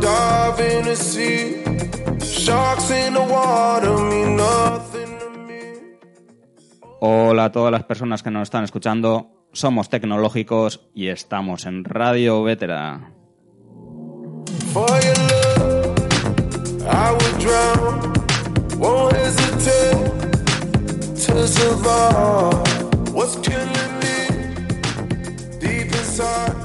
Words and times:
dive 0.00 0.78
in 0.78 0.84
the 0.84 0.96
sea. 0.96 1.62
Sharks 2.24 2.90
in 2.90 3.14
the 3.14 3.20
water 3.20 3.96
mean 4.10 4.36
nothing 4.36 5.18
to 5.18 5.30
me. 5.30 5.60
Hola 7.00 7.44
a 7.46 7.52
todas 7.52 7.72
las 7.72 7.84
personas 7.84 8.22
que 8.22 8.30
nos 8.30 8.42
están 8.42 8.64
escuchando. 8.64 9.30
Somos 9.52 9.88
tecnológicos 9.88 10.80
y 10.94 11.08
estamos 11.08 11.66
en 11.66 11.84
Radio 11.84 12.42
Vetera. 12.42 13.12
For 14.72 14.88
your 14.88 15.18
love, 15.28 15.96
I 16.86 17.12
would 17.12 17.38
drown. 17.40 18.12
Won't 18.78 19.16
hesitate 19.16 20.30
to 21.26 21.48
survive. 21.48 23.12
What's 23.12 23.36
killing 23.36 23.98
me 23.98 24.28
deep 25.58 25.92
inside? 25.92 26.59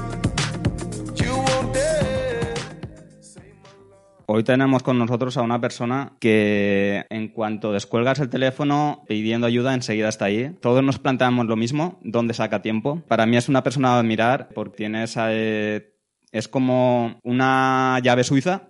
Hoy 4.28 4.42
tenemos 4.42 4.82
con 4.82 4.98
nosotros 4.98 5.36
a 5.36 5.42
una 5.42 5.60
persona 5.60 6.14
que 6.18 7.06
en 7.10 7.28
cuanto 7.28 7.72
descuelgas 7.72 8.18
el 8.18 8.28
teléfono 8.28 9.04
pidiendo 9.06 9.46
ayuda 9.46 9.72
enseguida 9.72 10.08
está 10.08 10.24
ahí. 10.24 10.50
Todos 10.60 10.82
nos 10.82 10.98
planteamos 10.98 11.46
lo 11.46 11.54
mismo, 11.54 12.00
¿dónde 12.02 12.34
saca 12.34 12.60
tiempo? 12.60 13.02
Para 13.06 13.24
mí 13.24 13.36
es 13.36 13.48
una 13.48 13.62
persona 13.62 13.90
a 13.90 14.00
admirar 14.00 14.48
porque 14.52 14.78
tiene 14.78 15.04
esa... 15.04 15.28
eh, 15.30 15.92
es 16.32 16.48
como 16.48 17.20
una 17.22 18.00
llave 18.02 18.24
suiza 18.24 18.68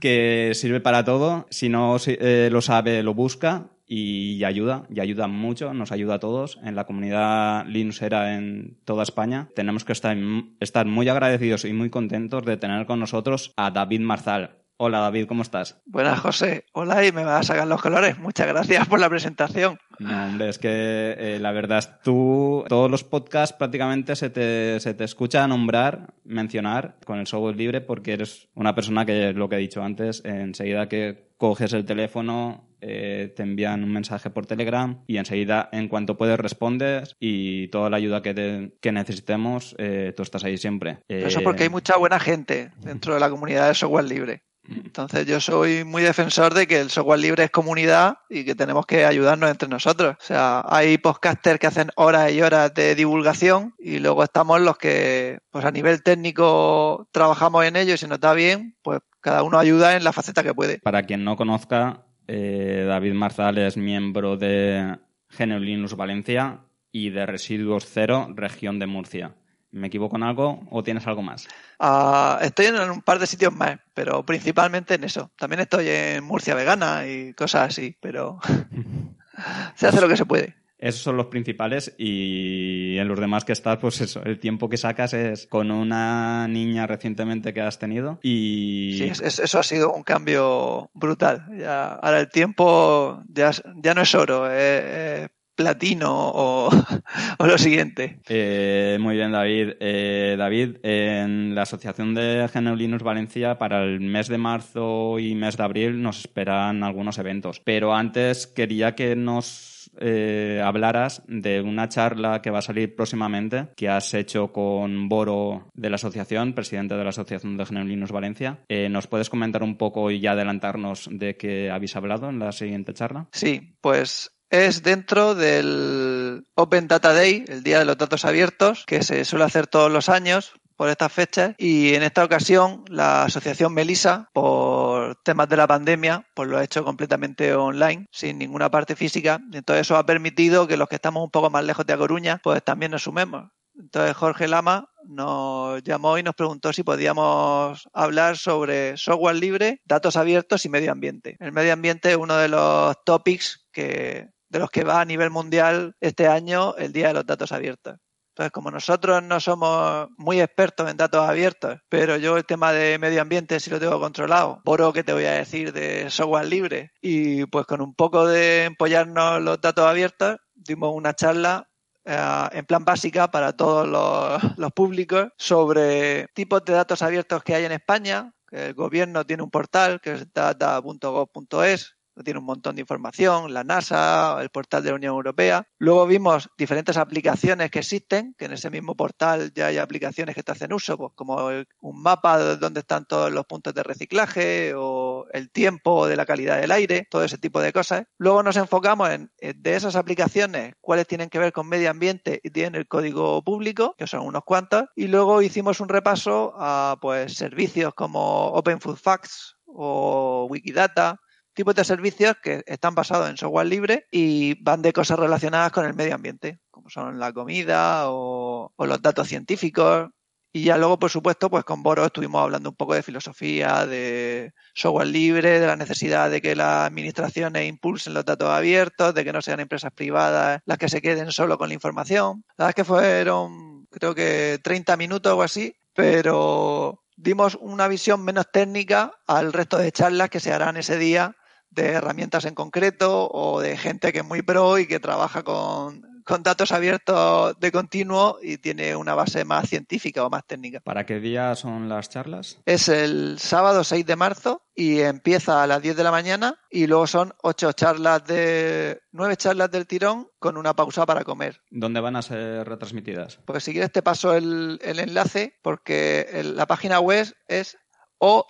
que 0.00 0.52
sirve 0.54 0.80
para 0.80 1.04
todo. 1.04 1.46
Si 1.50 1.68
no 1.68 1.96
eh, 2.06 2.48
lo 2.52 2.60
sabe, 2.60 3.02
lo 3.02 3.14
busca 3.14 3.70
y 3.86 4.44
ayuda, 4.44 4.86
y 4.88 5.00
ayuda 5.00 5.26
mucho, 5.26 5.74
nos 5.74 5.90
ayuda 5.90 6.14
a 6.14 6.20
todos 6.20 6.58
en 6.62 6.76
la 6.76 6.84
comunidad 6.84 7.66
Linuxera 7.66 8.36
en 8.36 8.78
toda 8.84 9.02
España. 9.02 9.48
Tenemos 9.56 9.84
que 9.84 9.92
estar 9.92 10.86
muy 10.86 11.08
agradecidos 11.08 11.64
y 11.64 11.72
muy 11.72 11.90
contentos 11.90 12.44
de 12.44 12.56
tener 12.56 12.86
con 12.86 13.00
nosotros 13.00 13.52
a 13.56 13.72
David 13.72 14.00
Marzal. 14.00 14.63
Hola 14.86 14.98
David, 15.00 15.24
¿cómo 15.26 15.40
estás? 15.40 15.80
Buenas, 15.86 16.20
José. 16.20 16.66
Hola 16.72 17.06
y 17.06 17.10
me 17.10 17.24
vas 17.24 17.40
a 17.40 17.54
sacar 17.54 17.66
los 17.66 17.80
colores. 17.80 18.18
Muchas 18.18 18.46
gracias 18.46 18.86
por 18.86 19.00
la 19.00 19.08
presentación. 19.08 19.78
No, 19.98 20.26
hombre, 20.26 20.50
es 20.50 20.58
que 20.58 20.68
eh, 21.16 21.38
la 21.40 21.52
verdad 21.52 21.78
es 21.78 21.90
tú, 22.02 22.64
todos 22.68 22.90
los 22.90 23.02
podcasts 23.02 23.56
prácticamente 23.56 24.14
se 24.14 24.28
te, 24.28 24.78
se 24.80 24.92
te 24.92 25.04
escucha 25.04 25.48
nombrar, 25.48 26.12
mencionar 26.24 26.96
con 27.06 27.18
el 27.18 27.26
software 27.26 27.56
libre 27.56 27.80
porque 27.80 28.12
eres 28.12 28.48
una 28.54 28.74
persona 28.74 29.06
que, 29.06 29.32
lo 29.32 29.48
que 29.48 29.56
he 29.56 29.60
dicho 29.60 29.82
antes, 29.82 30.20
enseguida 30.22 30.86
que 30.86 31.28
coges 31.38 31.72
el 31.72 31.86
teléfono, 31.86 32.68
eh, 32.82 33.32
te 33.34 33.42
envían 33.42 33.82
un 33.84 33.92
mensaje 33.92 34.28
por 34.28 34.44
Telegram 34.44 35.02
y 35.06 35.16
enseguida, 35.16 35.70
en 35.72 35.88
cuanto 35.88 36.18
puedes, 36.18 36.38
respondes 36.38 37.16
y 37.18 37.68
toda 37.68 37.88
la 37.88 37.96
ayuda 37.96 38.20
que, 38.20 38.34
te- 38.34 38.74
que 38.82 38.92
necesitemos, 38.92 39.74
eh, 39.78 40.12
tú 40.14 40.22
estás 40.22 40.44
ahí 40.44 40.58
siempre. 40.58 40.98
Pero 41.06 41.26
eso 41.28 41.40
Eh, 41.40 41.42
porque 41.42 41.62
hay 41.62 41.70
mucha 41.70 41.96
buena 41.96 42.20
gente 42.20 42.70
dentro 42.82 43.14
de 43.14 43.20
la 43.20 43.30
comunidad 43.30 43.68
de 43.68 43.74
software 43.74 44.04
libre. 44.04 44.42
Entonces 44.68 45.26
yo 45.26 45.40
soy 45.40 45.84
muy 45.84 46.02
defensor 46.02 46.54
de 46.54 46.66
que 46.66 46.80
el 46.80 46.90
software 46.90 47.20
libre 47.20 47.44
es 47.44 47.50
comunidad 47.50 48.18
y 48.30 48.44
que 48.44 48.54
tenemos 48.54 48.86
que 48.86 49.04
ayudarnos 49.04 49.50
entre 49.50 49.68
nosotros. 49.68 50.16
O 50.18 50.24
sea, 50.24 50.64
hay 50.66 50.98
podcasters 50.98 51.58
que 51.58 51.66
hacen 51.66 51.90
horas 51.96 52.32
y 52.32 52.40
horas 52.40 52.72
de 52.74 52.94
divulgación 52.94 53.74
y 53.78 53.98
luego 53.98 54.24
estamos 54.24 54.60
los 54.60 54.78
que, 54.78 55.40
pues 55.50 55.64
a 55.64 55.70
nivel 55.70 56.02
técnico, 56.02 57.08
trabajamos 57.12 57.64
en 57.64 57.76
ello 57.76 57.94
y 57.94 57.98
si 57.98 58.06
nos 58.06 58.20
da 58.20 58.32
bien, 58.32 58.76
pues 58.82 59.00
cada 59.20 59.42
uno 59.42 59.58
ayuda 59.58 59.96
en 59.96 60.04
la 60.04 60.12
faceta 60.12 60.42
que 60.42 60.54
puede. 60.54 60.78
Para 60.78 61.02
quien 61.02 61.24
no 61.24 61.36
conozca, 61.36 62.04
eh, 62.26 62.84
David 62.88 63.14
Marzal 63.14 63.58
es 63.58 63.76
miembro 63.76 64.36
de 64.36 64.98
GNU 65.38 65.58
Linux 65.58 65.94
Valencia 65.94 66.60
y 66.90 67.10
de 67.10 67.26
Residuos 67.26 67.86
Cero, 67.86 68.28
región 68.34 68.78
de 68.78 68.86
Murcia. 68.86 69.34
¿Me 69.74 69.88
equivoco 69.88 70.16
en 70.16 70.22
algo 70.22 70.60
o 70.70 70.82
tienes 70.84 71.04
algo 71.06 71.20
más? 71.22 71.48
Ah, 71.80 72.38
estoy 72.42 72.66
en 72.66 72.76
un 72.90 73.02
par 73.02 73.18
de 73.18 73.26
sitios 73.26 73.52
más, 73.52 73.78
pero 73.92 74.24
principalmente 74.24 74.94
en 74.94 75.02
eso. 75.04 75.32
También 75.36 75.60
estoy 75.60 75.88
en 75.88 76.22
Murcia 76.22 76.54
Vegana 76.54 77.06
y 77.08 77.34
cosas 77.34 77.68
así, 77.70 77.96
pero 78.00 78.38
se 79.74 79.86
hace 79.88 80.00
lo 80.00 80.08
que 80.08 80.16
se 80.16 80.26
puede. 80.26 80.54
Esos 80.78 81.00
son 81.02 81.16
los 81.16 81.26
principales 81.26 81.94
y 81.98 82.98
en 82.98 83.08
los 83.08 83.18
demás 83.18 83.44
que 83.44 83.52
estás, 83.52 83.78
pues 83.78 84.00
eso, 84.02 84.22
el 84.24 84.38
tiempo 84.38 84.68
que 84.68 84.76
sacas 84.76 85.14
es 85.14 85.46
con 85.46 85.70
una 85.70 86.46
niña 86.46 86.86
recientemente 86.86 87.54
que 87.54 87.62
has 87.62 87.78
tenido 87.78 88.18
y... 88.22 88.96
Sí, 88.98 89.04
es- 89.04 89.20
es- 89.22 89.38
eso 89.38 89.58
ha 89.58 89.62
sido 89.62 89.92
un 89.92 90.02
cambio 90.02 90.90
brutal. 90.92 91.46
Ya, 91.58 91.94
ahora 91.94 92.20
el 92.20 92.28
tiempo 92.28 93.22
ya, 93.28 93.50
ya 93.76 93.94
no 93.94 94.02
es 94.02 94.14
oro, 94.14 94.50
es, 94.50 94.84
es 95.22 95.30
platino 95.54 96.10
o, 96.12 96.68
o 97.38 97.46
lo 97.46 97.58
siguiente. 97.58 98.20
Eh, 98.28 98.98
muy 99.00 99.16
bien, 99.16 99.32
David. 99.32 99.74
Eh, 99.80 100.36
David, 100.38 100.76
en 100.82 101.54
la 101.54 101.62
Asociación 101.62 102.14
de 102.14 102.48
GNU 102.52 102.76
Linux 102.76 103.02
Valencia, 103.02 103.58
para 103.58 103.82
el 103.84 104.00
mes 104.00 104.28
de 104.28 104.38
marzo 104.38 105.18
y 105.18 105.34
mes 105.34 105.56
de 105.56 105.62
abril 105.62 106.02
nos 106.02 106.20
esperan 106.20 106.82
algunos 106.82 107.18
eventos. 107.18 107.60
Pero 107.60 107.94
antes 107.94 108.46
quería 108.46 108.94
que 108.94 109.16
nos 109.16 109.74
eh, 110.00 110.60
hablaras 110.64 111.22
de 111.26 111.60
una 111.60 111.88
charla 111.88 112.42
que 112.42 112.50
va 112.50 112.58
a 112.58 112.62
salir 112.62 112.94
próximamente, 112.94 113.68
que 113.76 113.88
has 113.88 114.14
hecho 114.14 114.52
con 114.52 115.08
Boro 115.08 115.68
de 115.74 115.90
la 115.90 115.96
asociación, 115.96 116.54
presidente 116.54 116.94
de 116.94 117.04
la 117.04 117.10
Asociación 117.10 117.56
de 117.56 117.64
GNU 117.64 117.84
Linux 117.84 118.12
Valencia. 118.12 118.60
Eh, 118.68 118.88
¿Nos 118.88 119.06
puedes 119.06 119.30
comentar 119.30 119.62
un 119.62 119.76
poco 119.76 120.10
y 120.10 120.20
ya 120.20 120.32
adelantarnos 120.32 121.08
de 121.10 121.36
qué 121.36 121.70
habéis 121.70 121.96
hablado 121.96 122.28
en 122.28 122.38
la 122.38 122.52
siguiente 122.52 122.92
charla? 122.94 123.28
Sí, 123.32 123.76
pues 123.80 124.33
es 124.54 124.82
dentro 124.82 125.34
del 125.34 126.46
Open 126.54 126.86
Data 126.86 127.12
Day, 127.12 127.44
el 127.48 127.64
Día 127.64 127.80
de 127.80 127.84
los 127.84 127.98
Datos 127.98 128.24
Abiertos, 128.24 128.84
que 128.86 129.02
se 129.02 129.24
suele 129.24 129.44
hacer 129.44 129.66
todos 129.66 129.90
los 129.90 130.08
años 130.08 130.54
por 130.76 130.88
estas 130.88 131.12
fechas. 131.12 131.54
Y 131.58 131.94
en 131.94 132.04
esta 132.04 132.24
ocasión 132.24 132.84
la 132.88 133.24
asociación 133.24 133.74
Melisa 133.74 134.30
por 134.32 135.16
temas 135.24 135.48
de 135.48 135.56
la 135.56 135.66
pandemia 135.66 136.26
pues 136.34 136.48
lo 136.48 136.58
ha 136.58 136.64
hecho 136.64 136.84
completamente 136.84 137.54
online 137.54 138.06
sin 138.12 138.38
ninguna 138.38 138.70
parte 138.70 138.94
física. 138.94 139.40
Entonces 139.52 139.86
eso 139.86 139.96
ha 139.96 140.06
permitido 140.06 140.68
que 140.68 140.76
los 140.76 140.88
que 140.88 140.96
estamos 140.96 141.24
un 141.24 141.30
poco 141.30 141.50
más 141.50 141.64
lejos 141.64 141.84
de 141.86 141.92
A 141.92 142.38
pues 142.42 142.62
también 142.62 142.92
nos 142.92 143.02
sumemos. 143.02 143.50
Entonces 143.76 144.16
Jorge 144.16 144.46
Lama 144.46 144.88
nos 145.04 145.82
llamó 145.82 146.16
y 146.16 146.22
nos 146.22 146.36
preguntó 146.36 146.72
si 146.72 146.84
podíamos 146.84 147.88
hablar 147.92 148.36
sobre 148.36 148.96
software 148.96 149.34
libre, 149.34 149.80
datos 149.84 150.16
abiertos 150.16 150.64
y 150.64 150.68
medio 150.68 150.92
ambiente. 150.92 151.36
El 151.40 151.50
medio 151.50 151.72
ambiente 151.72 152.12
es 152.12 152.16
uno 152.16 152.36
de 152.36 152.48
los 152.48 152.96
topics 153.04 153.66
que, 153.72 154.28
de 154.54 154.60
los 154.60 154.70
que 154.70 154.84
va 154.84 155.00
a 155.00 155.04
nivel 155.04 155.30
mundial 155.30 155.96
este 156.00 156.28
año 156.28 156.76
el 156.76 156.92
Día 156.92 157.08
de 157.08 157.14
los 157.14 157.26
Datos 157.26 157.50
Abiertos. 157.50 157.96
Entonces, 158.28 158.52
como 158.52 158.70
nosotros 158.70 159.20
no 159.20 159.40
somos 159.40 160.08
muy 160.16 160.40
expertos 160.40 160.88
en 160.88 160.96
datos 160.96 161.28
abiertos, 161.28 161.80
pero 161.88 162.16
yo 162.16 162.36
el 162.36 162.44
tema 162.44 162.72
de 162.72 162.98
medio 163.00 163.20
ambiente 163.20 163.58
sí 163.58 163.68
lo 163.68 163.80
tengo 163.80 163.98
controlado, 163.98 164.60
por 164.64 164.92
que 164.92 165.02
te 165.02 165.12
voy 165.12 165.24
a 165.24 165.32
decir 165.32 165.72
de 165.72 166.08
software 166.08 166.46
libre, 166.46 166.92
y 167.00 167.46
pues 167.46 167.66
con 167.66 167.80
un 167.80 167.94
poco 167.94 168.26
de 168.26 168.64
empollarnos 168.64 169.42
los 169.42 169.60
datos 169.60 169.86
abiertos, 169.86 170.36
dimos 170.54 170.92
una 170.94 171.14
charla 171.14 171.68
eh, 172.04 172.48
en 172.52 172.64
plan 172.64 172.84
básica 172.84 173.28
para 173.28 173.56
todos 173.56 173.88
los, 173.88 174.56
los 174.56 174.72
públicos 174.72 175.28
sobre 175.36 176.28
tipos 176.34 176.64
de 176.64 176.74
datos 176.74 177.02
abiertos 177.02 177.42
que 177.42 177.56
hay 177.56 177.64
en 177.64 177.72
España. 177.72 178.32
El 178.50 178.74
gobierno 178.74 179.24
tiene 179.24 179.42
un 179.42 179.50
portal 179.50 180.00
que 180.00 180.12
es 180.12 180.32
data.gov.es, 180.32 181.96
tiene 182.22 182.38
un 182.38 182.46
montón 182.46 182.76
de 182.76 182.82
información, 182.82 183.52
la 183.52 183.64
NASA, 183.64 184.38
el 184.40 184.50
portal 184.50 184.82
de 184.82 184.90
la 184.90 184.96
Unión 184.96 185.14
Europea. 185.14 185.66
Luego 185.78 186.06
vimos 186.06 186.48
diferentes 186.56 186.96
aplicaciones 186.96 187.70
que 187.70 187.80
existen, 187.80 188.34
que 188.38 188.44
en 188.44 188.52
ese 188.52 188.70
mismo 188.70 188.94
portal 188.94 189.52
ya 189.54 189.66
hay 189.66 189.78
aplicaciones 189.78 190.34
que 190.34 190.42
te 190.42 190.52
hacen 190.52 190.72
uso, 190.72 190.96
pues 190.96 191.12
como 191.14 191.48
un 191.80 192.02
mapa 192.02 192.38
de 192.38 192.56
donde 192.56 192.80
están 192.80 193.06
todos 193.06 193.32
los 193.32 193.46
puntos 193.46 193.74
de 193.74 193.82
reciclaje 193.82 194.74
o 194.76 195.26
el 195.32 195.50
tiempo 195.50 196.06
de 196.06 196.16
la 196.16 196.26
calidad 196.26 196.60
del 196.60 196.72
aire, 196.72 197.06
todo 197.10 197.24
ese 197.24 197.38
tipo 197.38 197.60
de 197.60 197.72
cosas. 197.72 198.04
Luego 198.18 198.42
nos 198.42 198.56
enfocamos 198.56 199.10
en, 199.10 199.30
en 199.38 199.62
de 199.62 199.74
esas 199.74 199.96
aplicaciones, 199.96 200.74
cuáles 200.80 201.06
tienen 201.06 201.30
que 201.30 201.38
ver 201.38 201.52
con 201.52 201.68
medio 201.68 201.90
ambiente 201.90 202.40
y 202.42 202.50
tienen 202.50 202.74
el 202.74 202.88
código 202.88 203.42
público, 203.42 203.94
que 203.98 204.06
son 204.06 204.20
unos 204.20 204.44
cuantos, 204.44 204.84
y 204.94 205.08
luego 205.08 205.42
hicimos 205.42 205.80
un 205.80 205.88
repaso 205.88 206.54
a 206.56 206.98
pues 207.00 207.34
servicios 207.34 207.94
como 207.94 208.48
Open 208.48 208.80
Food 208.80 208.96
Facts 208.96 209.56
o 209.66 210.46
Wikidata, 210.48 211.20
tipos 211.54 211.74
de 211.74 211.84
servicios 211.84 212.36
que 212.42 212.62
están 212.66 212.94
basados 212.94 213.30
en 213.30 213.36
software 213.36 213.66
libre 213.66 214.06
y 214.10 214.62
van 214.62 214.82
de 214.82 214.92
cosas 214.92 215.18
relacionadas 215.18 215.72
con 215.72 215.86
el 215.86 215.94
medio 215.94 216.14
ambiente, 216.14 216.58
como 216.70 216.90
son 216.90 217.18
la 217.18 217.32
comida 217.32 218.10
o, 218.10 218.72
los 218.78 219.00
datos 219.00 219.28
científicos. 219.28 220.10
Y 220.52 220.64
ya 220.64 220.76
luego, 220.76 221.00
por 221.00 221.10
supuesto, 221.10 221.50
pues 221.50 221.64
con 221.64 221.82
Boro 221.82 222.04
estuvimos 222.04 222.40
hablando 222.40 222.70
un 222.70 222.76
poco 222.76 222.94
de 222.94 223.02
filosofía, 223.02 223.86
de 223.86 224.52
software 224.72 225.08
libre, 225.08 225.58
de 225.58 225.66
la 225.66 225.74
necesidad 225.74 226.30
de 226.30 226.40
que 226.40 226.54
las 226.54 226.86
administraciones 226.86 227.68
impulsen 227.68 228.14
los 228.14 228.24
datos 228.24 228.50
abiertos, 228.50 229.14
de 229.14 229.24
que 229.24 229.32
no 229.32 229.42
sean 229.42 229.58
empresas 229.58 229.90
privadas 229.92 230.60
las 230.64 230.78
que 230.78 230.88
se 230.88 231.02
queden 231.02 231.32
solo 231.32 231.58
con 231.58 231.68
la 231.68 231.74
información. 231.74 232.44
La 232.56 232.66
verdad 232.66 232.68
es 232.70 232.74
que 232.76 232.84
fueron, 232.84 233.86
creo 233.86 234.14
que 234.14 234.60
30 234.62 234.96
minutos 234.96 235.32
o 235.32 235.42
así, 235.42 235.74
pero 235.92 237.02
dimos 237.16 237.58
una 237.60 237.88
visión 237.88 238.24
menos 238.24 238.46
técnica 238.52 239.12
al 239.26 239.52
resto 239.52 239.76
de 239.76 239.90
charlas 239.90 240.30
que 240.30 240.40
se 240.40 240.52
harán 240.52 240.76
ese 240.76 240.98
día 240.98 241.36
de 241.74 241.88
herramientas 241.92 242.44
en 242.44 242.54
concreto 242.54 243.28
o 243.30 243.60
de 243.60 243.76
gente 243.76 244.12
que 244.12 244.18
es 244.20 244.24
muy 244.24 244.42
pro 244.42 244.78
y 244.78 244.86
que 244.86 245.00
trabaja 245.00 245.42
con, 245.42 246.02
con 246.24 246.42
datos 246.42 246.72
abiertos 246.72 247.58
de 247.60 247.72
continuo 247.72 248.38
y 248.42 248.58
tiene 248.58 248.96
una 248.96 249.14
base 249.14 249.44
más 249.44 249.68
científica 249.68 250.24
o 250.24 250.30
más 250.30 250.46
técnica. 250.46 250.80
¿Para 250.80 251.04
qué 251.06 251.20
día 251.20 251.54
son 251.54 251.88
las 251.88 252.08
charlas? 252.08 252.58
Es 252.66 252.88
el 252.88 253.38
sábado 253.38 253.84
6 253.84 254.06
de 254.06 254.16
marzo 254.16 254.62
y 254.76 255.00
empieza 255.00 255.62
a 255.62 255.66
las 255.66 255.80
10 255.82 255.96
de 255.96 256.02
la 256.04 256.10
mañana 256.10 256.58
y 256.70 256.86
luego 256.86 257.06
son 257.06 257.32
ocho 257.42 257.72
charlas 257.72 258.24
de 258.26 259.00
nueve 259.12 259.36
charlas 259.36 259.70
del 259.70 259.86
tirón 259.86 260.28
con 260.40 260.56
una 260.56 260.74
pausa 260.74 261.06
para 261.06 261.22
comer. 261.24 261.60
¿Dónde 261.70 262.00
van 262.00 262.16
a 262.16 262.22
ser 262.22 262.66
retransmitidas? 262.68 263.38
Pues 263.44 263.62
si 263.64 263.72
quieres 263.72 263.92
te 263.92 264.02
paso 264.02 264.34
el, 264.34 264.80
el 264.82 264.98
enlace 264.98 265.58
porque 265.62 266.26
el- 266.32 266.56
la 266.56 266.66
página 266.66 266.98
web 267.00 267.32
es 267.46 267.76
odd 268.24 268.46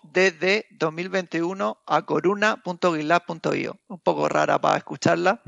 2021 0.70 1.78
a 1.86 2.02
coruna.gitlab.io. 2.02 3.80
Un 3.88 3.98
poco 3.98 4.28
rara 4.28 4.60
para 4.60 4.78
escucharla, 4.78 5.42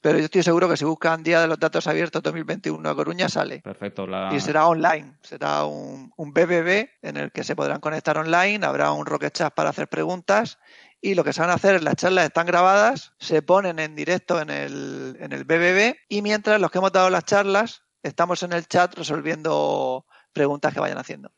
pero 0.00 0.18
yo 0.18 0.26
estoy 0.26 0.42
seguro 0.44 0.68
que 0.68 0.76
si 0.76 0.84
buscan 0.84 1.24
Día 1.24 1.40
de 1.40 1.48
los 1.48 1.58
Datos 1.58 1.86
Abiertos 1.88 2.22
2021 2.22 2.88
a 2.88 2.94
Coruña 2.94 3.28
sale. 3.28 3.60
Perfecto. 3.60 4.06
La... 4.06 4.32
Y 4.32 4.40
será 4.40 4.68
online, 4.68 5.16
será 5.22 5.64
un, 5.64 6.12
un 6.16 6.32
BBB 6.32 6.88
en 7.02 7.16
el 7.16 7.32
que 7.32 7.42
se 7.42 7.56
podrán 7.56 7.80
conectar 7.80 8.16
online, 8.16 8.64
habrá 8.64 8.92
un 8.92 9.04
Rocket 9.04 9.32
Chat 9.32 9.52
para 9.52 9.70
hacer 9.70 9.88
preguntas 9.88 10.58
y 11.00 11.14
lo 11.14 11.24
que 11.24 11.32
se 11.32 11.40
van 11.40 11.50
a 11.50 11.54
hacer 11.54 11.74
es 11.74 11.82
las 11.82 11.96
charlas 11.96 12.26
están 12.26 12.46
grabadas, 12.46 13.14
se 13.18 13.42
ponen 13.42 13.78
en 13.80 13.96
directo 13.96 14.40
en 14.40 14.50
el, 14.50 15.16
en 15.18 15.32
el 15.32 15.44
BBB 15.44 15.96
y 16.08 16.22
mientras 16.22 16.60
los 16.60 16.70
que 16.70 16.78
hemos 16.78 16.92
dado 16.92 17.10
las 17.10 17.24
charlas 17.24 17.82
estamos 18.02 18.42
en 18.44 18.52
el 18.52 18.68
chat 18.68 18.94
resolviendo 18.94 20.06
preguntas 20.32 20.72
que 20.72 20.80
vayan 20.80 20.98
haciendo. 20.98 21.32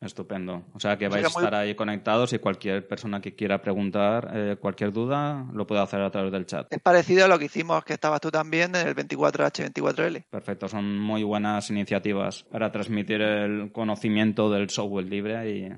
Estupendo. 0.00 0.66
O 0.74 0.78
sea 0.80 0.98
que 0.98 1.06
sea 1.06 1.08
vais 1.08 1.24
a 1.26 1.28
muy- 1.30 1.44
estar 1.44 1.54
ahí 1.54 1.74
conectados 1.74 2.32
y 2.34 2.38
cualquier 2.38 2.86
persona 2.86 3.20
que 3.20 3.34
quiera 3.34 3.62
preguntar 3.62 4.30
eh, 4.34 4.56
cualquier 4.60 4.92
duda 4.92 5.46
lo 5.52 5.66
puede 5.66 5.80
hacer 5.80 6.00
a 6.02 6.10
través 6.10 6.30
del 6.32 6.44
chat. 6.46 6.66
Es 6.70 6.80
parecido 6.80 7.24
a 7.24 7.28
lo 7.28 7.38
que 7.38 7.46
hicimos, 7.46 7.82
que 7.84 7.94
estabas 7.94 8.20
tú 8.20 8.30
también 8.30 8.74
en 8.76 8.88
el 8.88 8.94
24H24L. 8.94 10.24
Perfecto, 10.30 10.68
son 10.68 10.98
muy 10.98 11.22
buenas 11.22 11.70
iniciativas 11.70 12.44
para 12.44 12.70
transmitir 12.70 13.20
el 13.22 13.72
conocimiento 13.72 14.50
del 14.50 14.68
software 14.70 15.06
libre 15.06 15.50
y 15.50 15.68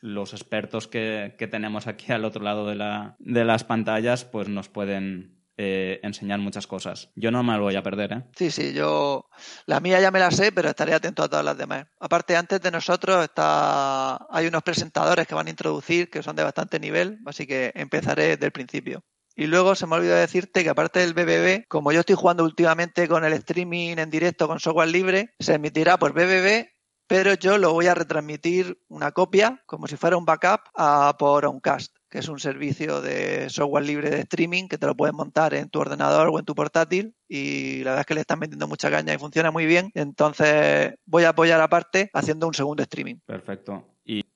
los 0.00 0.34
expertos 0.34 0.86
que, 0.86 1.34
que 1.38 1.46
tenemos 1.46 1.86
aquí 1.86 2.12
al 2.12 2.24
otro 2.24 2.42
lado 2.44 2.66
de, 2.68 2.74
la, 2.76 3.16
de 3.18 3.44
las 3.44 3.64
pantallas 3.64 4.24
pues 4.24 4.48
nos 4.48 4.68
pueden 4.68 5.43
eh, 5.56 6.00
enseñar 6.02 6.40
muchas 6.40 6.66
cosas. 6.66 7.10
Yo 7.14 7.30
no 7.30 7.42
me 7.42 7.56
lo 7.56 7.62
voy 7.62 7.76
a 7.76 7.82
perder, 7.82 8.12
¿eh? 8.12 8.24
Sí, 8.36 8.50
sí, 8.50 8.72
yo 8.72 9.26
la 9.66 9.80
mía 9.80 10.00
ya 10.00 10.10
me 10.10 10.18
la 10.18 10.30
sé, 10.30 10.50
pero 10.52 10.68
estaré 10.68 10.94
atento 10.94 11.22
a 11.22 11.28
todas 11.28 11.44
las 11.44 11.56
demás. 11.56 11.86
Aparte, 12.00 12.36
antes 12.36 12.60
de 12.60 12.70
nosotros 12.70 13.22
está 13.24 14.26
hay 14.30 14.46
unos 14.46 14.62
presentadores 14.62 15.26
que 15.26 15.34
van 15.34 15.46
a 15.46 15.50
introducir 15.50 16.10
que 16.10 16.22
son 16.22 16.36
de 16.36 16.44
bastante 16.44 16.80
nivel, 16.80 17.18
así 17.26 17.46
que 17.46 17.72
empezaré 17.74 18.28
desde 18.28 18.46
el 18.46 18.52
principio. 18.52 19.04
Y 19.36 19.46
luego 19.46 19.74
se 19.74 19.86
me 19.86 19.96
olvidó 19.96 20.14
decirte 20.14 20.62
que 20.62 20.70
aparte 20.70 21.00
del 21.00 21.14
BBB, 21.14 21.66
como 21.68 21.90
yo 21.90 22.00
estoy 22.00 22.14
jugando 22.14 22.44
últimamente 22.44 23.08
con 23.08 23.24
el 23.24 23.32
streaming 23.32 23.96
en 23.98 24.10
directo 24.10 24.46
con 24.46 24.60
software 24.60 24.88
libre, 24.88 25.34
se 25.40 25.54
emitirá 25.54 25.98
por 25.98 26.12
BBB, 26.12 26.68
pero 27.08 27.34
yo 27.34 27.58
lo 27.58 27.72
voy 27.72 27.86
a 27.86 27.94
retransmitir 27.94 28.78
una 28.88 29.10
copia, 29.12 29.62
como 29.66 29.88
si 29.88 29.96
fuera 29.96 30.16
un 30.16 30.24
backup, 30.24 30.60
a, 30.74 31.16
por 31.18 31.46
Oncast, 31.46 31.96
que 32.14 32.20
es 32.20 32.28
un 32.28 32.38
servicio 32.38 33.00
de 33.00 33.50
software 33.50 33.84
libre 33.84 34.08
de 34.08 34.20
streaming 34.20 34.68
que 34.68 34.78
te 34.78 34.86
lo 34.86 34.94
puedes 34.94 35.12
montar 35.12 35.52
en 35.52 35.68
tu 35.68 35.80
ordenador 35.80 36.28
o 36.28 36.38
en 36.38 36.44
tu 36.44 36.54
portátil 36.54 37.16
y 37.26 37.78
la 37.78 37.90
verdad 37.90 38.00
es 38.02 38.06
que 38.06 38.14
le 38.14 38.20
están 38.20 38.38
metiendo 38.38 38.68
mucha 38.68 38.88
caña 38.88 39.12
y 39.12 39.18
funciona 39.18 39.50
muy 39.50 39.66
bien. 39.66 39.90
Entonces 39.94 40.94
voy 41.06 41.24
a 41.24 41.30
apoyar 41.30 41.60
aparte 41.60 42.10
haciendo 42.12 42.46
un 42.46 42.54
segundo 42.54 42.84
streaming. 42.84 43.16
Perfecto. 43.26 43.84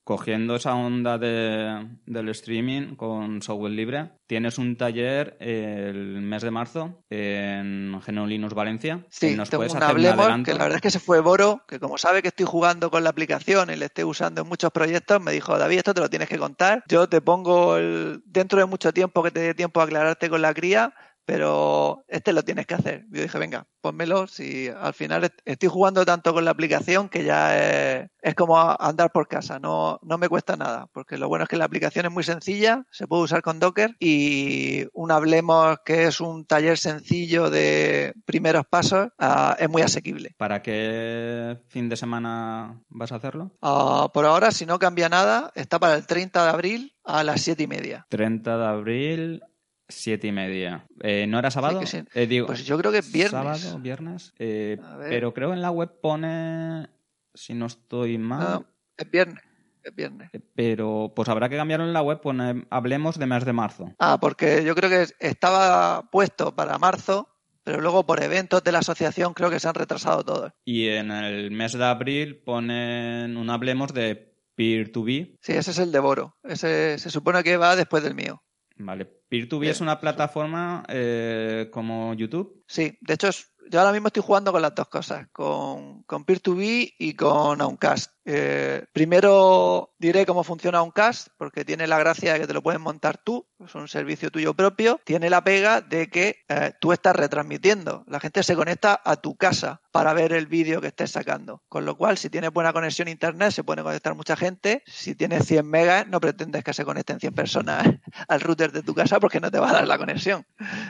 Cogiendo 0.09 0.57
esa 0.57 0.75
onda 0.75 1.19
de, 1.19 1.87
del 2.07 2.31
streaming 2.31 2.97
con 2.97 3.43
software 3.43 3.73
libre, 3.73 4.09
tienes 4.27 4.57
un 4.57 4.75
taller 4.75 5.37
el 5.39 6.23
mes 6.23 6.41
de 6.41 6.51
marzo 6.51 7.05
en 7.11 8.01
GNU 8.01 8.27
Linux 8.27 8.55
Valencia. 8.55 9.05
Sí, 9.11 9.37
¿Nos 9.37 9.51
tengo 9.51 9.65
puedes 9.67 9.75
hacer 9.75 9.97
un 9.97 10.45
que 10.45 10.55
la 10.55 10.61
verdad 10.61 10.77
es 10.77 10.81
que 10.81 10.91
se 10.91 10.99
fue 10.99 11.21
Boro, 11.21 11.61
que 11.69 11.79
como 11.79 11.99
sabe 11.99 12.23
que 12.23 12.29
estoy 12.29 12.47
jugando 12.47 12.91
con 12.91 13.05
la 13.05 13.11
aplicación 13.11 13.69
y 13.69 13.77
le 13.77 13.85
estoy 13.85 14.05
usando 14.05 14.41
en 14.41 14.49
muchos 14.49 14.71
proyectos, 14.71 15.21
me 15.21 15.31
dijo, 15.31 15.59
David, 15.59 15.77
esto 15.77 15.93
te 15.93 16.01
lo 16.01 16.09
tienes 16.09 16.31
que 16.31 16.39
contar. 16.39 16.85
Yo 16.89 17.07
te 17.07 17.21
pongo 17.21 17.77
el... 17.77 18.23
dentro 18.25 18.61
de 18.61 18.65
mucho 18.65 18.95
tiempo 18.95 19.23
que 19.23 19.31
te 19.31 19.41
dé 19.41 19.53
tiempo 19.53 19.83
a 19.83 19.85
aclararte 19.85 20.31
con 20.31 20.41
la 20.41 20.55
cría, 20.55 20.95
pero 21.29 22.05
este 22.09 22.33
lo 22.33 22.43
tienes 22.43 22.67
que 22.67 22.73
hacer. 22.73 23.05
Yo 23.11 23.21
dije, 23.21 23.39
venga, 23.39 23.67
pónmelo. 23.83 24.27
Si 24.27 24.67
al 24.69 24.95
final 24.95 25.25
est- 25.25 25.41
estoy 25.45 25.69
jugando 25.69 26.07
tanto 26.07 26.33
con 26.33 26.43
la 26.47 26.53
aplicación 26.53 27.11
que 27.11 27.23
ya 27.23 27.59
es, 28.01 28.09
es 28.23 28.35
como 28.35 28.59
andar 28.59 29.13
por 29.13 29.29
casa, 29.29 29.59
no, 29.59 29.99
no 30.03 30.17
me 30.17 30.31
cuesta 30.31 30.57
nada, 30.57 30.87
porque 30.91 31.19
lo 31.19 31.29
bueno 31.29 31.43
es 31.43 31.51
que 31.51 31.59
la 31.59 31.67
aplicación 31.67 32.07
es 32.07 32.13
muy 32.13 32.25
sencilla, 32.25 32.87
se 32.91 33.07
puede 33.07 33.25
usar 33.25 33.43
con 33.43 33.59
Docker 33.59 33.95
y 34.01 34.87
un 34.95 35.11
Hablemos 35.13 35.77
que 35.85 36.05
es 36.05 36.19
un 36.23 36.47
taller 36.47 36.79
sencillo 36.79 37.51
de 37.51 38.15
primeros 38.25 38.65
pasos, 38.65 39.09
ah, 39.19 39.55
es 39.59 39.69
muy 39.69 39.83
asequible. 39.83 40.35
¿Para 40.39 40.63
qué 40.63 41.59
fin 41.69 41.91
de 41.91 41.97
semana 41.99 42.81
vas 42.89 43.13
a 43.13 43.17
hacerlo? 43.17 43.53
Ah, 43.61 44.09
por 44.15 44.25
ahora, 44.25 44.51
si 44.51 44.65
no 44.65 44.79
cambia 44.79 45.11
nada, 45.11 45.53
está 45.55 45.79
para 45.79 45.95
el 45.95 46.07
30 46.07 46.43
de 46.45 46.51
abril 46.51 46.95
a 47.05 47.23
las 47.23 47.43
7 47.43 47.65
y 47.65 47.67
media. 47.67 48.07
30 48.09 48.57
de 48.57 48.67
abril, 48.67 49.43
7 49.89 50.27
y 50.27 50.33
media. 50.33 50.87
Eh, 51.01 51.27
¿No 51.27 51.39
era 51.39 51.51
sábado? 51.51 51.81
que 51.81 51.87
sí. 51.87 52.03
Eh, 52.15 52.27
digo, 52.27 52.47
Pues 52.47 52.65
yo 52.67 52.77
creo 52.79 52.93
que 52.93 52.99
es 52.99 53.11
viernes. 53.13 53.61
Sábado, 53.61 53.79
viernes. 53.81 54.33
Eh, 54.39 54.79
pero 55.09 55.33
creo 55.35 55.53
en 55.53 55.63
la 55.63 55.71
web 55.71 55.91
pone, 56.01 56.89
si 57.35 57.55
no 57.55 57.67
estoy 57.67 58.19
mal, 58.19 58.41
No, 58.61 58.67
es 58.97 59.11
viernes. 59.11 59.43
Es 59.83 59.95
viernes. 59.95 60.29
eh, 60.35 60.41
pero 60.55 61.13
pues 61.17 61.29
habrá 61.29 61.49
que 61.49 61.57
cambiarlo 61.57 61.87
en 61.87 61.93
la 61.95 62.03
web, 62.03 62.21
pone, 62.21 62.67
hablemos 62.71 63.19
de 63.19 63.27
mes 63.27 63.45
de 63.45 63.53
marzo. 63.53 63.95
Ah, 63.99 64.19
porque 64.21 64.63
yo 64.65 64.75
creo 64.75 64.91
que 64.91 65.07
estaba 65.21 66.11
puesto 66.11 66.55
para 66.55 66.77
marzo, 66.79 67.29
pero 67.65 67.81
luego 67.81 68.05
por 68.05 68.23
eventos 68.23 68.63
de 68.65 68.73
la 68.73 68.81
asociación 68.81 69.33
creo 69.35 69.49
que 69.51 69.61
se 69.61 69.69
han 69.69 69.75
retrasado 69.75 70.25
todos. 70.25 70.53
Y 70.65 70.89
en 70.89 71.11
el 71.11 71.51
mes 71.51 71.73
de 71.73 71.85
abril 71.85 72.37
ponen 72.45 73.37
un 73.39 73.49
hablemos 73.51 73.95
de 73.95 74.35
peer-to-be. 74.57 75.37
Sí, 75.41 75.53
ese 75.53 75.71
es 75.71 75.79
el 75.79 75.93
de 75.93 76.01
Boro. 76.01 76.37
Ese 76.43 76.99
se 76.99 77.11
supone 77.11 77.43
que 77.45 77.57
va 77.57 77.77
después 77.77 78.03
del 78.03 78.15
mío. 78.15 78.43
Vale, 78.79 79.05
peer-to-be 79.05 79.63
Bien. 79.63 79.73
es 79.73 79.81
una 79.81 80.01
plataforma 80.01 80.85
eh, 80.89 81.69
como 81.73 82.15
YouTube. 82.15 82.63
Sí, 82.67 82.97
de 83.01 83.15
hecho, 83.15 83.31
yo 83.71 83.81
ahora 83.81 83.93
mismo 83.93 84.09
estoy 84.09 84.23
jugando 84.23 84.53
con 84.53 84.63
las 84.63 84.75
dos 84.75 84.89
cosas, 84.89 85.29
con, 85.33 86.03
con 86.05 86.25
Peer2B 86.25 86.95
y 86.99 87.15
con 87.15 87.61
Uncast. 87.61 88.13
Eh, 88.31 88.85
primero 88.93 89.95
diré 89.99 90.27
cómo 90.27 90.45
funciona 90.45 90.83
Uncast, 90.83 91.29
porque 91.39 91.65
tiene 91.65 91.87
la 91.87 91.99
gracia 91.99 92.35
de 92.35 92.41
que 92.41 92.47
te 92.47 92.53
lo 92.53 92.63
puedes 92.63 92.79
montar 92.79 93.17
tú, 93.17 93.49
es 93.59 93.75
un 93.75 93.89
servicio 93.89 94.31
tuyo 94.31 94.53
propio. 94.53 95.01
Tiene 95.03 95.31
la 95.31 95.43
pega 95.43 95.81
de 95.81 96.11
que 96.11 96.45
eh, 96.47 96.73
tú 96.79 96.93
estás 96.93 97.17
retransmitiendo. 97.17 98.05
La 98.07 98.21
gente 98.21 98.43
se 98.43 98.55
conecta 98.55 99.01
a 99.03 99.17
tu 99.17 99.35
casa 99.37 99.81
para 99.93 100.13
ver 100.13 100.35
el 100.35 100.47
vídeo 100.47 100.83
que 100.83 100.89
estés 100.89 101.11
sacando. 101.11 101.63
Con 101.69 101.87
lo 101.87 101.97
cual, 101.97 102.19
si 102.19 102.29
tienes 102.29 102.53
buena 102.53 102.75
conexión 102.75 103.09
a 103.09 103.13
internet, 103.13 103.51
se 103.51 103.65
puede 103.65 103.83
conectar 103.83 104.15
mucha 104.15 104.37
gente. 104.37 104.83
Si 104.87 105.15
tienes 105.15 105.47
100 105.47 105.67
megas, 105.67 106.07
no 106.07 106.21
pretendes 106.21 106.63
que 106.63 106.75
se 106.75 106.85
conecten 106.85 107.21
100 107.21 107.35
personas 107.35 107.87
al 108.29 108.41
router 108.41 108.73
de 108.73 108.83
tu 108.83 108.95
casa 108.95 109.19
porque 109.21 109.41
no 109.41 109.51
te 109.51 109.59
va 109.59 109.71
a 109.71 109.73
dar 109.73 109.89
la 109.89 109.97
conexión. 109.97 110.47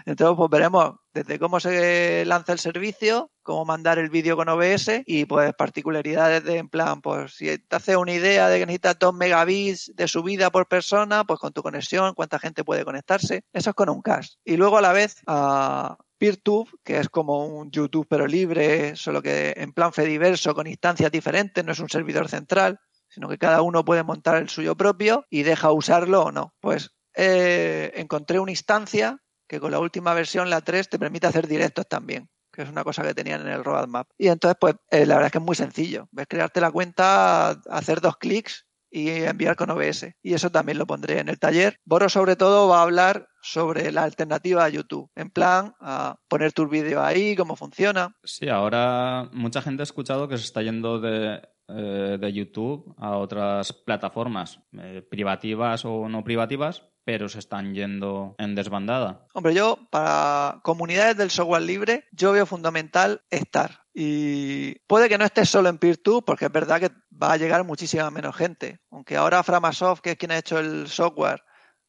Entonces, 0.06 0.36
pues 0.36 0.50
veremos 0.50 0.96
desde 1.14 1.38
cómo 1.38 1.60
se 1.60 2.24
lanza 2.26 2.52
el 2.52 2.58
servicio, 2.58 3.30
cómo 3.48 3.64
mandar 3.64 3.98
el 3.98 4.10
vídeo 4.10 4.36
con 4.36 4.50
OBS 4.50 5.04
y 5.06 5.24
pues 5.24 5.54
particularidades 5.54 6.44
de 6.44 6.58
en 6.58 6.68
plan, 6.68 7.00
pues 7.00 7.32
si 7.32 7.56
te 7.56 7.76
haces 7.76 7.96
una 7.96 8.12
idea 8.12 8.46
de 8.50 8.58
que 8.58 8.66
necesitas 8.66 8.98
2 8.98 9.14
megabits 9.14 9.90
de 9.94 10.06
subida 10.06 10.50
por 10.50 10.68
persona, 10.68 11.24
pues 11.24 11.40
con 11.40 11.54
tu 11.54 11.62
conexión, 11.62 12.12
cuánta 12.14 12.38
gente 12.38 12.62
puede 12.62 12.84
conectarse. 12.84 13.44
Eso 13.54 13.70
es 13.70 13.74
con 13.74 13.88
un 13.88 14.02
cast. 14.02 14.34
Y 14.44 14.58
luego 14.58 14.76
a 14.76 14.82
la 14.82 14.92
vez 14.92 15.22
a 15.26 15.96
PeerTube, 16.18 16.68
que 16.84 16.98
es 16.98 17.08
como 17.08 17.46
un 17.46 17.70
YouTube 17.70 18.06
pero 18.06 18.26
libre, 18.26 18.94
solo 18.96 19.22
que 19.22 19.54
en 19.56 19.72
plan 19.72 19.94
fediverso 19.94 20.54
con 20.54 20.66
instancias 20.66 21.10
diferentes, 21.10 21.64
no 21.64 21.72
es 21.72 21.78
un 21.78 21.88
servidor 21.88 22.28
central, 22.28 22.78
sino 23.08 23.30
que 23.30 23.38
cada 23.38 23.62
uno 23.62 23.82
puede 23.82 24.02
montar 24.02 24.36
el 24.36 24.50
suyo 24.50 24.76
propio 24.76 25.24
y 25.30 25.42
deja 25.42 25.72
usarlo 25.72 26.24
o 26.24 26.32
no. 26.32 26.52
Pues 26.60 26.90
eh, 27.14 27.92
encontré 27.94 28.40
una 28.40 28.50
instancia 28.50 29.22
que 29.48 29.58
con 29.58 29.70
la 29.70 29.78
última 29.78 30.12
versión, 30.12 30.50
la 30.50 30.60
3, 30.60 30.90
te 30.90 30.98
permite 30.98 31.26
hacer 31.26 31.48
directos 31.48 31.88
también, 31.88 32.28
que 32.58 32.64
es 32.64 32.70
una 32.70 32.82
cosa 32.82 33.04
que 33.04 33.14
tenían 33.14 33.42
en 33.42 33.52
el 33.52 33.62
roadmap. 33.62 34.08
Y 34.18 34.26
entonces, 34.26 34.56
pues 34.60 34.74
eh, 34.90 35.06
la 35.06 35.14
verdad 35.14 35.26
es 35.26 35.32
que 35.32 35.38
es 35.38 35.44
muy 35.44 35.54
sencillo. 35.54 36.08
Ves 36.10 36.26
crearte 36.28 36.60
la 36.60 36.72
cuenta, 36.72 37.50
hacer 37.70 38.00
dos 38.00 38.16
clics 38.16 38.66
y 38.90 39.10
enviar 39.10 39.54
con 39.54 39.70
OBS. 39.70 40.08
Y 40.24 40.34
eso 40.34 40.50
también 40.50 40.76
lo 40.76 40.84
pondré 40.84 41.20
en 41.20 41.28
el 41.28 41.38
taller. 41.38 41.78
Boro 41.84 42.08
sobre 42.08 42.34
todo 42.34 42.66
va 42.66 42.80
a 42.80 42.82
hablar 42.82 43.28
sobre 43.42 43.92
la 43.92 44.02
alternativa 44.02 44.64
a 44.64 44.70
YouTube, 44.70 45.08
en 45.14 45.30
plan 45.30 45.76
a 45.78 46.16
poner 46.26 46.52
tu 46.52 46.66
vídeo 46.66 47.00
ahí, 47.00 47.36
cómo 47.36 47.54
funciona. 47.54 48.16
Sí, 48.24 48.48
ahora 48.48 49.30
mucha 49.32 49.62
gente 49.62 49.82
ha 49.82 49.84
escuchado 49.84 50.26
que 50.26 50.36
se 50.36 50.44
está 50.44 50.60
yendo 50.60 50.98
de, 50.98 51.40
eh, 51.68 52.18
de 52.20 52.32
YouTube 52.32 52.92
a 52.98 53.18
otras 53.18 53.72
plataformas, 53.72 54.58
eh, 54.72 55.06
privativas 55.08 55.84
o 55.84 56.08
no 56.08 56.24
privativas, 56.24 56.82
pero 57.08 57.30
se 57.30 57.38
están 57.38 57.72
yendo 57.72 58.34
en 58.36 58.54
desbandada. 58.54 59.24
Hombre, 59.32 59.54
yo 59.54 59.78
para 59.88 60.60
comunidades 60.62 61.16
del 61.16 61.30
software 61.30 61.62
libre, 61.62 62.04
yo 62.12 62.32
veo 62.32 62.44
fundamental 62.44 63.22
estar. 63.30 63.86
Y 63.94 64.74
puede 64.80 65.08
que 65.08 65.16
no 65.16 65.24
estés 65.24 65.48
solo 65.48 65.70
en 65.70 65.78
PeerTube, 65.78 66.22
porque 66.22 66.44
es 66.44 66.52
verdad 66.52 66.80
que 66.80 66.90
va 67.10 67.32
a 67.32 67.38
llegar 67.38 67.64
muchísima 67.64 68.10
menos 68.10 68.36
gente. 68.36 68.80
Aunque 68.90 69.16
ahora 69.16 69.42
Framasoft, 69.42 70.02
que 70.02 70.10
es 70.10 70.16
quien 70.18 70.32
ha 70.32 70.36
hecho 70.36 70.58
el 70.58 70.86
software, 70.86 71.44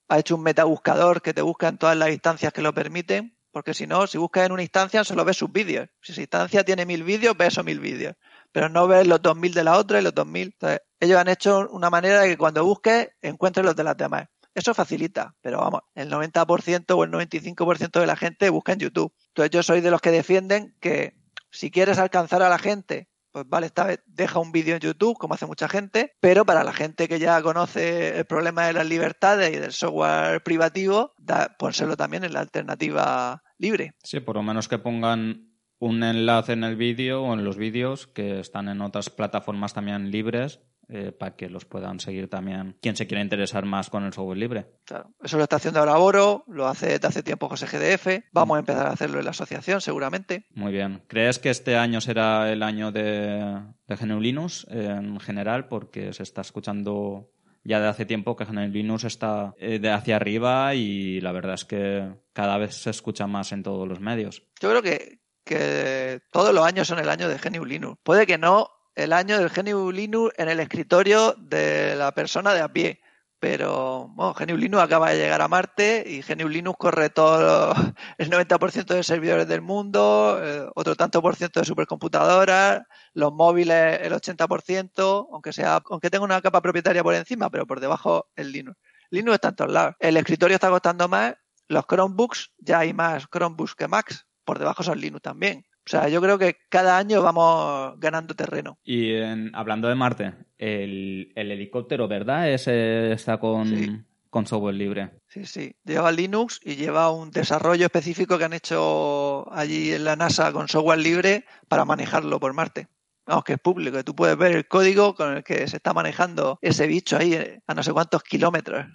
ha 0.07 0.19
hecho 0.19 0.37
un 0.37 0.43
metabuscador 0.43 1.21
que 1.21 1.33
te 1.33 1.41
busca 1.41 1.67
en 1.67 1.77
todas 1.77 1.97
las 1.97 2.11
instancias 2.11 2.53
que 2.53 2.61
lo 2.61 2.73
permiten. 2.73 3.35
Porque 3.51 3.73
si 3.73 3.87
no, 3.87 4.07
si 4.07 4.17
buscas 4.17 4.45
en 4.45 4.53
una 4.53 4.61
instancia, 4.61 5.03
solo 5.03 5.25
ves 5.25 5.35
sus 5.35 5.51
vídeos. 5.51 5.89
Si 6.01 6.13
esa 6.13 6.21
instancia 6.21 6.63
tiene 6.63 6.85
mil 6.85 7.03
vídeos, 7.03 7.35
ves 7.35 7.49
esos 7.49 7.65
mil 7.65 7.81
vídeos. 7.81 8.15
Pero 8.53 8.69
no 8.69 8.87
ves 8.87 9.05
los 9.05 9.21
dos 9.21 9.35
mil 9.35 9.53
de 9.53 9.65
la 9.65 9.77
otra 9.77 9.99
y 9.99 10.01
los 10.01 10.15
dos 10.15 10.27
mil. 10.27 10.55
Ellos 10.97 11.19
han 11.19 11.27
hecho 11.27 11.67
una 11.71 11.89
manera 11.89 12.21
de 12.21 12.29
que 12.29 12.37
cuando 12.37 12.63
busques, 12.63 13.09
encuentres 13.21 13.65
los 13.65 13.75
de 13.75 13.83
las 13.83 13.97
demás. 13.97 14.29
Eso 14.59 14.73
facilita, 14.73 15.37
pero 15.41 15.59
vamos, 15.59 15.83
el 15.95 16.11
90% 16.11 16.93
o 16.93 17.03
el 17.05 17.11
95% 17.11 17.97
de 18.01 18.05
la 18.05 18.17
gente 18.17 18.49
busca 18.49 18.73
en 18.73 18.79
YouTube. 18.79 19.13
Entonces 19.29 19.51
yo 19.51 19.63
soy 19.63 19.79
de 19.79 19.89
los 19.89 20.01
que 20.01 20.11
defienden 20.11 20.75
que 20.81 21.15
si 21.49 21.71
quieres 21.71 21.97
alcanzar 21.97 22.43
a 22.43 22.49
la 22.49 22.59
gente, 22.59 23.07
pues 23.31 23.47
vale, 23.47 23.67
esta 23.67 23.85
vez 23.85 24.03
deja 24.05 24.39
un 24.39 24.51
vídeo 24.51 24.75
en 24.75 24.81
YouTube, 24.81 25.17
como 25.17 25.33
hace 25.33 25.45
mucha 25.45 25.69
gente, 25.69 26.11
pero 26.19 26.45
para 26.45 26.65
la 26.65 26.73
gente 26.73 27.07
que 27.07 27.19
ya 27.19 27.41
conoce 27.41 28.17
el 28.17 28.25
problema 28.25 28.65
de 28.65 28.73
las 28.73 28.85
libertades 28.85 29.49
y 29.55 29.59
del 29.59 29.71
software 29.71 30.43
privativo, 30.43 31.13
da, 31.17 31.55
pónselo 31.57 31.95
también 31.95 32.25
en 32.25 32.33
la 32.33 32.41
alternativa 32.41 33.41
libre. 33.57 33.93
Sí, 34.03 34.19
por 34.19 34.35
lo 34.35 34.43
menos 34.43 34.67
que 34.67 34.77
pongan 34.77 35.53
un 35.77 36.03
enlace 36.03 36.51
en 36.51 36.65
el 36.65 36.75
vídeo 36.75 37.23
o 37.23 37.33
en 37.33 37.45
los 37.45 37.55
vídeos 37.55 38.07
que 38.07 38.41
están 38.41 38.67
en 38.67 38.81
otras 38.81 39.09
plataformas 39.09 39.73
también 39.73 40.11
libres 40.11 40.59
eh, 40.89 41.11
para 41.11 41.35
que 41.35 41.49
los 41.49 41.65
puedan 41.65 41.99
seguir 41.99 42.29
también 42.29 42.75
quien 42.81 42.95
se 42.95 43.05
quiera 43.07 43.21
interesar 43.21 43.65
más 43.65 43.89
con 43.89 44.03
el 44.05 44.13
software 44.13 44.37
libre. 44.37 44.65
Claro, 44.85 45.13
eso 45.23 45.37
lo 45.37 45.43
está 45.43 45.57
haciendo 45.57 45.79
ahora 45.79 45.97
Boro, 45.97 46.43
lo 46.47 46.67
hace 46.67 46.87
desde 46.87 47.07
hace 47.07 47.23
tiempo 47.23 47.47
José 47.47 47.67
GDF, 47.67 48.23
vamos 48.31 48.55
a 48.55 48.59
empezar 48.59 48.87
a 48.87 48.91
hacerlo 48.91 49.19
en 49.19 49.25
la 49.25 49.31
asociación 49.31 49.81
seguramente. 49.81 50.45
Muy 50.51 50.71
bien. 50.71 51.03
¿Crees 51.07 51.39
que 51.39 51.49
este 51.49 51.77
año 51.77 52.01
será 52.01 52.51
el 52.51 52.63
año 52.63 52.91
de, 52.91 53.61
de 53.87 53.95
GNU 53.95 54.19
Linux 54.19 54.65
en 54.69 55.19
general? 55.19 55.67
Porque 55.67 56.11
se 56.13 56.23
está 56.23 56.41
escuchando 56.41 57.29
ya 57.63 57.79
de 57.79 57.87
hace 57.87 58.05
tiempo 58.05 58.35
que 58.35 58.45
GNU 58.45 58.67
Linux 58.67 59.03
está 59.03 59.53
eh, 59.57 59.79
de 59.79 59.91
hacia 59.91 60.15
arriba 60.15 60.73
y 60.75 61.21
la 61.21 61.31
verdad 61.31 61.53
es 61.53 61.65
que 61.65 62.09
cada 62.33 62.57
vez 62.57 62.75
se 62.75 62.89
escucha 62.89 63.27
más 63.27 63.51
en 63.51 63.63
todos 63.63 63.87
los 63.87 63.99
medios. 63.99 64.43
Yo 64.59 64.69
creo 64.69 64.81
que, 64.81 65.19
que 65.45 66.21
todos 66.31 66.53
los 66.53 66.65
años 66.65 66.87
son 66.87 66.99
el 66.99 67.09
año 67.09 67.27
de 67.27 67.37
GNU 67.37 67.65
Linux. 67.65 67.99
Puede 68.03 68.25
que 68.25 68.37
no 68.37 68.69
el 68.99 69.13
año 69.13 69.39
del 69.39 69.49
GNU 69.49 69.91
Linux 69.91 70.33
en 70.37 70.49
el 70.49 70.59
escritorio 70.59 71.33
de 71.37 71.95
la 71.95 72.11
persona 72.13 72.53
de 72.53 72.61
a 72.61 72.67
pie. 72.67 72.99
Pero 73.39 74.09
bueno, 74.09 74.33
GNU 74.33 74.57
Linux 74.57 74.83
acaba 74.83 75.11
de 75.11 75.17
llegar 75.17 75.41
a 75.41 75.47
Marte 75.47 76.03
y 76.05 76.21
GNU 76.21 76.49
Linux 76.49 76.77
corre 76.77 77.09
todo 77.09 77.73
el 78.17 78.29
90% 78.29 78.93
de 78.93 79.03
servidores 79.03 79.47
del 79.47 79.61
mundo, 79.61 80.37
eh, 80.43 80.69
otro 80.75 80.95
tanto 80.97 81.21
por 81.21 81.37
ciento 81.37 81.61
de 81.61 81.65
supercomputadoras, 81.65 82.81
los 83.13 83.31
móviles 83.31 84.01
el 84.01 84.11
80%, 84.11 85.29
aunque 85.31 85.53
sea 85.53 85.81
aunque 85.89 86.09
tenga 86.09 86.25
una 86.25 86.41
capa 86.41 86.61
propietaria 86.61 87.01
por 87.01 87.15
encima, 87.15 87.49
pero 87.49 87.65
por 87.65 87.79
debajo 87.79 88.27
el 88.35 88.51
Linux. 88.51 88.77
Linux 89.11 89.35
está 89.35 89.49
en 89.49 89.55
todos 89.55 89.71
lados. 89.71 89.95
El 89.99 90.17
escritorio 90.17 90.55
está 90.55 90.69
costando 90.69 91.07
más, 91.07 91.35
los 91.69 91.85
Chromebooks, 91.85 92.51
ya 92.57 92.79
hay 92.79 92.91
más 92.93 93.27
Chromebooks 93.29 93.75
que 93.75 93.87
Macs, 93.87 94.27
por 94.43 94.59
debajo 94.59 94.83
son 94.83 94.99
Linux 94.99 95.21
también. 95.21 95.68
O 95.89 95.91
sea, 95.91 96.07
yo 96.07 96.21
creo 96.21 96.37
que 96.37 96.55
cada 96.69 96.99
año 96.99 97.23
vamos 97.23 97.99
ganando 97.99 98.35
terreno. 98.35 98.77
Y 98.83 99.11
en- 99.15 99.49
hablando 99.55 99.87
de 99.87 99.95
Marte, 99.95 100.33
el, 100.59 101.31
el 101.35 101.51
helicóptero, 101.51 102.07
¿verdad? 102.07 102.47
Ese 102.51 103.11
está 103.11 103.39
con, 103.39 103.65
Sí. 103.67 103.89
con 104.29 104.45
software 104.45 104.75
libre. 104.75 105.09
Sí, 105.29 105.45
sí. 105.45 105.73
Lleva 105.83 106.11
Linux 106.11 106.59
y 106.63 106.75
lleva 106.75 107.09
un 107.11 107.31
desarrollo 107.31 107.85
específico 107.85 108.37
que 108.37 108.43
han 108.45 108.53
hecho 108.53 109.51
allí 109.51 109.91
en 109.91 110.03
la 110.03 110.15
NASA 110.15 110.51
con 110.51 110.67
software 110.67 110.99
libre 110.99 111.45
para 111.67 111.85
manejarlo 111.85 112.39
por 112.39 112.53
Marte. 112.53 112.87
Vamos, 113.25 113.43
que 113.43 113.53
es 113.53 113.59
público, 113.59 113.97
que 113.97 114.03
tú 114.03 114.15
puedes 114.15 114.37
ver 114.37 114.55
el 114.55 114.67
código 114.67 115.15
con 115.15 115.37
el 115.37 115.43
que 115.43 115.67
se 115.67 115.77
está 115.77 115.93
manejando 115.93 116.57
ese 116.61 116.85
bicho 116.87 117.17
ahí 117.17 117.33
eh, 117.33 117.61
a 117.67 117.73
no 117.75 117.81
sé 117.83 117.93
cuántos 117.93 118.21
kilómetros. 118.23 118.85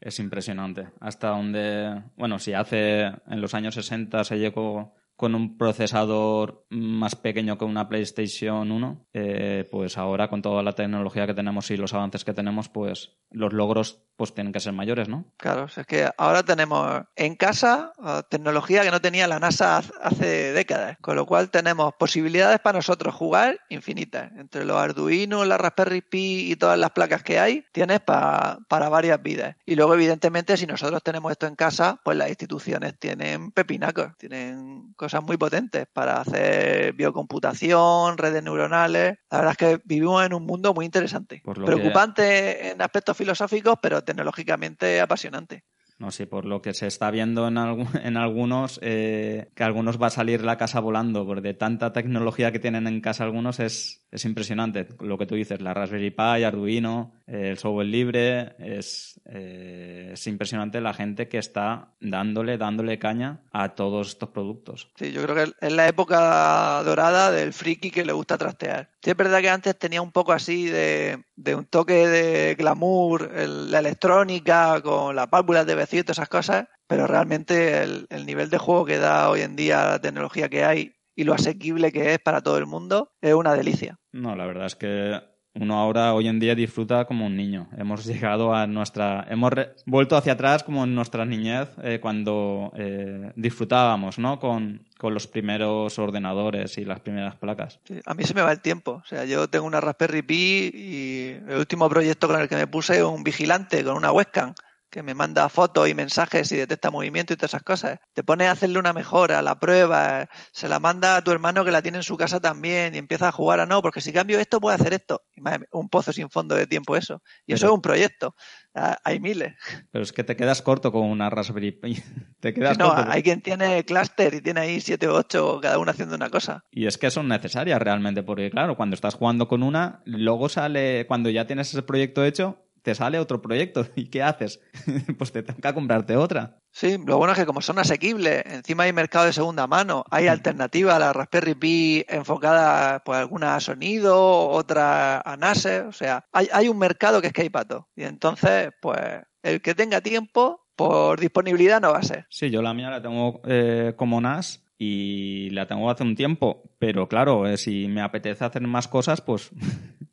Es 0.00 0.18
impresionante. 0.18 0.88
Hasta 1.00 1.28
donde, 1.28 2.02
bueno, 2.16 2.38
si 2.38 2.52
hace 2.54 3.00
en 3.02 3.40
los 3.40 3.52
años 3.54 3.74
60 3.74 4.24
se 4.24 4.38
llegó 4.38 4.94
con 5.18 5.34
un 5.34 5.58
procesador 5.58 6.64
más 6.70 7.16
pequeño 7.16 7.58
que 7.58 7.64
una 7.64 7.88
PlayStation 7.88 8.70
1, 8.70 9.06
eh, 9.12 9.68
pues 9.70 9.98
ahora 9.98 10.28
con 10.28 10.42
toda 10.42 10.62
la 10.62 10.72
tecnología 10.72 11.26
que 11.26 11.34
tenemos 11.34 11.70
y 11.72 11.76
los 11.76 11.92
avances 11.92 12.24
que 12.24 12.32
tenemos, 12.32 12.68
pues 12.68 13.16
los 13.30 13.52
logros 13.52 14.04
pues 14.16 14.32
tienen 14.34 14.52
que 14.52 14.60
ser 14.60 14.72
mayores, 14.72 15.08
¿no? 15.08 15.26
Claro, 15.36 15.66
es 15.66 15.86
que 15.86 16.08
ahora 16.18 16.42
tenemos 16.44 17.02
en 17.16 17.34
casa 17.36 17.92
eh, 18.04 18.22
tecnología 18.30 18.82
que 18.82 18.90
no 18.90 19.00
tenía 19.00 19.26
la 19.28 19.38
NASA 19.40 19.78
hace 20.02 20.52
décadas, 20.52 20.96
con 21.00 21.14
lo 21.16 21.26
cual 21.26 21.50
tenemos 21.50 21.94
posibilidades 21.98 22.58
para 22.60 22.78
nosotros 22.78 23.14
jugar 23.14 23.58
infinitas. 23.68 24.30
Entre 24.36 24.64
los 24.64 24.76
Arduino, 24.76 25.44
la 25.44 25.58
Raspberry 25.58 26.00
Pi 26.00 26.50
y 26.52 26.56
todas 26.56 26.78
las 26.78 26.90
placas 26.92 27.22
que 27.24 27.38
hay, 27.40 27.64
tienes 27.72 28.00
pa- 28.00 28.58
para 28.68 28.88
varias 28.88 29.22
vidas. 29.22 29.56
Y 29.66 29.74
luego, 29.76 29.94
evidentemente, 29.94 30.56
si 30.56 30.66
nosotros 30.66 31.02
tenemos 31.02 31.30
esto 31.32 31.46
en 31.46 31.54
casa, 31.56 32.00
pues 32.04 32.16
las 32.16 32.28
instituciones 32.28 32.98
tienen 32.98 33.50
pepinacos, 33.52 34.16
tienen 34.16 34.94
muy 35.22 35.36
potentes 35.36 35.86
para 35.92 36.20
hacer 36.20 36.92
biocomputación, 36.94 38.18
redes 38.18 38.42
neuronales. 38.42 39.16
La 39.30 39.38
verdad 39.38 39.52
es 39.52 39.56
que 39.58 39.80
vivimos 39.84 40.24
en 40.24 40.34
un 40.34 40.44
mundo 40.44 40.74
muy 40.74 40.84
interesante. 40.84 41.42
Que- 41.64 41.76
Preocupante 41.76 42.70
en 42.70 42.82
aspectos 42.82 43.16
filosóficos, 43.16 43.76
pero 43.82 44.02
tecnológicamente 44.02 45.00
apasionante. 45.00 45.64
No 45.98 46.12
sé, 46.12 46.28
por 46.28 46.44
lo 46.44 46.62
que 46.62 46.74
se 46.74 46.86
está 46.86 47.10
viendo 47.10 47.48
en, 47.48 47.56
algu- 47.56 48.00
en 48.04 48.16
algunos, 48.16 48.78
eh, 48.82 49.50
que 49.56 49.64
algunos 49.64 50.00
va 50.00 50.06
a 50.06 50.10
salir 50.10 50.44
la 50.44 50.56
casa 50.56 50.78
volando, 50.78 51.26
porque 51.26 51.40
de 51.42 51.54
tanta 51.54 51.92
tecnología 51.92 52.52
que 52.52 52.60
tienen 52.60 52.86
en 52.86 53.00
casa 53.00 53.24
algunos 53.24 53.58
es, 53.58 54.06
es 54.12 54.24
impresionante. 54.24 54.86
Lo 55.00 55.18
que 55.18 55.26
tú 55.26 55.34
dices, 55.34 55.60
la 55.60 55.74
Raspberry 55.74 56.10
Pi, 56.12 56.44
Arduino, 56.44 57.14
el 57.28 57.58
software 57.58 57.86
libre, 57.86 58.56
es, 58.58 59.20
eh, 59.26 60.10
es 60.14 60.26
impresionante 60.26 60.80
la 60.80 60.94
gente 60.94 61.28
que 61.28 61.38
está 61.38 61.94
dándole, 62.00 62.56
dándole 62.56 62.98
caña 62.98 63.42
a 63.52 63.74
todos 63.74 64.08
estos 64.08 64.30
productos. 64.30 64.90
Sí, 64.96 65.12
yo 65.12 65.22
creo 65.24 65.34
que 65.36 65.52
es 65.60 65.72
la 65.72 65.86
época 65.88 66.82
dorada 66.84 67.30
del 67.30 67.52
friki 67.52 67.90
que 67.90 68.04
le 68.04 68.12
gusta 68.12 68.38
trastear. 68.38 68.90
Sí, 69.02 69.10
es 69.10 69.16
verdad 69.16 69.40
que 69.40 69.50
antes 69.50 69.78
tenía 69.78 70.00
un 70.00 70.10
poco 70.12 70.32
así 70.32 70.66
de, 70.66 71.22
de 71.36 71.54
un 71.54 71.66
toque 71.66 72.06
de 72.08 72.54
glamour, 72.54 73.30
el- 73.36 73.70
la 73.70 73.80
electrónica 73.80 74.80
con 74.82 75.14
las 75.14 75.28
válvulas 75.28 75.66
de 75.66 75.74
vacío 75.74 76.00
y 76.00 76.02
todas 76.04 76.18
esas 76.18 76.28
cosas, 76.28 76.66
pero 76.86 77.06
realmente 77.06 77.82
el, 77.82 78.06
el 78.10 78.24
nivel 78.26 78.48
de 78.50 78.58
juego 78.58 78.84
que 78.86 78.96
da 78.98 79.28
hoy 79.28 79.42
en 79.42 79.54
día 79.54 79.84
la 79.86 80.00
tecnología 80.00 80.48
que 80.48 80.64
hay 80.64 80.94
y 81.14 81.24
lo 81.24 81.34
asequible 81.34 81.92
que 81.92 82.14
es 82.14 82.18
para 82.20 82.40
todo 82.40 82.56
el 82.58 82.66
mundo 82.66 83.12
es 83.20 83.34
una 83.34 83.54
delicia. 83.54 83.98
No, 84.12 84.34
la 84.34 84.46
verdad 84.46 84.66
es 84.66 84.76
que 84.76 85.20
uno 85.60 85.78
ahora, 85.78 86.14
hoy 86.14 86.28
en 86.28 86.38
día, 86.38 86.54
disfruta 86.54 87.04
como 87.04 87.26
un 87.26 87.36
niño. 87.36 87.68
Hemos 87.76 88.04
llegado 88.06 88.54
a 88.54 88.66
nuestra. 88.66 89.26
Hemos 89.28 89.52
re- 89.52 89.70
vuelto 89.86 90.16
hacia 90.16 90.34
atrás 90.34 90.62
como 90.62 90.84
en 90.84 90.94
nuestra 90.94 91.24
niñez, 91.24 91.68
eh, 91.82 91.98
cuando 92.00 92.72
eh, 92.76 93.32
disfrutábamos, 93.36 94.18
¿no? 94.18 94.38
Con, 94.38 94.82
con 94.98 95.14
los 95.14 95.26
primeros 95.26 95.98
ordenadores 95.98 96.78
y 96.78 96.84
las 96.84 97.00
primeras 97.00 97.34
placas. 97.36 97.80
A 98.06 98.14
mí 98.14 98.24
se 98.24 98.34
me 98.34 98.42
va 98.42 98.52
el 98.52 98.60
tiempo. 98.60 99.00
O 99.02 99.06
sea, 99.06 99.24
yo 99.24 99.48
tengo 99.48 99.66
una 99.66 99.80
Raspberry 99.80 100.22
Pi 100.22 100.70
y 100.74 101.36
el 101.48 101.58
último 101.58 101.88
proyecto 101.88 102.28
con 102.28 102.40
el 102.40 102.48
que 102.48 102.56
me 102.56 102.66
puse 102.66 102.96
es 102.98 103.02
un 103.02 103.24
vigilante 103.24 103.82
con 103.84 103.96
una 103.96 104.12
webcam 104.12 104.54
que 104.90 105.02
me 105.02 105.14
manda 105.14 105.48
fotos 105.48 105.88
y 105.88 105.94
mensajes 105.94 106.50
y 106.52 106.56
detecta 106.56 106.90
movimiento 106.90 107.32
y 107.32 107.36
todas 107.36 107.50
esas 107.50 107.62
cosas. 107.62 107.98
Te 108.14 108.24
pones 108.24 108.48
a 108.48 108.52
hacerle 108.52 108.78
una 108.78 108.92
mejora, 108.92 109.42
la 109.42 109.58
prueba, 109.58 110.28
se 110.52 110.68
la 110.68 110.80
manda 110.80 111.16
a 111.16 111.22
tu 111.22 111.30
hermano 111.30 111.64
que 111.64 111.70
la 111.70 111.82
tiene 111.82 111.98
en 111.98 112.02
su 112.04 112.16
casa 112.16 112.40
también 112.40 112.94
y 112.94 112.98
empieza 112.98 113.28
a 113.28 113.32
jugar 113.32 113.60
a 113.60 113.66
no, 113.66 113.82
porque 113.82 114.00
si 114.00 114.12
cambio 114.12 114.38
esto 114.38 114.60
puede 114.60 114.76
hacer 114.76 114.94
esto. 114.94 115.22
Y 115.34 115.40
madre 115.40 115.66
un 115.72 115.88
pozo 115.88 116.12
sin 116.12 116.30
fondo 116.30 116.54
de 116.54 116.66
tiempo 116.66 116.96
eso. 116.96 117.22
Y 117.46 117.52
eso 117.54 117.66
es 117.66 117.72
un 117.72 117.82
proyecto. 117.82 118.34
Ah, 118.74 118.96
Hay 119.04 119.18
miles. 119.20 119.54
Pero 119.90 120.02
es 120.04 120.12
que 120.12 120.24
te 120.24 120.36
quedas 120.36 120.62
corto 120.62 120.92
con 120.92 121.02
una 121.04 121.30
Raspberry 121.30 121.72
Pi. 121.72 122.02
te 122.40 122.54
quedas 122.54 122.78
No, 122.78 122.94
corto. 122.94 123.10
hay 123.10 123.22
quien 123.22 123.40
tiene 123.42 123.84
clúster 123.84 124.34
y 124.34 124.40
tiene 124.40 124.60
ahí 124.60 124.80
siete 124.80 125.08
u 125.08 125.12
ocho 125.12 125.58
cada 125.60 125.78
uno 125.78 125.90
haciendo 125.90 126.14
una 126.14 126.30
cosa. 126.30 126.64
Y 126.70 126.86
es 126.86 126.96
que 126.98 127.10
son 127.10 127.28
necesarias 127.28 127.80
realmente, 127.80 128.22
porque 128.22 128.50
claro, 128.50 128.76
cuando 128.76 128.94
estás 128.94 129.14
jugando 129.14 129.48
con 129.48 129.62
una, 129.62 130.02
luego 130.04 130.48
sale, 130.48 131.06
cuando 131.06 131.28
ya 131.30 131.46
tienes 131.46 131.68
ese 131.70 131.82
proyecto 131.82 132.24
hecho, 132.24 132.64
te 132.82 132.94
sale 132.94 133.18
otro 133.18 133.40
proyecto. 133.40 133.86
¿Y 133.96 134.06
qué 134.06 134.22
haces? 134.22 134.60
pues 135.18 135.32
te 135.32 135.42
toca 135.42 135.74
comprarte 135.74 136.16
otra. 136.16 136.58
Sí, 136.70 136.96
lo 137.04 137.16
bueno 137.16 137.32
es 137.32 137.38
que 137.38 137.46
como 137.46 137.60
son 137.60 137.78
asequibles, 137.78 138.44
encima 138.46 138.84
hay 138.84 138.92
mercado 138.92 139.24
de 139.24 139.32
segunda 139.32 139.66
mano, 139.66 140.04
hay 140.10 140.28
alternativa 140.28 140.96
a 140.96 140.98
la 140.98 141.12
Raspberry 141.12 141.54
Pi 141.54 142.04
enfocada, 142.08 143.02
pues 143.04 143.18
alguna 143.18 143.56
a 143.56 143.60
sonido, 143.60 144.48
otra 144.48 145.20
a 145.20 145.36
NAS, 145.36 145.66
o 145.88 145.92
sea, 145.92 146.24
hay, 146.30 146.48
hay 146.52 146.68
un 146.68 146.78
mercado 146.78 147.20
que 147.20 147.28
es 147.28 147.32
que 147.32 147.42
hay 147.42 147.50
para 147.50 147.64
todo. 147.64 147.88
Y 147.96 148.04
entonces, 148.04 148.70
pues, 148.80 149.00
el 149.42 149.60
que 149.62 149.74
tenga 149.74 150.02
tiempo, 150.02 150.68
por 150.78 151.18
disponibilidad 151.18 151.80
no 151.80 151.90
va 151.90 151.98
a 151.98 152.02
ser. 152.04 152.26
Sí, 152.30 152.50
yo 152.50 152.62
la 152.62 152.72
mía 152.72 152.88
la 152.88 153.02
tengo 153.02 153.40
eh, 153.44 153.94
como 153.96 154.20
NAS 154.20 154.64
y 154.78 155.50
la 155.50 155.66
tengo 155.66 155.90
hace 155.90 156.04
un 156.04 156.14
tiempo, 156.14 156.62
pero 156.78 157.08
claro, 157.08 157.48
eh, 157.48 157.56
si 157.56 157.88
me 157.88 158.00
apetece 158.00 158.44
hacer 158.44 158.62
más 158.62 158.86
cosas, 158.86 159.20
pues 159.20 159.50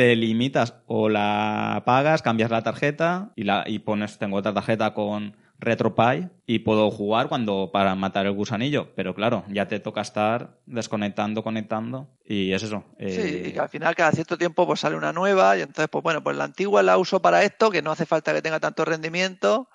te 0.00 0.16
limitas 0.16 0.76
o 0.86 1.10
la 1.10 1.82
pagas, 1.84 2.22
cambias 2.22 2.50
la 2.50 2.62
tarjeta 2.62 3.32
y, 3.36 3.44
la, 3.44 3.64
y 3.66 3.80
pones, 3.80 4.16
tengo 4.16 4.38
otra 4.38 4.54
tarjeta 4.54 4.94
con 4.94 5.36
RetroPie 5.58 6.30
y 6.46 6.60
puedo 6.60 6.90
jugar 6.90 7.28
cuando 7.28 7.68
para 7.70 7.94
matar 7.96 8.24
el 8.24 8.32
gusanillo, 8.32 8.94
pero 8.96 9.14
claro, 9.14 9.44
ya 9.50 9.68
te 9.68 9.78
toca 9.78 10.00
estar 10.00 10.56
desconectando, 10.64 11.42
conectando 11.42 12.08
y 12.24 12.50
es 12.52 12.62
eso. 12.62 12.82
Sí, 12.98 13.04
eh, 13.08 13.44
y 13.48 13.52
que 13.52 13.60
al 13.60 13.68
final 13.68 13.94
cada 13.94 14.12
cierto 14.12 14.38
tiempo 14.38 14.66
pues 14.66 14.80
sale 14.80 14.96
una 14.96 15.12
nueva 15.12 15.58
y 15.58 15.60
entonces, 15.60 15.88
pues 15.90 16.02
bueno, 16.02 16.22
pues 16.22 16.34
la 16.34 16.44
antigua 16.44 16.82
la 16.82 16.96
uso 16.96 17.20
para 17.20 17.42
esto, 17.42 17.70
que 17.70 17.82
no 17.82 17.92
hace 17.92 18.06
falta 18.06 18.32
que 18.32 18.40
tenga 18.40 18.58
tanto 18.58 18.86
rendimiento, 18.86 19.68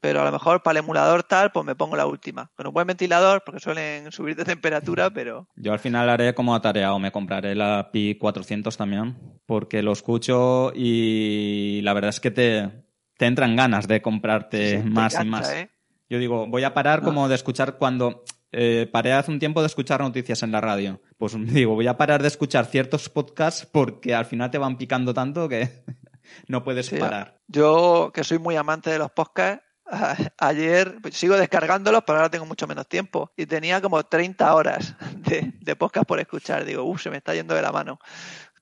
pero 0.00 0.20
a 0.22 0.24
lo 0.24 0.32
mejor 0.32 0.62
para 0.62 0.78
el 0.78 0.84
emulador 0.84 1.22
tal, 1.22 1.50
pues 1.52 1.64
me 1.66 1.74
pongo 1.74 1.96
la 1.96 2.06
última. 2.06 2.50
Con 2.56 2.66
un 2.66 2.72
buen 2.74 2.86
ventilador, 2.86 3.42
porque 3.44 3.60
suelen 3.60 4.10
subir 4.12 4.36
de 4.36 4.44
temperatura, 4.44 5.10
pero... 5.10 5.48
Yo 5.56 5.72
al 5.72 5.78
final 5.78 6.08
haré 6.10 6.34
como 6.34 6.54
atareado, 6.54 6.98
me 6.98 7.12
compraré 7.12 7.54
la 7.54 7.90
Pi 7.92 8.16
400 8.16 8.76
también, 8.76 9.16
porque 9.46 9.82
lo 9.82 9.92
escucho 9.92 10.72
y 10.74 11.80
la 11.82 11.92
verdad 11.92 12.10
es 12.10 12.20
que 12.20 12.30
te, 12.30 12.70
te 13.16 13.26
entran 13.26 13.56
ganas 13.56 13.88
de 13.88 14.00
comprarte 14.02 14.82
Sí, 14.82 14.88
más 14.88 15.18
y 15.20 15.24
más. 15.26 15.52
¿eh? 15.52 15.70
Yo 16.08 16.18
digo, 16.18 16.46
voy 16.46 16.64
a 16.64 16.74
parar 16.74 17.02
como 17.02 17.28
de 17.28 17.34
escuchar 17.34 17.76
cuando... 17.78 18.24
eh, 18.50 18.88
paré 18.90 19.12
hace 19.12 19.30
un 19.30 19.38
tiempo 19.38 19.60
de 19.60 19.66
escuchar 19.66 20.00
noticias 20.00 20.42
en 20.42 20.52
la 20.52 20.60
radio. 20.62 21.02
Pues 21.18 21.34
digo, 21.38 21.74
voy 21.74 21.86
a 21.86 21.98
parar 21.98 22.22
de 22.22 22.28
escuchar 22.28 22.64
ciertos 22.66 23.08
podcasts 23.10 23.66
porque 23.70 24.14
al 24.14 24.24
final 24.24 24.50
te 24.50 24.56
van 24.58 24.78
picando 24.78 25.12
tanto 25.12 25.48
que 25.50 25.68
no 26.48 26.64
puedes 26.64 26.86
Sí, 26.86 26.96
parar. 26.96 27.40
Yo, 27.46 28.10
que 28.14 28.24
soy 28.24 28.38
muy 28.38 28.56
amante 28.56 28.88
de 28.90 28.98
los 28.98 29.10
podcasts, 29.10 29.62
ayer 30.38 30.98
pues, 31.00 31.16
sigo 31.16 31.36
descargándolos, 31.36 32.02
pero 32.06 32.18
ahora 32.18 32.30
tengo 32.30 32.46
mucho 32.46 32.66
menos 32.66 32.86
tiempo. 32.86 33.30
Y 33.36 33.46
tenía 33.46 33.80
como 33.80 34.02
30 34.04 34.54
horas 34.54 34.94
de, 35.16 35.52
de 35.60 35.76
podcast 35.76 36.06
por 36.06 36.20
escuchar. 36.20 36.64
Digo, 36.64 36.84
uff, 36.84 37.02
se 37.02 37.10
me 37.10 37.16
está 37.16 37.34
yendo 37.34 37.54
de 37.54 37.62
la 37.62 37.72
mano. 37.72 37.98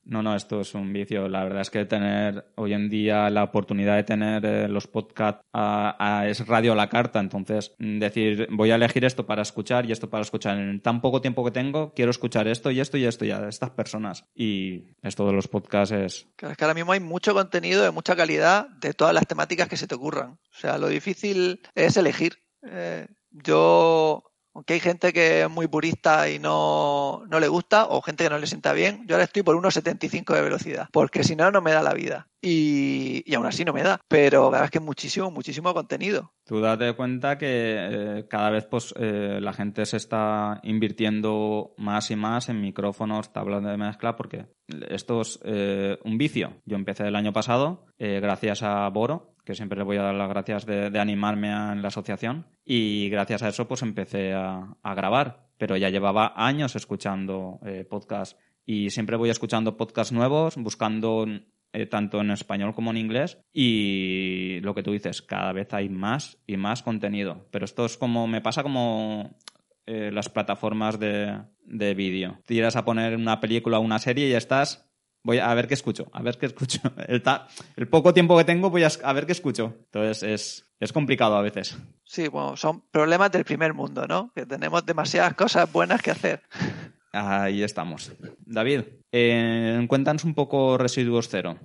No, 0.09 0.23
no, 0.23 0.35
esto 0.37 0.61
es 0.61 0.73
un 0.73 0.93
vicio. 0.93 1.27
La 1.27 1.43
verdad 1.43 1.61
es 1.61 1.69
que 1.69 1.83
tener 1.83 2.45
hoy 2.55 2.71
en 2.71 2.87
día 2.89 3.29
la 3.29 3.43
oportunidad 3.43 3.97
de 3.97 4.03
tener 4.03 4.45
eh, 4.45 4.67
los 4.69 4.87
podcasts 4.87 5.41
a- 5.51 5.97
a- 6.21 6.27
es 6.29 6.47
radio 6.47 6.71
a 6.71 6.75
la 6.77 6.87
carta. 6.87 7.19
Entonces, 7.19 7.75
mm, 7.77 7.99
decir, 7.99 8.47
voy 8.51 8.71
a 8.71 8.75
elegir 8.75 9.03
esto 9.03 9.25
para 9.25 9.41
escuchar 9.41 9.85
y 9.85 9.91
esto 9.91 10.09
para 10.09 10.21
escuchar. 10.21 10.57
En 10.57 10.79
tan 10.81 11.01
poco 11.01 11.19
tiempo 11.19 11.43
que 11.43 11.51
tengo, 11.51 11.93
quiero 11.93 12.11
escuchar 12.11 12.47
esto 12.47 12.71
y 12.71 12.79
esto 12.79 12.95
y 12.97 13.03
esto 13.03 13.25
ya 13.25 13.41
de 13.41 13.49
estas 13.49 13.71
personas. 13.71 14.23
Y 14.33 14.85
esto 15.01 15.27
de 15.27 15.33
los 15.33 15.49
podcasts 15.49 15.91
es. 15.93 16.27
Claro, 16.37 16.53
es 16.53 16.57
que 16.57 16.63
ahora 16.63 16.73
mismo 16.75 16.93
hay 16.93 17.01
mucho 17.01 17.33
contenido 17.33 17.83
de 17.83 17.91
mucha 17.91 18.15
calidad 18.15 18.69
de 18.79 18.93
todas 18.93 19.13
las 19.13 19.27
temáticas 19.27 19.67
que 19.67 19.75
se 19.75 19.87
te 19.87 19.95
ocurran. 19.95 20.31
O 20.31 20.39
sea, 20.53 20.77
lo 20.77 20.87
difícil 20.87 21.59
es 21.75 21.97
elegir. 21.97 22.37
Eh, 22.63 23.07
yo, 23.31 24.23
aunque 24.57 24.73
hay 24.73 24.79
gente 24.79 25.13
que 25.13 25.43
es 25.43 25.49
muy 25.51 25.67
purista 25.67 26.31
y 26.31 26.39
no, 26.39 27.21
no 27.29 27.39
le 27.39 27.47
gusta, 27.47 27.85
o 27.89 28.01
gente 28.01 28.23
que 28.23 28.31
no 28.31 28.39
le 28.39 28.47
sienta 28.47 28.73
bien, 28.73 29.05
yo 29.05 29.13
ahora 29.13 29.25
estoy 29.25 29.43
por 29.43 29.55
unos 29.55 29.75
75 29.75 30.33
de 30.33 30.41
velocidad, 30.41 30.89
porque 30.91 31.23
si 31.23 31.35
no, 31.35 31.51
no 31.51 31.61
me 31.61 31.73
da 31.73 31.83
la 31.83 31.93
vida. 31.93 32.27
Y, 32.41 33.21
y 33.27 33.35
aún 33.35 33.45
así 33.45 33.63
no 33.65 33.71
me 33.71 33.83
da. 33.83 34.01
Pero 34.07 34.45
la 34.45 34.49
verdad 34.49 34.65
es 34.65 34.71
que 34.71 34.79
muchísimo, 34.79 35.29
muchísimo 35.29 35.75
contenido. 35.75 36.33
Tú 36.43 36.59
date 36.59 36.95
cuenta 36.95 37.37
que 37.37 37.45
eh, 37.47 38.25
cada 38.27 38.49
vez 38.49 38.65
pues, 38.65 38.95
eh, 38.97 39.37
la 39.39 39.53
gente 39.53 39.85
se 39.85 39.97
está 39.97 40.59
invirtiendo 40.63 41.75
más 41.77 42.09
y 42.09 42.15
más 42.15 42.49
en 42.49 42.59
micrófonos, 42.59 43.31
tablas 43.31 43.63
de 43.63 43.77
mezcla, 43.77 44.15
porque 44.15 44.47
esto 44.89 45.21
es 45.21 45.39
eh, 45.43 45.99
un 46.03 46.17
vicio. 46.17 46.55
Yo 46.65 46.77
empecé 46.77 47.07
el 47.07 47.15
año 47.15 47.31
pasado 47.31 47.85
gracias 47.99 48.63
a 48.63 48.87
Boro, 48.89 49.35
que 49.47 49.55
siempre 49.55 49.77
le 49.77 49.85
voy 49.85 49.95
a 49.95 50.01
dar 50.01 50.13
las 50.13 50.27
gracias 50.27 50.65
de, 50.65 50.89
de 50.89 50.99
animarme 50.99 51.53
a- 51.53 51.71
en 51.71 51.81
la 51.81 51.87
asociación, 51.87 52.45
y 52.65 53.07
gracias 53.09 53.43
a 53.43 53.47
eso 53.47 53.65
pues 53.65 53.81
empecé 53.81 54.33
a, 54.33 54.75
grabar. 54.93 55.47
Pero 55.57 55.77
ya 55.77 55.89
llevaba 55.89 56.33
años 56.35 56.75
escuchando 56.75 57.59
eh, 57.65 57.85
podcasts 57.89 58.37
y 58.65 58.89
siempre 58.89 59.15
voy 59.15 59.29
escuchando 59.29 59.77
podcasts 59.77 60.11
nuevos, 60.11 60.57
buscando 60.57 61.25
eh, 61.71 61.85
tanto 61.85 62.19
en 62.19 62.31
español 62.31 62.73
como 62.75 62.91
en 62.91 62.97
inglés. 62.97 63.39
Y 63.53 64.59
lo 64.61 64.75
que 64.75 64.83
tú 64.83 64.91
dices, 64.91 65.21
cada 65.21 65.53
vez 65.53 65.73
hay 65.73 65.87
más 65.89 66.37
y 66.45 66.57
más 66.57 66.83
contenido. 66.83 67.47
Pero 67.51 67.63
esto 67.65 67.85
es 67.85 67.97
como, 67.97 68.27
me 68.27 68.41
pasa 68.41 68.63
como 68.63 69.37
eh, 69.85 70.11
las 70.11 70.27
plataformas 70.29 70.99
de, 70.99 71.39
de 71.63 71.93
vídeo. 71.93 72.39
Tiras 72.45 72.75
a 72.75 72.83
poner 72.83 73.15
una 73.15 73.39
película 73.39 73.79
o 73.79 73.81
una 73.81 73.99
serie 73.99 74.27
y 74.27 74.31
ya 74.31 74.37
estás. 74.37 74.86
Voy 75.27 75.39
a 75.39 75.53
ver 75.53 75.67
qué 75.67 75.73
escucho, 75.73 76.07
a 76.13 76.21
ver 76.21 76.37
qué 76.37 76.45
escucho. 76.45 76.79
El, 77.09 77.21
ta- 77.21 77.49
el 77.75 77.89
poco 77.89 78.13
tiempo 78.13 78.37
que 78.37 78.45
tengo 78.45 78.69
voy 78.69 78.83
a, 78.83 78.89
a 79.03 79.11
ver 79.11 79.25
qué 79.25 79.33
escucho. 79.33 79.75
Entonces 79.91 80.23
es, 80.23 80.65
es 80.79 80.93
complicado 80.93 81.35
a 81.35 81.41
veces. 81.41 81.77
Sí, 82.05 82.29
bueno, 82.29 82.55
son 82.55 82.81
problemas 82.89 83.29
del 83.33 83.43
primer 83.43 83.73
mundo, 83.73 84.07
¿no? 84.07 84.31
Que 84.33 84.45
tenemos 84.45 84.85
demasiadas 84.85 85.33
cosas 85.33 85.69
buenas 85.69 86.01
que 86.01 86.11
hacer. 86.11 86.43
Ahí 87.11 87.61
estamos. 87.61 88.13
David, 88.45 88.83
eh, 89.11 89.85
cuéntanos 89.89 90.23
un 90.23 90.33
poco 90.33 90.77
residuos 90.77 91.27
cero. 91.27 91.57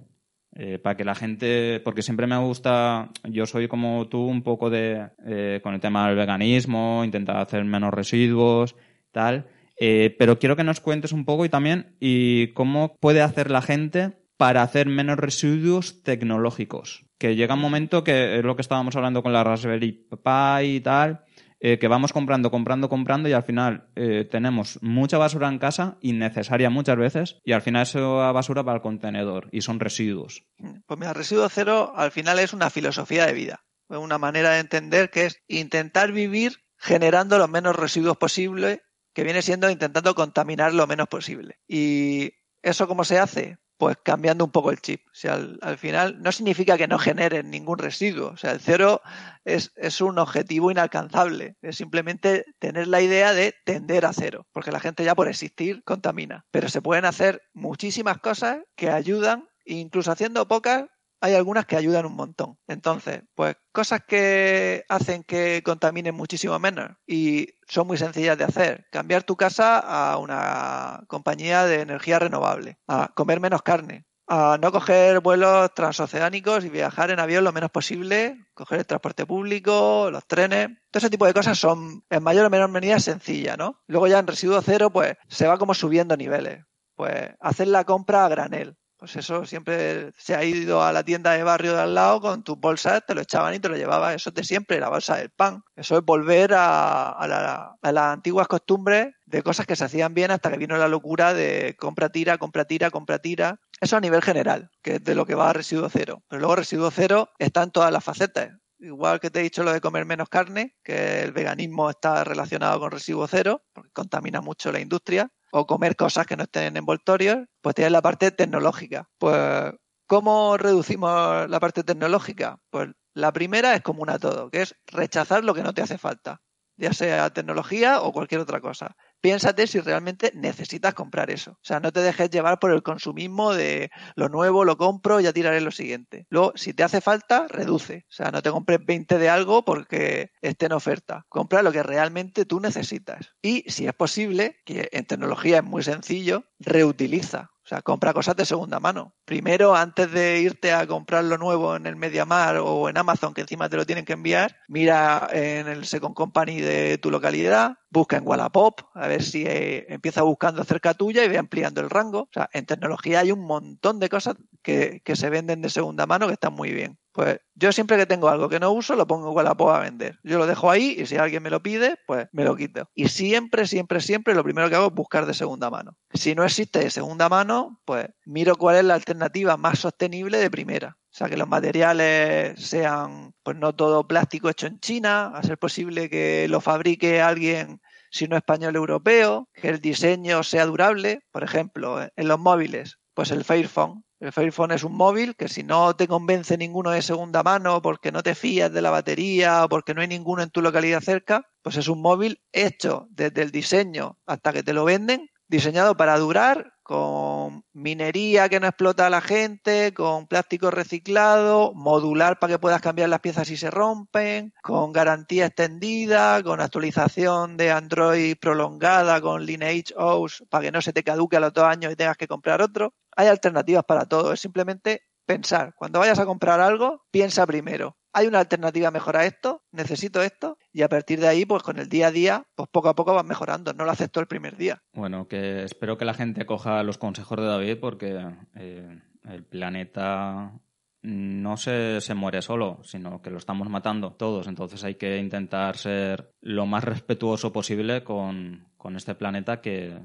Eh, 0.56 0.78
para 0.80 0.96
que 0.96 1.04
la 1.04 1.14
gente, 1.14 1.80
porque 1.84 2.02
siempre 2.02 2.26
me 2.26 2.36
gusta, 2.38 3.10
yo 3.24 3.46
soy 3.46 3.68
como 3.68 4.08
tú 4.08 4.26
un 4.26 4.42
poco 4.42 4.70
de, 4.70 5.08
eh, 5.24 5.60
con 5.62 5.72
el 5.72 5.80
tema 5.80 6.08
del 6.08 6.16
veganismo, 6.16 7.04
intentar 7.04 7.36
hacer 7.36 7.64
menos 7.64 7.94
residuos, 7.94 8.74
tal, 9.12 9.46
Eh, 9.78 10.14
pero 10.18 10.38
quiero 10.38 10.56
que 10.56 10.64
nos 10.64 10.80
cuentes 10.80 11.12
un 11.12 11.24
poco 11.24 11.44
y 11.44 11.48
también 11.48 11.96
y 12.00 12.48
cómo 12.54 12.96
puede 13.00 13.22
hacer 13.22 13.50
la 13.50 13.62
gente 13.62 14.12
para 14.36 14.62
hacer 14.62 14.86
menos 14.88 15.18
residuos 15.18 16.02
tecnológicos. 16.02 17.04
Que 17.18 17.36
llega 17.36 17.54
un 17.54 17.60
momento 17.60 18.02
que 18.02 18.38
es 18.38 18.44
lo 18.44 18.56
que 18.56 18.62
estábamos 18.62 18.96
hablando 18.96 19.22
con 19.22 19.32
la 19.32 19.44
Raspberry 19.44 19.92
Pi 19.92 20.64
y 20.64 20.80
tal, 20.80 21.24
eh, 21.64 21.78
que 21.78 21.86
vamos 21.86 22.12
comprando, 22.12 22.50
comprando, 22.50 22.88
comprando 22.88 23.28
y 23.28 23.34
al 23.34 23.44
final 23.44 23.88
eh, 23.94 24.26
tenemos 24.28 24.80
mucha 24.82 25.16
basura 25.16 25.46
en 25.46 25.60
casa, 25.60 25.96
innecesaria 26.00 26.70
muchas 26.70 26.96
veces, 26.96 27.38
y 27.44 27.52
al 27.52 27.62
final 27.62 27.82
esa 27.82 28.00
basura 28.32 28.62
va 28.62 28.72
al 28.72 28.82
contenedor 28.82 29.48
y 29.52 29.60
son 29.60 29.78
residuos. 29.78 30.44
Pues 30.58 30.98
mira, 30.98 31.12
residuo 31.12 31.48
cero 31.48 31.92
al 31.94 32.10
final 32.10 32.40
es 32.40 32.52
una 32.52 32.68
filosofía 32.68 33.26
de 33.26 33.34
vida, 33.34 33.64
una 33.88 34.18
manera 34.18 34.50
de 34.50 34.58
entender 34.58 35.10
que 35.10 35.26
es 35.26 35.40
intentar 35.46 36.10
vivir 36.10 36.64
generando 36.78 37.38
los 37.38 37.48
menos 37.48 37.76
residuos 37.76 38.16
posible, 38.16 38.82
que 39.12 39.24
viene 39.24 39.42
siendo 39.42 39.70
intentando 39.70 40.14
contaminar 40.14 40.72
lo 40.74 40.86
menos 40.86 41.08
posible. 41.08 41.60
¿Y 41.68 42.32
eso 42.62 42.88
cómo 42.88 43.04
se 43.04 43.18
hace? 43.18 43.58
Pues 43.76 43.96
cambiando 44.04 44.44
un 44.44 44.52
poco 44.52 44.70
el 44.70 44.80
chip. 44.80 45.04
O 45.08 45.14
sea, 45.14 45.34
al, 45.34 45.58
al 45.60 45.76
final 45.76 46.22
no 46.22 46.30
significa 46.30 46.78
que 46.78 46.86
no 46.86 46.98
generen 46.98 47.50
ningún 47.50 47.78
residuo. 47.78 48.28
O 48.30 48.36
sea, 48.36 48.52
el 48.52 48.60
cero 48.60 49.02
es, 49.44 49.72
es 49.76 50.00
un 50.00 50.18
objetivo 50.18 50.70
inalcanzable. 50.70 51.56
Es 51.62 51.76
simplemente 51.76 52.44
tener 52.60 52.86
la 52.86 53.00
idea 53.00 53.34
de 53.34 53.54
tender 53.64 54.06
a 54.06 54.12
cero. 54.12 54.46
Porque 54.52 54.70
la 54.70 54.80
gente 54.80 55.04
ya 55.04 55.16
por 55.16 55.28
existir 55.28 55.82
contamina. 55.82 56.46
Pero 56.52 56.68
se 56.68 56.80
pueden 56.80 57.04
hacer 57.04 57.42
muchísimas 57.54 58.18
cosas 58.18 58.58
que 58.76 58.90
ayudan, 58.90 59.48
incluso 59.64 60.12
haciendo 60.12 60.46
pocas, 60.46 60.84
hay 61.22 61.34
algunas 61.34 61.66
que 61.66 61.76
ayudan 61.76 62.04
un 62.04 62.16
montón. 62.16 62.58
Entonces, 62.66 63.22
pues 63.34 63.56
cosas 63.70 64.00
que 64.06 64.84
hacen 64.88 65.22
que 65.22 65.62
contaminen 65.64 66.14
muchísimo 66.14 66.58
menos 66.58 66.90
y 67.06 67.48
son 67.68 67.86
muy 67.86 67.96
sencillas 67.96 68.36
de 68.36 68.44
hacer. 68.44 68.86
Cambiar 68.90 69.22
tu 69.22 69.36
casa 69.36 69.78
a 69.78 70.18
una 70.18 71.04
compañía 71.06 71.64
de 71.64 71.80
energía 71.80 72.18
renovable, 72.18 72.78
a 72.88 73.12
comer 73.14 73.38
menos 73.38 73.62
carne, 73.62 74.04
a 74.26 74.58
no 74.60 74.72
coger 74.72 75.20
vuelos 75.20 75.72
transoceánicos 75.74 76.64
y 76.64 76.70
viajar 76.70 77.12
en 77.12 77.20
avión 77.20 77.44
lo 77.44 77.52
menos 77.52 77.70
posible, 77.70 78.44
coger 78.54 78.80
el 78.80 78.86
transporte 78.86 79.24
público, 79.24 80.10
los 80.10 80.26
trenes. 80.26 80.70
Todo 80.90 80.98
ese 80.98 81.10
tipo 81.10 81.26
de 81.26 81.34
cosas 81.34 81.56
son 81.56 82.04
en 82.10 82.22
mayor 82.22 82.46
o 82.46 82.50
menor 82.50 82.70
medida 82.70 82.98
sencillas, 82.98 83.56
¿no? 83.56 83.80
Luego 83.86 84.08
ya 84.08 84.18
en 84.18 84.26
residuo 84.26 84.60
cero, 84.60 84.90
pues 84.90 85.16
se 85.28 85.46
va 85.46 85.56
como 85.56 85.72
subiendo 85.72 86.16
niveles. 86.16 86.64
Pues 86.96 87.30
hacer 87.40 87.68
la 87.68 87.84
compra 87.84 88.24
a 88.24 88.28
granel. 88.28 88.76
Pues 89.02 89.16
eso 89.16 89.44
siempre 89.46 90.12
se 90.16 90.36
ha 90.36 90.44
ido 90.44 90.80
a 90.80 90.92
la 90.92 91.02
tienda 91.02 91.32
de 91.32 91.42
barrio 91.42 91.74
de 91.74 91.82
al 91.82 91.92
lado 91.92 92.20
con 92.20 92.44
tus 92.44 92.56
bolsas, 92.56 93.04
te 93.04 93.16
lo 93.16 93.22
echaban 93.22 93.52
y 93.52 93.58
te 93.58 93.68
lo 93.68 93.76
llevabas. 93.76 94.14
Eso 94.14 94.30
es 94.30 94.34
de 94.36 94.44
siempre, 94.44 94.78
la 94.78 94.90
bolsa 94.90 95.16
del 95.16 95.30
pan. 95.30 95.64
Eso 95.74 95.98
es 95.98 96.04
volver 96.04 96.54
a, 96.54 97.08
a 97.08 97.92
las 97.92 98.04
antiguas 98.04 98.46
costumbres 98.46 99.12
de 99.26 99.42
cosas 99.42 99.66
que 99.66 99.74
se 99.74 99.86
hacían 99.86 100.14
bien 100.14 100.30
hasta 100.30 100.52
que 100.52 100.56
vino 100.56 100.76
la 100.76 100.86
locura 100.86 101.34
de 101.34 101.74
compra 101.80 102.10
tira, 102.10 102.38
compra 102.38 102.64
tira, 102.64 102.92
compra 102.92 103.18
tira. 103.18 103.58
Eso 103.80 103.96
a 103.96 104.00
nivel 104.00 104.22
general, 104.22 104.70
que 104.82 104.94
es 104.94 105.02
de 105.02 105.16
lo 105.16 105.26
que 105.26 105.34
va 105.34 105.50
a 105.50 105.52
residuo 105.52 105.88
cero. 105.88 106.22
Pero 106.28 106.38
luego 106.38 106.54
residuo 106.54 106.92
cero 106.92 107.28
está 107.40 107.64
en 107.64 107.72
todas 107.72 107.90
las 107.90 108.04
facetas. 108.04 108.50
Igual 108.78 109.18
que 109.18 109.30
te 109.30 109.40
he 109.40 109.42
dicho 109.42 109.64
lo 109.64 109.72
de 109.72 109.80
comer 109.80 110.06
menos 110.06 110.28
carne, 110.28 110.76
que 110.84 111.22
el 111.22 111.32
veganismo 111.32 111.90
está 111.90 112.22
relacionado 112.22 112.78
con 112.78 112.92
residuo 112.92 113.26
cero, 113.26 113.64
porque 113.72 113.90
contamina 113.90 114.40
mucho 114.40 114.70
la 114.70 114.78
industria, 114.78 115.28
o 115.52 115.66
comer 115.66 115.96
cosas 115.96 116.26
que 116.26 116.36
no 116.36 116.44
estén 116.44 116.64
en 116.64 116.76
envoltorios, 116.78 117.38
pues 117.60 117.74
tienes 117.74 117.92
la 117.92 118.02
parte 118.02 118.30
tecnológica. 118.30 119.08
Pues, 119.18 119.72
¿cómo 120.06 120.56
reducimos 120.56 121.48
la 121.48 121.60
parte 121.60 121.84
tecnológica? 121.84 122.58
Pues 122.70 122.90
la 123.14 123.32
primera 123.32 123.74
es 123.74 123.82
común 123.82 124.10
a 124.10 124.18
todo, 124.18 124.50
que 124.50 124.62
es 124.62 124.74
rechazar 124.86 125.44
lo 125.44 125.54
que 125.54 125.62
no 125.62 125.74
te 125.74 125.82
hace 125.82 125.98
falta, 125.98 126.40
ya 126.76 126.92
sea 126.92 127.30
tecnología 127.30 128.00
o 128.00 128.12
cualquier 128.12 128.40
otra 128.40 128.60
cosa. 128.60 128.96
Piénsate 129.20 129.66
si 129.66 129.78
realmente 129.78 130.32
necesitas 130.34 130.94
comprar 130.94 131.30
eso. 131.30 131.52
O 131.52 131.64
sea, 131.64 131.78
no 131.78 131.92
te 131.92 132.00
dejes 132.00 132.28
llevar 132.30 132.58
por 132.58 132.72
el 132.72 132.82
consumismo 132.82 133.54
de 133.54 133.90
lo 134.16 134.28
nuevo, 134.28 134.64
lo 134.64 134.76
compro, 134.76 135.20
ya 135.20 135.32
tiraré 135.32 135.60
lo 135.60 135.70
siguiente. 135.70 136.26
Luego, 136.28 136.52
si 136.56 136.74
te 136.74 136.82
hace 136.82 137.00
falta, 137.00 137.46
reduce. 137.48 138.04
O 138.08 138.12
sea, 138.12 138.32
no 138.32 138.42
te 138.42 138.50
compres 138.50 138.80
20 138.84 139.18
de 139.18 139.28
algo 139.28 139.64
porque 139.64 140.30
esté 140.40 140.66
en 140.66 140.72
oferta. 140.72 141.24
Compra 141.28 141.62
lo 141.62 141.70
que 141.70 141.84
realmente 141.84 142.44
tú 142.44 142.58
necesitas. 142.58 143.30
Y 143.42 143.62
si 143.70 143.86
es 143.86 143.94
posible, 143.94 144.56
que 144.64 144.88
en 144.90 145.06
tecnología 145.06 145.58
es 145.58 145.64
muy 145.64 145.84
sencillo, 145.84 146.44
reutiliza. 146.58 147.51
O 147.72 147.74
sea, 147.74 147.80
compra 147.80 148.12
cosas 148.12 148.36
de 148.36 148.44
segunda 148.44 148.80
mano. 148.80 149.14
Primero, 149.24 149.74
antes 149.74 150.12
de 150.12 150.40
irte 150.40 150.74
a 150.74 150.86
comprar 150.86 151.24
lo 151.24 151.38
nuevo 151.38 151.74
en 151.74 151.86
el 151.86 151.96
MediaMar 151.96 152.58
o 152.58 152.90
en 152.90 152.98
Amazon, 152.98 153.32
que 153.32 153.40
encima 153.40 153.70
te 153.70 153.78
lo 153.78 153.86
tienen 153.86 154.04
que 154.04 154.12
enviar, 154.12 154.58
mira 154.68 155.26
en 155.32 155.68
el 155.68 155.86
Second 155.86 156.14
Company 156.14 156.60
de 156.60 156.98
tu 156.98 157.10
localidad, 157.10 157.78
busca 157.88 158.18
en 158.18 158.28
Wallapop, 158.28 158.82
a 158.92 159.06
ver 159.06 159.22
si 159.22 159.44
eh, 159.46 159.86
empieza 159.88 160.20
buscando 160.20 160.62
cerca 160.64 160.92
tuya 160.92 161.24
y 161.24 161.28
ve 161.28 161.38
ampliando 161.38 161.80
el 161.80 161.88
rango. 161.88 162.24
O 162.24 162.30
sea, 162.30 162.50
en 162.52 162.66
tecnología 162.66 163.20
hay 163.20 163.32
un 163.32 163.40
montón 163.40 164.00
de 164.00 164.10
cosas 164.10 164.34
que, 164.62 165.00
que 165.02 165.16
se 165.16 165.30
venden 165.30 165.62
de 165.62 165.70
segunda 165.70 166.04
mano 166.04 166.26
que 166.26 166.34
están 166.34 166.52
muy 166.52 166.72
bien. 166.72 166.98
Pues 167.12 167.40
yo 167.54 167.72
siempre 167.72 167.98
que 167.98 168.06
tengo 168.06 168.28
algo 168.28 168.48
que 168.48 168.58
no 168.58 168.72
uso, 168.72 168.96
lo 168.96 169.06
pongo 169.06 169.34
con 169.34 169.44
la 169.44 169.50
a 169.50 169.80
vender. 169.80 170.18
Yo 170.24 170.38
lo 170.38 170.46
dejo 170.46 170.70
ahí 170.70 170.96
y 170.98 171.06
si 171.06 171.16
alguien 171.16 171.42
me 171.42 171.50
lo 171.50 171.62
pide, 171.62 171.96
pues 172.06 172.26
me 172.32 172.44
lo 172.44 172.56
quito. 172.56 172.88
Y 172.94 173.08
siempre, 173.08 173.66
siempre, 173.66 174.00
siempre 174.00 174.34
lo 174.34 174.42
primero 174.42 174.68
que 174.68 174.76
hago 174.76 174.86
es 174.86 174.94
buscar 174.94 175.26
de 175.26 175.34
segunda 175.34 175.70
mano. 175.70 175.96
Si 176.12 176.34
no 176.34 176.42
existe 176.42 176.78
de 176.78 176.90
segunda 176.90 177.28
mano, 177.28 177.80
pues 177.84 178.08
miro 178.24 178.56
cuál 178.56 178.76
es 178.76 178.84
la 178.84 178.94
alternativa 178.94 179.56
más 179.56 179.80
sostenible 179.80 180.38
de 180.38 180.50
primera. 180.50 180.96
O 181.12 181.14
sea, 181.14 181.28
que 181.28 181.36
los 181.36 181.46
materiales 181.46 182.58
sean, 182.58 183.34
pues 183.42 183.58
no 183.58 183.74
todo 183.74 184.08
plástico 184.08 184.48
hecho 184.48 184.66
en 184.66 184.80
China, 184.80 185.26
a 185.34 185.42
ser 185.42 185.58
posible 185.58 186.08
que 186.08 186.46
lo 186.48 186.62
fabrique 186.62 187.20
alguien, 187.20 187.82
si 188.10 188.26
no 188.28 188.36
español, 188.38 188.76
europeo, 188.76 189.50
que 189.52 189.68
el 189.68 189.80
diseño 189.80 190.42
sea 190.42 190.64
durable. 190.64 191.20
Por 191.30 191.44
ejemplo, 191.44 192.00
en 192.00 192.28
los 192.28 192.38
móviles, 192.38 192.98
pues 193.12 193.30
el 193.30 193.44
Fairphone. 193.44 194.04
El 194.22 194.30
Fairphone 194.30 194.76
es 194.76 194.84
un 194.84 194.94
móvil 194.94 195.34
que 195.34 195.48
si 195.48 195.64
no 195.64 195.96
te 195.96 196.06
convence 196.06 196.56
ninguno 196.56 196.92
de 196.92 197.02
segunda 197.02 197.42
mano 197.42 197.82
porque 197.82 198.12
no 198.12 198.22
te 198.22 198.36
fías 198.36 198.72
de 198.72 198.80
la 198.80 198.92
batería 198.92 199.64
o 199.64 199.68
porque 199.68 199.94
no 199.94 200.00
hay 200.00 200.06
ninguno 200.06 200.44
en 200.44 200.50
tu 200.50 200.62
localidad 200.62 201.00
cerca, 201.00 201.48
pues 201.60 201.76
es 201.76 201.88
un 201.88 202.00
móvil 202.00 202.40
hecho 202.52 203.08
desde 203.10 203.42
el 203.42 203.50
diseño 203.50 204.20
hasta 204.24 204.52
que 204.52 204.62
te 204.62 204.74
lo 204.74 204.84
venden 204.84 205.28
diseñado 205.48 205.96
para 205.96 206.16
durar, 206.18 206.72
con 206.82 207.64
minería 207.72 208.48
que 208.48 208.58
no 208.60 208.68
explota 208.68 209.06
a 209.08 209.10
la 209.10 209.20
gente, 209.20 209.92
con 209.92 210.26
plástico 210.26 210.70
reciclado, 210.70 211.74
modular 211.74 212.38
para 212.38 212.54
que 212.54 212.58
puedas 212.58 212.80
cambiar 212.80 213.08
las 213.08 213.20
piezas 213.20 213.48
si 213.48 213.56
se 213.56 213.70
rompen, 213.70 214.54
con 214.62 214.92
garantía 214.92 215.46
extendida, 215.46 216.42
con 216.42 216.60
actualización 216.60 217.56
de 217.56 217.70
Android 217.70 218.36
prolongada, 218.40 219.20
con 219.20 219.44
Lineage 219.44 219.92
OS 219.96 220.44
para 220.48 220.64
que 220.64 220.72
no 220.72 220.80
se 220.80 220.92
te 220.92 221.02
caduque 221.02 221.36
a 221.36 221.40
los 221.40 221.52
dos 221.52 221.64
años 221.64 221.92
y 221.92 221.96
tengas 221.96 222.16
que 222.16 222.28
comprar 222.28 222.62
otro. 222.62 222.94
Hay 223.16 223.28
alternativas 223.28 223.84
para 223.84 224.06
todo, 224.06 224.32
es 224.32 224.40
simplemente 224.40 225.02
pensar. 225.26 225.74
Cuando 225.76 226.00
vayas 226.00 226.18
a 226.18 226.26
comprar 226.26 226.60
algo, 226.60 227.04
piensa 227.10 227.46
primero 227.46 227.96
hay 228.12 228.26
una 228.26 228.40
alternativa 228.40 228.90
mejor 228.90 229.16
a 229.16 229.24
esto, 229.24 229.62
necesito 229.72 230.22
esto, 230.22 230.58
y 230.72 230.82
a 230.82 230.88
partir 230.88 231.20
de 231.20 231.28
ahí, 231.28 231.44
pues 231.44 231.62
con 231.62 231.78
el 231.78 231.88
día 231.88 232.08
a 232.08 232.12
día, 232.12 232.46
pues 232.54 232.68
poco 232.70 232.88
a 232.88 232.94
poco 232.94 233.14
vas 233.14 233.24
mejorando, 233.24 233.72
no 233.72 233.84
lo 233.84 233.90
acepto 233.90 234.20
el 234.20 234.26
primer 234.26 234.56
día. 234.56 234.82
Bueno, 234.92 235.26
que 235.28 235.64
espero 235.64 235.96
que 235.96 236.04
la 236.04 236.14
gente 236.14 236.44
coja 236.44 236.82
los 236.82 236.98
consejos 236.98 237.38
de 237.38 237.46
David 237.46 237.78
porque 237.80 238.20
eh, 238.54 239.00
el 239.24 239.44
planeta 239.44 240.52
no 241.00 241.56
se, 241.56 242.00
se, 242.00 242.14
muere 242.14 242.42
solo, 242.42 242.80
sino 242.84 243.22
que 243.22 243.30
lo 243.30 243.38
estamos 243.38 243.68
matando 243.68 244.12
todos. 244.12 244.46
Entonces 244.46 244.84
hay 244.84 244.96
que 244.96 245.16
intentar 245.16 245.76
ser 245.76 246.32
lo 246.40 246.66
más 246.66 246.84
respetuoso 246.84 247.52
posible 247.52 248.04
con, 248.04 248.68
con 248.76 248.94
este 248.94 249.14
planeta 249.14 249.60
que, 249.60 249.98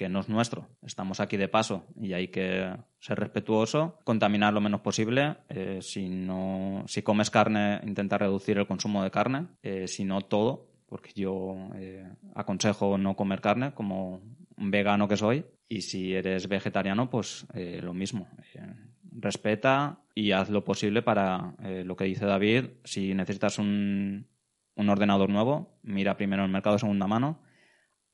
que 0.00 0.08
no 0.08 0.20
es 0.20 0.30
nuestro. 0.30 0.66
Estamos 0.80 1.20
aquí 1.20 1.36
de 1.36 1.48
paso 1.48 1.84
y 1.94 2.14
hay 2.14 2.28
que 2.28 2.74
ser 3.00 3.20
respetuoso, 3.20 3.98
contaminar 4.02 4.54
lo 4.54 4.62
menos 4.62 4.80
posible. 4.80 5.36
Eh, 5.50 5.80
si, 5.82 6.08
no, 6.08 6.84
si 6.86 7.02
comes 7.02 7.28
carne, 7.28 7.82
intenta 7.84 8.16
reducir 8.16 8.56
el 8.56 8.66
consumo 8.66 9.04
de 9.04 9.10
carne, 9.10 9.48
eh, 9.62 9.86
si 9.88 10.06
no 10.06 10.22
todo, 10.22 10.70
porque 10.86 11.12
yo 11.14 11.68
eh, 11.74 12.08
aconsejo 12.34 12.96
no 12.96 13.14
comer 13.14 13.42
carne 13.42 13.74
como 13.74 14.22
un 14.56 14.70
vegano 14.70 15.06
que 15.06 15.18
soy. 15.18 15.44
Y 15.68 15.82
si 15.82 16.14
eres 16.14 16.48
vegetariano, 16.48 17.10
pues 17.10 17.46
lo 17.82 17.92
mismo. 17.92 18.26
respeta 19.12 20.00
y 20.14 20.32
haz 20.32 20.48
lo 20.48 20.64
posible 20.64 21.02
para 21.02 21.54
lo 21.84 21.94
que 21.94 22.04
dice 22.04 22.24
David. 22.24 22.70
Si 22.84 23.12
necesitas 23.12 23.58
un, 23.58 24.26
un 24.76 24.88
ordenador 24.88 25.28
nuevo, 25.28 25.78
mira 25.82 26.16
primero 26.16 26.42
el 26.42 26.50
mercado 26.50 26.76
de 26.76 26.80
segunda 26.80 27.06
mano 27.06 27.38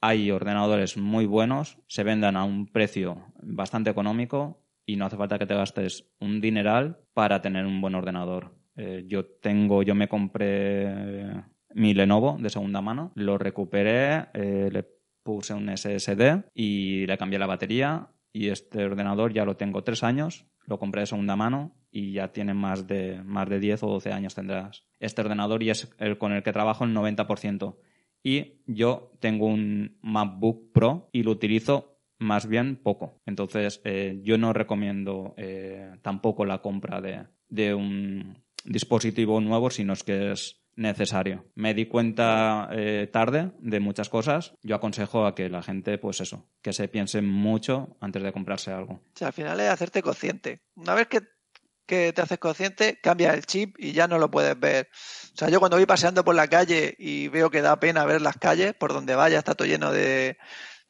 hay 0.01 0.31
ordenadores 0.31 0.97
muy 0.97 1.27
buenos, 1.27 1.79
se 1.87 2.05
vendan 2.05 2.37
a 2.37 2.45
un 2.45 2.67
precio 2.67 3.33
bastante 3.43 3.91
económico 3.91 4.63
y 4.85 4.97
no 4.97 5.07
hace 5.07 5.17
falta 5.17 5.39
que 5.39 5.47
te 5.47 5.55
gastes 5.55 6.09
un 6.21 6.41
dineral 6.41 6.99
para 7.13 7.41
tener 7.41 7.67
un 7.67 7.81
buen 7.81 7.95
ordenador. 7.95 8.55
Eh, 8.77 9.05
yo 9.07 9.25
tengo, 9.25 9.83
yo 9.83 9.95
me 9.95 10.09
compré 10.09 11.33
mi 11.75 11.95
Lenovo 11.95 12.37
de 12.41 12.51
segunda 12.51 12.81
mano, 12.81 13.13
lo 13.15 13.39
recuperé, 13.39 14.29
eh, 14.35 14.69
le 14.71 14.87
puse 15.23 15.55
un 15.55 15.69
SSD 15.77 16.45
y 16.55 17.07
le 17.07 17.19
cambié 17.19 17.39
la 17.39 17.47
batería 17.47 18.09
y 18.33 18.49
este 18.49 18.85
ordenador 18.85 19.33
ya 19.33 19.45
lo 19.45 19.57
tengo 19.57 19.83
tres 19.83 20.05
años, 20.05 20.47
lo 20.67 20.79
compré 20.79 21.01
de 21.01 21.07
segunda 21.07 21.37
mano 21.37 21.75
y 21.91 22.13
ya 22.13 22.33
tiene 22.33 22.55
más 22.55 22.87
de, 22.87 23.23
más 23.25 23.49
de 23.49 23.59
10 23.59 23.83
o 23.83 23.87
12 23.89 24.13
años 24.13 24.35
tendrás. 24.35 24.85
Este 25.01 25.23
ordenador 25.23 25.63
y 25.63 25.71
es 25.71 25.93
el 25.99 26.19
con 26.19 26.33
el 26.33 26.43
que 26.43 26.53
trabajo 26.53 26.85
el 26.85 26.95
90% 26.95 27.77
y 28.27 28.59
yo 28.67 29.13
tengo 29.21 29.47
un 29.47 29.99
MacBook 30.03 30.73
Pro 30.73 31.09
y 31.13 31.23
lo 31.23 31.31
utilizo 31.31 32.01
más 32.19 32.49
bien 32.49 32.75
poco. 32.75 33.21
Entonces, 33.25 33.81
eh, 33.85 34.19
yo 34.25 34.37
no 34.37 34.53
recomiendo 34.53 35.33
eh, 35.37 35.93
tampoco 36.03 36.45
la 36.45 36.61
compra 36.61 37.01
de, 37.01 37.75
un 37.75 38.43
dispositivo 38.65 39.41
nuevo, 39.41 39.71
sino 39.71 39.93
es 39.93 40.03
que 40.03 40.33
es 40.33 40.61
necesario. 40.75 41.45
Me 41.55 41.73
di 41.73 41.87
cuenta 41.87 42.69
eh, 42.73 43.09
tarde 43.13 43.53
de 43.61 43.79
muchas 43.79 44.09
cosas. 44.09 44.57
Yo 44.61 44.75
aconsejo 44.75 45.25
a 45.25 45.37
que 45.37 45.49
la 45.49 45.63
gente, 45.63 45.97
pues 45.97 46.21
eso, 46.21 46.49
que 46.63 46.73
se 46.73 46.89
piense 46.89 47.23
mucho 47.23 47.97
antes 48.01 48.25
de 48.25 48.33
comprarse 48.33 48.73
algo. 48.73 49.03
al 49.21 49.33
final 49.33 49.61
es 49.61 49.71
hacerte 49.71 50.03
consciente. 50.03 50.63
Una 50.75 50.97
vez 50.97 51.07
que 51.07 51.21
que 51.87 52.13
te 52.13 52.23
haces 52.23 52.39
consciente, 52.39 52.99
cambia 53.01 53.33
el 53.33 53.47
chip 53.47 53.77
y 53.79 53.93
ya 53.93 54.09
no 54.09 54.19
lo 54.19 54.31
puedes 54.31 54.59
ver. 54.59 54.89
O 55.35 55.39
sea, 55.39 55.49
yo 55.49 55.61
cuando 55.61 55.77
voy 55.77 55.87
paseando 55.87 56.25
por 56.25 56.35
la 56.35 56.49
calle 56.49 56.95
y 56.99 57.29
veo 57.29 57.51
que 57.51 57.63
da 57.63 57.79
pena 57.81 58.05
ver 58.05 58.21
las 58.21 58.37
calles, 58.37 58.75
por 58.75 58.93
donde 58.93 59.15
vaya 59.15 59.39
está 59.39 59.55
todo 59.55 59.69
lleno 59.69 59.93
de, 59.93 60.37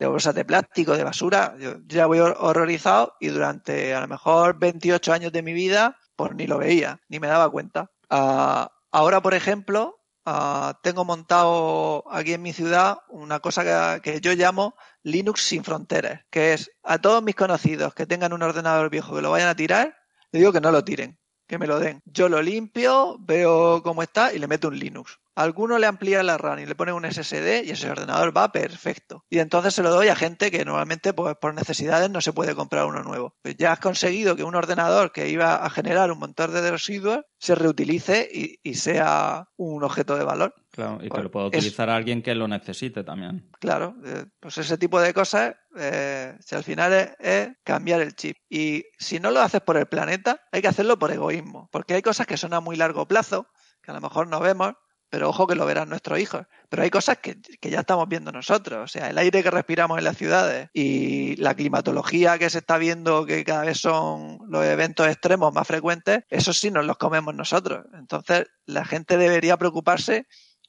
bolsas 0.01 0.35
de 0.35 0.45
plástico, 0.45 0.97
de 0.97 1.05
basura, 1.05 1.55
yo, 1.59 1.75
ya 1.87 2.07
voy 2.07 2.19
horrorizado 2.21 3.15
y 3.21 3.29
durante 3.29 3.95
a 3.95 4.01
lo 4.01 4.09
mejor 4.09 4.59
28 4.59 5.13
años 5.13 5.33
de 5.33 5.43
mi 5.43 5.53
vida, 5.53 5.99
pues 6.17 6.35
ni 6.35 6.47
lo 6.47 6.59
veía, 6.59 7.01
ni 7.09 7.21
me 7.21 7.29
daba 7.29 7.51
cuenta. 7.51 7.91
Ah, 8.09 8.73
ahora, 8.91 9.21
por 9.21 9.35
ejemplo, 9.35 10.01
ah, 10.25 10.79
tengo 10.83 11.05
montado 11.05 12.05
aquí 12.11 12.33
en 12.33 12.43
mi 12.43 12.53
ciudad 12.53 12.99
una 13.09 13.41
cosa 13.41 14.01
que 14.01 14.21
yo 14.21 14.33
llamo 14.33 14.75
Linux 15.03 15.43
sin 15.43 15.63
fronteras, 15.63 16.25
que 16.31 16.53
es 16.53 16.73
a 16.83 16.99
todos 16.99 17.23
mis 17.23 17.37
conocidos 17.37 17.95
que 17.95 18.07
tengan 18.07 18.33
un 18.33 18.43
ordenador 18.43 18.91
viejo 18.91 19.15
que 19.15 19.23
lo 19.23 19.31
vayan 19.31 19.49
a 19.49 19.55
tirar, 19.55 19.97
le 20.37 20.41
digo 20.41 20.53
que 20.53 20.61
no 20.61 20.71
lo 20.71 20.85
tiren, 20.85 21.19
que 21.49 21.59
me 21.59 21.67
lo 21.67 21.79
den. 21.79 22.03
Yo 22.05 22.29
lo 22.29 22.43
limpio, 22.43 23.17
veo 23.21 23.83
cómo 23.83 24.03
está 24.03 24.35
y 24.35 24.39
le 24.39 24.47
meto 24.47 24.69
un 24.69 24.79
Linux. 24.79 25.19
Alguno 25.37 25.79
le 25.79 25.87
amplía 25.87 26.23
la 26.23 26.39
RAM 26.39 26.61
y 26.61 26.67
le 26.67 26.75
pone 26.75 26.95
un 26.95 27.05
SSD 27.05 27.65
y 27.65 27.71
ese 27.71 27.91
ordenador 27.91 28.35
va 28.35 28.51
perfecto. 28.53 29.25
Y 29.29 29.39
entonces 29.39 29.75
se 29.75 29.83
lo 29.83 29.91
doy 29.91 30.09
a 30.09 30.17
gente 30.17 30.51
que 30.51 30.65
normalmente 30.65 31.13
pues, 31.13 31.37
por 31.39 31.55
necesidades 31.55 32.09
no 32.11 32.23
se 32.23 32.33
puede 32.33 32.55
comprar 32.55 32.87
uno 32.87 33.03
nuevo. 33.03 33.35
Pues 33.43 33.55
ya 33.59 33.73
has 33.73 33.79
conseguido 33.79 34.35
que 34.35 34.45
un 34.45 34.55
ordenador 34.55 35.13
que 35.13 35.29
iba 35.29 35.57
a 35.57 35.69
generar 35.69 36.11
un 36.11 36.21
montón 36.21 36.55
de 36.55 36.71
residuos 36.71 37.21
se 37.39 37.55
reutilice 37.55 38.27
y, 38.33 38.75
sea 38.77 39.49
un 39.57 39.85
objeto 39.85 40.17
de 40.17 40.25
valor. 40.25 40.55
Claro, 40.71 40.99
y 41.01 41.05
que 41.05 41.09
pues 41.09 41.23
lo 41.25 41.31
pueda 41.31 41.47
utilizar 41.47 41.91
alguien 41.91 42.23
que 42.23 42.35
lo 42.35 42.49
necesite 42.49 43.05
también. 43.05 43.51
Claro, 43.61 43.97
eh, 44.05 44.25
pues 44.41 44.57
ese 44.59 44.79
tipo 44.79 45.01
de 45.01 45.13
cosas, 45.13 45.55
eh, 45.77 46.35
si 46.41 46.55
al 46.55 46.65
final 46.65 47.15
es, 47.19 47.51
cambiar 47.63 48.01
el 48.01 48.15
chip. 48.15 48.39
Y 48.49 48.85
si 48.99 49.21
no 49.21 49.31
lo 49.31 49.41
haces 49.41 49.61
por 49.61 49.77
el 49.77 49.87
planeta, 49.87 50.41
hay 50.51 50.63
que 50.63 50.69
hacerlo 50.69 50.99
por 50.99 51.13
egoísmo. 51.13 51.69
Porque 51.71 51.95
hay 51.95 52.03
cosas 52.03 52.27
que 52.27 52.39
son 52.39 52.55
a 52.55 52.61
muy 52.61 52.77
largo 52.77 53.07
plazo, 53.07 53.49
que 53.83 53.91
a 53.91 53.95
lo 53.95 54.01
mejor 54.01 54.29
no 54.29 54.41
vemos, 54.41 54.75
pero 55.09 55.29
ojo 55.29 55.47
que 55.47 55.55
lo 55.55 55.67
verán 55.67 55.89
nuestros 55.89 56.19
hijos. 56.19 56.47
Pero 56.69 56.83
hay 56.83 56.91
cosas 56.91 57.19
que, 57.19 57.37
ya 57.63 57.81
estamos 57.81 58.09
viendo 58.09 58.33
nosotros, 58.33 58.85
o 58.85 58.89
sea, 58.89 59.11
el 59.11 59.19
aire 59.19 59.43
que 59.43 59.51
respiramos 59.51 59.99
en 59.99 60.05
las 60.05 60.17
ciudades 60.17 60.69
y 60.73 61.37
la 61.37 61.55
climatología 61.55 62.39
que 62.39 62.51
se 62.51 62.59
está 62.59 62.79
viendo 62.79 63.25
que 63.25 63.45
cada 63.45 63.65
vez 63.65 63.79
son 63.79 64.39
los 64.49 64.65
eventos 64.65 65.07
extremos 65.07 65.53
más 65.53 65.67
frecuentes, 65.67 66.25
eso 66.29 66.53
sí 66.53 66.71
nos 66.71 66.85
los 66.87 66.97
comemos 66.97 67.35
nosotros. 67.35 67.87
Entonces, 67.95 68.47
la 68.67 68.85
gente 68.85 69.17
debería 69.17 69.57
preocuparse 69.57 70.27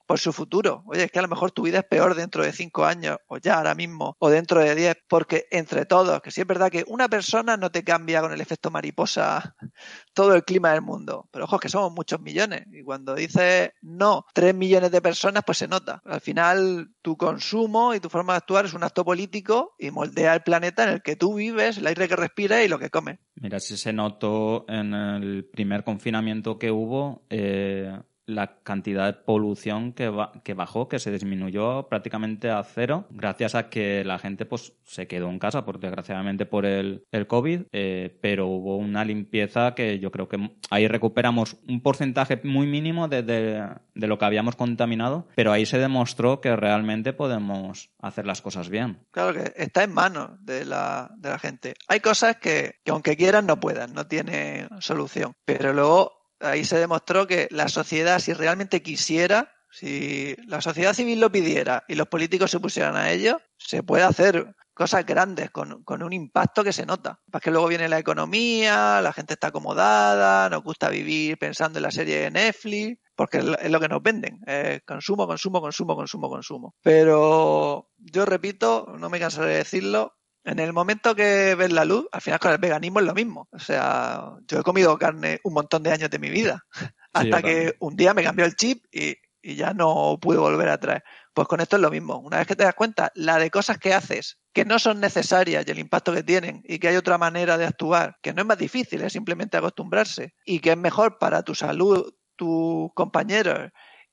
por 0.08 0.20
su 0.20 0.34
futuro. 0.34 0.84
Oye, 0.88 1.04
es 1.04 1.12
que 1.12 1.20
a 1.20 1.22
lo 1.22 1.28
mejor 1.28 1.52
tu 1.52 1.64
vida 1.64 1.80
es 1.80 1.86
peor 1.86 2.16
dentro 2.16 2.44
de 2.44 2.54
cinco 2.54 2.86
años, 2.86 3.18
o 3.28 3.38
ya 3.38 3.58
ahora 3.58 3.76
mismo, 3.76 4.16
o 4.20 4.30
dentro 4.30 4.62
de 4.62 4.74
diez, 4.74 4.98
porque 5.08 5.46
entre 5.52 5.86
todos, 5.86 6.22
que 6.22 6.32
sí 6.32 6.42
es 6.42 6.48
verdad 6.48 6.72
que 6.72 6.86
una 6.88 7.10
persona 7.10 7.58
no 7.58 7.70
te 7.70 7.84
cambia 7.84 8.22
con 8.22 8.32
el 8.32 8.42
efecto 8.42 8.72
mariposa 8.72 9.56
todo 10.14 10.34
el 10.34 10.44
clima 10.44 10.72
del 10.72 10.82
mundo, 10.82 11.28
pero 11.32 11.46
ojo, 11.46 11.60
que 11.60 11.70
somos 11.70 11.92
muchos 11.92 12.20
millones, 12.22 12.66
y 12.72 12.84
cuando 12.84 13.14
dices 13.14 13.72
no, 13.82 14.26
tres 14.34 14.56
millones 14.56 14.92
de 14.92 15.02
personas, 15.02 15.44
pues 15.46 15.58
se 15.58 15.68
nota. 15.68 16.02
Al 16.06 16.22
final, 16.22 16.90
tu 17.02 17.18
consumo 17.18 17.94
y 17.94 18.00
tu 18.00 18.10
forma 18.10 18.34
de 18.34 18.38
actuar 18.38 18.66
es 18.66 18.74
un 18.74 18.84
acto 18.84 19.04
político 19.04 19.76
y 19.78 19.92
moldea 19.92 20.34
el 20.34 20.42
planeta 20.42 20.84
en 20.84 20.90
el 20.90 21.02
que 21.02 21.16
tú 21.16 21.36
vives, 21.36 21.78
el 21.78 21.88
aire 21.88 22.08
que 22.08 22.16
respiras 22.16 22.64
y 22.64 22.70
lo 22.70 22.80
que 22.80 22.90
comes. 22.90 23.20
Mira, 23.36 23.60
si 23.60 23.78
se 23.78 23.94
notó 23.94 24.66
en 24.68 24.94
el 24.94 25.46
primer 25.46 25.84
confinamiento 25.84 26.58
que 26.58 26.72
hubo, 26.72 27.26
eh, 27.30 28.00
la 28.28 28.60
cantidad 28.62 29.08
de 29.08 29.14
polución 29.14 29.94
que, 29.94 30.14
que 30.44 30.54
bajó, 30.54 30.88
que 30.88 31.00
se 31.00 31.12
disminuyó 31.12 31.88
prácticamente 31.88 32.50
a 32.52 32.62
cero, 32.64 33.06
gracias 33.10 33.56
a 33.56 33.70
que 33.70 34.04
la 34.04 34.20
gente 34.20 34.46
pues 34.46 34.74
se 34.84 35.08
quedó 35.08 35.30
en 35.30 35.40
casa, 35.40 35.66
por, 35.66 35.80
desgraciadamente 35.80 36.46
por 36.46 36.66
el, 36.66 37.06
el 37.12 37.26
COVID, 37.26 37.62
eh, 37.72 38.18
pero 38.22 38.48
hubo 38.48 38.78
una 38.78 39.06
limpieza 39.06 39.74
que 39.74 40.00
yo 40.00 40.12
creo 40.12 40.28
que 40.28 40.52
ahí 40.70 40.88
recuperamos 40.88 41.58
un 41.68 41.82
porcentaje 41.82 42.40
muy 42.44 42.68
mínimo 42.68 43.08
de, 43.08 43.24
de, 43.24 43.68
lo 43.96 44.18
que 44.18 44.26
habíamos 44.26 44.56
contaminado, 44.56 45.28
pero 45.36 45.54
ahí 45.54 45.66
se 45.66 45.78
demostró 45.78 46.42
que 46.42 46.56
realmente 46.56 47.14
podemos 47.14 47.92
hacer 48.00 48.26
las 48.26 48.42
cosas 48.42 48.70
bien. 48.70 49.00
Claro 49.12 49.34
que 49.34 49.54
está 49.56 49.84
en 49.84 49.94
manos 49.94 50.32
de 50.42 50.66
la, 50.66 51.12
de 51.18 51.30
la 51.30 51.40
gente. 51.40 51.76
Hay 51.88 52.02
cosas 52.02 52.36
que, 52.38 52.76
que 52.84 52.92
aunque 52.92 53.16
quieran 53.16 53.46
no 53.46 53.60
puedan, 53.60 53.94
no 53.94 54.06
tienen 54.08 54.68
solución, 54.80 55.34
pero 55.46 55.72
luego 55.72 56.17
ahí 56.40 56.64
se 56.66 56.78
demostró 56.80 57.28
que 57.28 57.48
la 57.52 57.70
sociedad, 57.70 58.20
si 58.20 58.34
realmente 58.34 58.82
quisiera, 58.82 59.54
si 59.70 60.36
la 60.48 60.62
sociedad 60.62 60.94
civil 60.94 61.20
lo 61.20 61.32
pidiera 61.32 61.84
y 61.88 61.96
los 61.96 62.08
políticos 62.08 62.52
se 62.52 62.60
pusieran 62.60 62.96
a 62.96 63.12
ello, 63.12 63.42
se 63.58 63.84
puede 63.84 64.04
hacer 64.04 64.56
cosas 64.78 65.06
grandes 65.06 65.50
con, 65.50 65.84
un 65.88 66.14
impacto 66.14 66.64
que 66.64 66.72
se 66.72 66.86
nota. 66.86 67.20
Para 67.32 67.42
que 67.42 67.50
luego 67.50 67.68
viene 67.68 67.90
la 67.90 67.98
economía, 67.98 69.02
la 69.02 69.12
gente 69.12 69.34
está 69.34 69.48
acomodada, 69.48 70.50
nos 70.50 70.64
gusta 70.64 70.90
vivir 70.90 71.38
pensando 71.40 71.80
en 71.80 71.84
la 71.84 71.92
serie 71.92 72.20
de 72.20 72.32
Netflix, 72.32 73.00
porque 73.16 73.40
es 73.40 73.72
lo 73.72 73.80
que 73.80 73.88
nos 73.88 74.04
venden. 74.04 74.40
consumo, 74.86 75.26
consumo, 75.26 75.62
consumo, 75.62 75.96
consumo, 75.96 76.30
consumo. 76.30 76.76
Pero 76.84 77.90
yo 77.98 78.26
repito, 78.26 78.94
no 79.00 79.10
me 79.10 79.20
cansaré 79.20 79.50
de 79.50 79.58
decirlo, 79.58 80.17
en 80.48 80.60
el 80.60 80.72
momento 80.72 81.14
que 81.14 81.56
ves 81.56 81.74
la 81.74 81.84
luz, 81.84 82.08
al 82.12 82.22
final 82.22 82.40
con 82.40 82.52
el 82.54 82.58
veganismo 82.58 83.00
es 83.02 83.06
lo 83.06 83.14
mismo. 83.14 83.50
O 83.52 83.60
sea, 83.60 84.32
yo 84.48 84.60
he 84.60 84.64
comido 84.64 84.98
carne 84.98 85.42
un 85.44 85.54
montón 85.54 85.84
de 85.84 85.92
años 85.92 86.10
de 86.10 86.20
mi 86.20 86.30
vida, 86.30 86.66
hasta 87.14 87.42
que 87.42 87.76
un 87.80 87.98
día 87.98 88.14
me 88.14 88.24
cambió 88.24 88.46
el 88.46 88.56
chip 88.56 88.86
y, 88.90 89.18
y 89.42 89.56
ya 89.56 89.74
no 89.74 90.18
pude 90.22 90.38
volver 90.38 90.70
a 90.70 90.80
traer. 90.80 91.04
Pues 91.34 91.50
con 91.50 91.60
esto 91.60 91.76
es 91.76 91.82
lo 91.82 91.92
mismo. 91.92 92.18
Una 92.20 92.38
vez 92.38 92.48
que 92.48 92.56
te 92.56 92.64
das 92.64 92.76
cuenta, 92.76 93.12
la 93.14 93.40
de 93.40 93.52
cosas 93.52 93.78
que 93.78 93.94
haces 93.94 94.40
que 94.54 94.64
no 94.64 94.80
son 94.80 95.02
necesarias 95.02 95.66
y 95.68 95.72
el 95.72 95.80
impacto 95.80 96.14
que 96.14 96.24
tienen 96.24 96.64
y 96.64 96.80
que 96.80 96.88
hay 96.88 96.96
otra 96.96 97.18
manera 97.18 97.58
de 97.58 97.66
actuar, 97.66 98.18
que 98.24 98.34
no 98.34 98.42
es 98.42 98.48
más 98.48 98.58
difícil, 98.58 99.02
es 99.02 99.14
simplemente 99.14 99.58
acostumbrarse 99.58 100.34
y 100.46 100.62
que 100.62 100.72
es 100.72 100.78
mejor 100.78 101.20
para 101.20 101.44
tu 101.44 101.54
salud, 101.56 102.14
tus 102.38 102.90
compañeros 102.96 103.70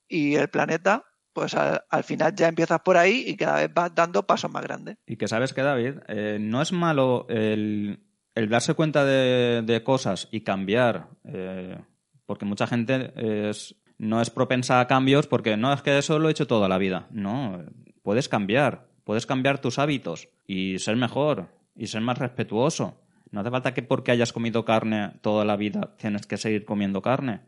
y 0.09 0.35
el 0.35 0.51
planeta, 0.51 1.05
pues 1.35 1.55
al, 1.55 2.05
final 2.05 2.35
ya 2.35 2.49
empiezas 2.49 2.81
por 2.81 2.97
ahí 2.97 3.25
y 3.27 3.37
cada 3.37 3.57
vez 3.57 3.75
vas 3.75 3.95
dando 3.95 4.23
pasos 4.23 4.51
más 4.51 4.63
grandes. 4.63 4.97
Y 5.07 5.17
que 5.17 5.29
sabes 5.29 5.53
que, 5.53 5.63
David, 5.63 5.97
eh, 6.09 6.39
no 6.41 6.63
es 6.63 6.73
malo 6.73 7.27
el, 7.29 8.01
darse 8.35 8.75
cuenta 8.75 9.05
de, 9.05 9.83
cosas 9.85 10.29
y 10.31 10.41
cambiar, 10.41 11.09
eh, 11.25 11.77
porque 12.25 12.47
mucha 12.47 12.67
gente 12.67 13.13
es, 13.51 13.75
no 13.99 14.23
es 14.23 14.31
propensa 14.31 14.81
a 14.81 14.87
cambios 14.87 15.27
porque 15.27 15.57
no 15.57 15.73
es 15.73 15.83
que 15.83 15.99
eso 15.99 16.19
lo 16.19 16.29
he 16.29 16.31
hecho 16.31 16.47
toda 16.47 16.69
la 16.69 16.79
vida. 16.79 17.09
No, 17.11 17.65
puedes 18.03 18.29
cambiar, 18.29 18.87
puedes 19.03 19.27
cambiar 19.27 19.61
tus 19.61 19.79
hábitos 19.79 20.29
y 20.47 20.79
ser 20.79 20.97
mejor 20.97 21.49
y 21.75 21.89
ser 21.89 22.01
más 22.01 22.19
respetuoso. 22.19 23.01
No 23.33 23.41
hace 23.41 23.51
falta 23.51 23.75
que 23.75 23.83
porque 23.83 24.13
hayas 24.13 24.33
comido 24.33 24.65
carne 24.65 25.15
toda 25.21 25.45
la 25.45 25.57
vida 25.57 25.97
tienes 25.99 26.27
que 26.27 26.37
seguir 26.37 26.65
comiendo 26.65 27.03
carne. 27.03 27.41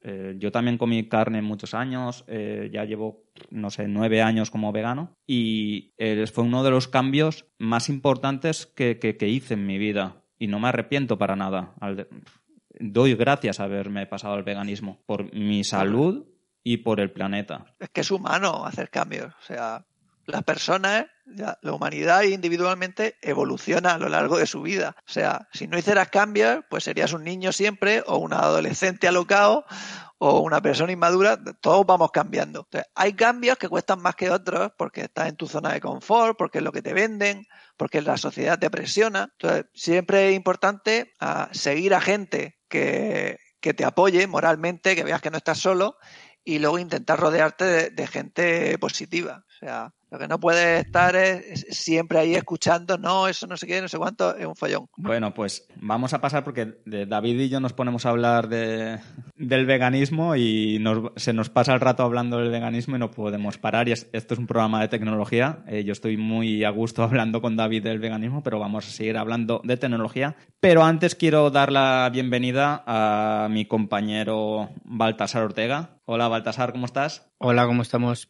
Eh, 0.00 0.36
yo 0.38 0.52
también 0.52 0.78
comí 0.78 1.08
carne 1.08 1.42
muchos 1.42 1.74
años, 1.74 2.24
eh, 2.28 2.70
ya 2.72 2.84
llevo, 2.84 3.24
no 3.50 3.70
sé, 3.70 3.88
nueve 3.88 4.22
años 4.22 4.50
como 4.50 4.72
vegano 4.72 5.16
y 5.26 5.92
eh, 5.98 6.24
fue 6.26 6.44
uno 6.44 6.62
de 6.62 6.70
los 6.70 6.86
cambios 6.86 7.46
más 7.58 7.88
importantes 7.88 8.66
que, 8.66 8.98
que, 8.98 9.28
hice 9.28 9.54
en 9.54 9.66
mi 9.66 9.76
vida 9.76 10.22
y 10.38 10.46
no 10.46 10.60
me 10.60 10.68
arrepiento 10.68 11.18
para 11.18 11.34
nada. 11.34 11.74
doy 12.78 13.14
gracias 13.14 13.58
a 13.58 13.64
haberme 13.64 14.06
pasado 14.06 14.34
al 14.34 14.44
veganismo 14.44 15.02
por 15.04 15.34
mi 15.34 15.64
salud 15.64 16.26
y 16.62 16.78
por 16.78 17.00
el 17.00 17.10
planeta. 17.10 17.64
Es 17.80 17.88
que 17.90 18.02
es 18.02 18.10
humano 18.10 18.64
hacer 18.64 18.90
cambios, 18.90 19.34
o 19.34 19.42
sea, 19.42 19.84
las 20.28 20.44
personas, 20.44 21.06
la 21.24 21.72
humanidad 21.72 22.22
individualmente 22.22 23.16
evoluciona 23.22 23.94
a 23.94 23.98
lo 23.98 24.08
largo 24.08 24.36
de 24.36 24.46
su 24.46 24.60
vida. 24.60 24.94
O 24.98 25.10
sea, 25.10 25.48
si 25.52 25.66
no 25.66 25.78
hicieras 25.78 26.08
cambios, 26.08 26.64
pues 26.68 26.84
serías 26.84 27.12
un 27.14 27.24
niño 27.24 27.50
siempre 27.50 28.02
o 28.06 28.18
un 28.18 28.34
adolescente 28.34 29.08
alocado 29.08 29.64
o 30.18 30.40
una 30.40 30.60
persona 30.60 30.92
inmadura, 30.92 31.38
todos 31.60 31.86
vamos 31.86 32.10
cambiando. 32.10 32.68
Hay 32.94 33.14
cambios 33.14 33.56
que 33.56 33.68
cuestan 33.68 34.02
más 34.02 34.16
que 34.16 34.30
otros 34.30 34.72
porque 34.76 35.02
estás 35.02 35.28
en 35.28 35.36
tu 35.36 35.46
zona 35.46 35.72
de 35.72 35.80
confort, 35.80 36.36
porque 36.36 36.58
es 36.58 36.64
lo 36.64 36.72
que 36.72 36.82
te 36.82 36.92
venden, 36.92 37.46
porque 37.76 38.02
la 38.02 38.16
sociedad 38.16 38.58
te 38.58 38.68
presiona. 38.68 39.30
Entonces, 39.32 39.66
siempre 39.72 40.28
es 40.28 40.36
importante 40.36 41.14
ah, 41.20 41.48
seguir 41.52 41.94
a 41.94 42.00
gente 42.00 42.58
que, 42.68 43.38
que 43.60 43.74
te 43.74 43.84
apoye 43.84 44.26
moralmente, 44.26 44.94
que 44.94 45.04
veas 45.04 45.22
que 45.22 45.30
no 45.30 45.38
estás 45.38 45.58
solo 45.58 45.96
y 46.44 46.58
luego 46.58 46.78
intentar 46.78 47.20
rodearte 47.20 47.90
de 47.90 48.06
gente 48.06 48.78
positiva. 48.78 49.44
O 49.46 49.58
sea, 49.60 49.94
lo 50.10 50.18
que 50.18 50.28
no 50.28 50.40
puede 50.40 50.80
estar 50.80 51.14
es, 51.16 51.66
siempre 51.70 52.18
ahí 52.18 52.34
escuchando, 52.34 52.96
no, 52.96 53.28
eso 53.28 53.46
no 53.46 53.56
sé 53.56 53.66
qué, 53.66 53.80
no 53.82 53.88
sé 53.88 53.98
cuánto, 53.98 54.36
es 54.36 54.46
un 54.46 54.56
follón. 54.56 54.88
Bueno, 54.96 55.34
pues 55.34 55.66
vamos 55.76 56.14
a 56.14 56.20
pasar 56.20 56.44
porque 56.44 56.78
David 56.84 57.40
y 57.40 57.48
yo 57.48 57.60
nos 57.60 57.72
ponemos 57.72 58.06
a 58.06 58.10
hablar 58.10 58.48
de, 58.48 58.98
del 59.36 59.66
veganismo 59.66 60.34
y 60.36 60.82
se 61.16 61.32
nos 61.32 61.50
pasa 61.50 61.74
el 61.74 61.80
rato 61.80 62.02
hablando 62.02 62.38
del 62.38 62.50
veganismo 62.50 62.96
y 62.96 62.98
no 62.98 63.10
podemos 63.10 63.58
parar. 63.58 63.88
Y 63.88 63.92
esto 63.92 64.34
es 64.34 64.38
un 64.38 64.46
programa 64.46 64.80
de 64.80 64.88
tecnología. 64.88 65.60
Eh, 65.66 65.84
yo 65.84 65.92
estoy 65.92 66.16
muy 66.16 66.64
a 66.64 66.70
gusto 66.70 67.02
hablando 67.04 67.42
con 67.42 67.56
David 67.56 67.84
del 67.84 67.98
veganismo, 67.98 68.42
pero 68.42 68.58
vamos 68.58 68.86
a 68.86 68.90
seguir 68.90 69.18
hablando 69.18 69.60
de 69.64 69.76
tecnología. 69.76 70.36
Pero 70.60 70.84
antes 70.84 71.14
quiero 71.14 71.50
dar 71.50 71.70
la 71.70 72.08
bienvenida 72.12 72.82
a 72.86 73.48
mi 73.50 73.66
compañero 73.66 74.70
Baltasar 74.84 75.42
Ortega. 75.42 75.97
Hola 76.10 76.26
Baltasar, 76.28 76.72
¿cómo 76.72 76.86
estás? 76.86 77.30
Hola, 77.36 77.66
¿cómo 77.66 77.82
estamos? 77.82 78.28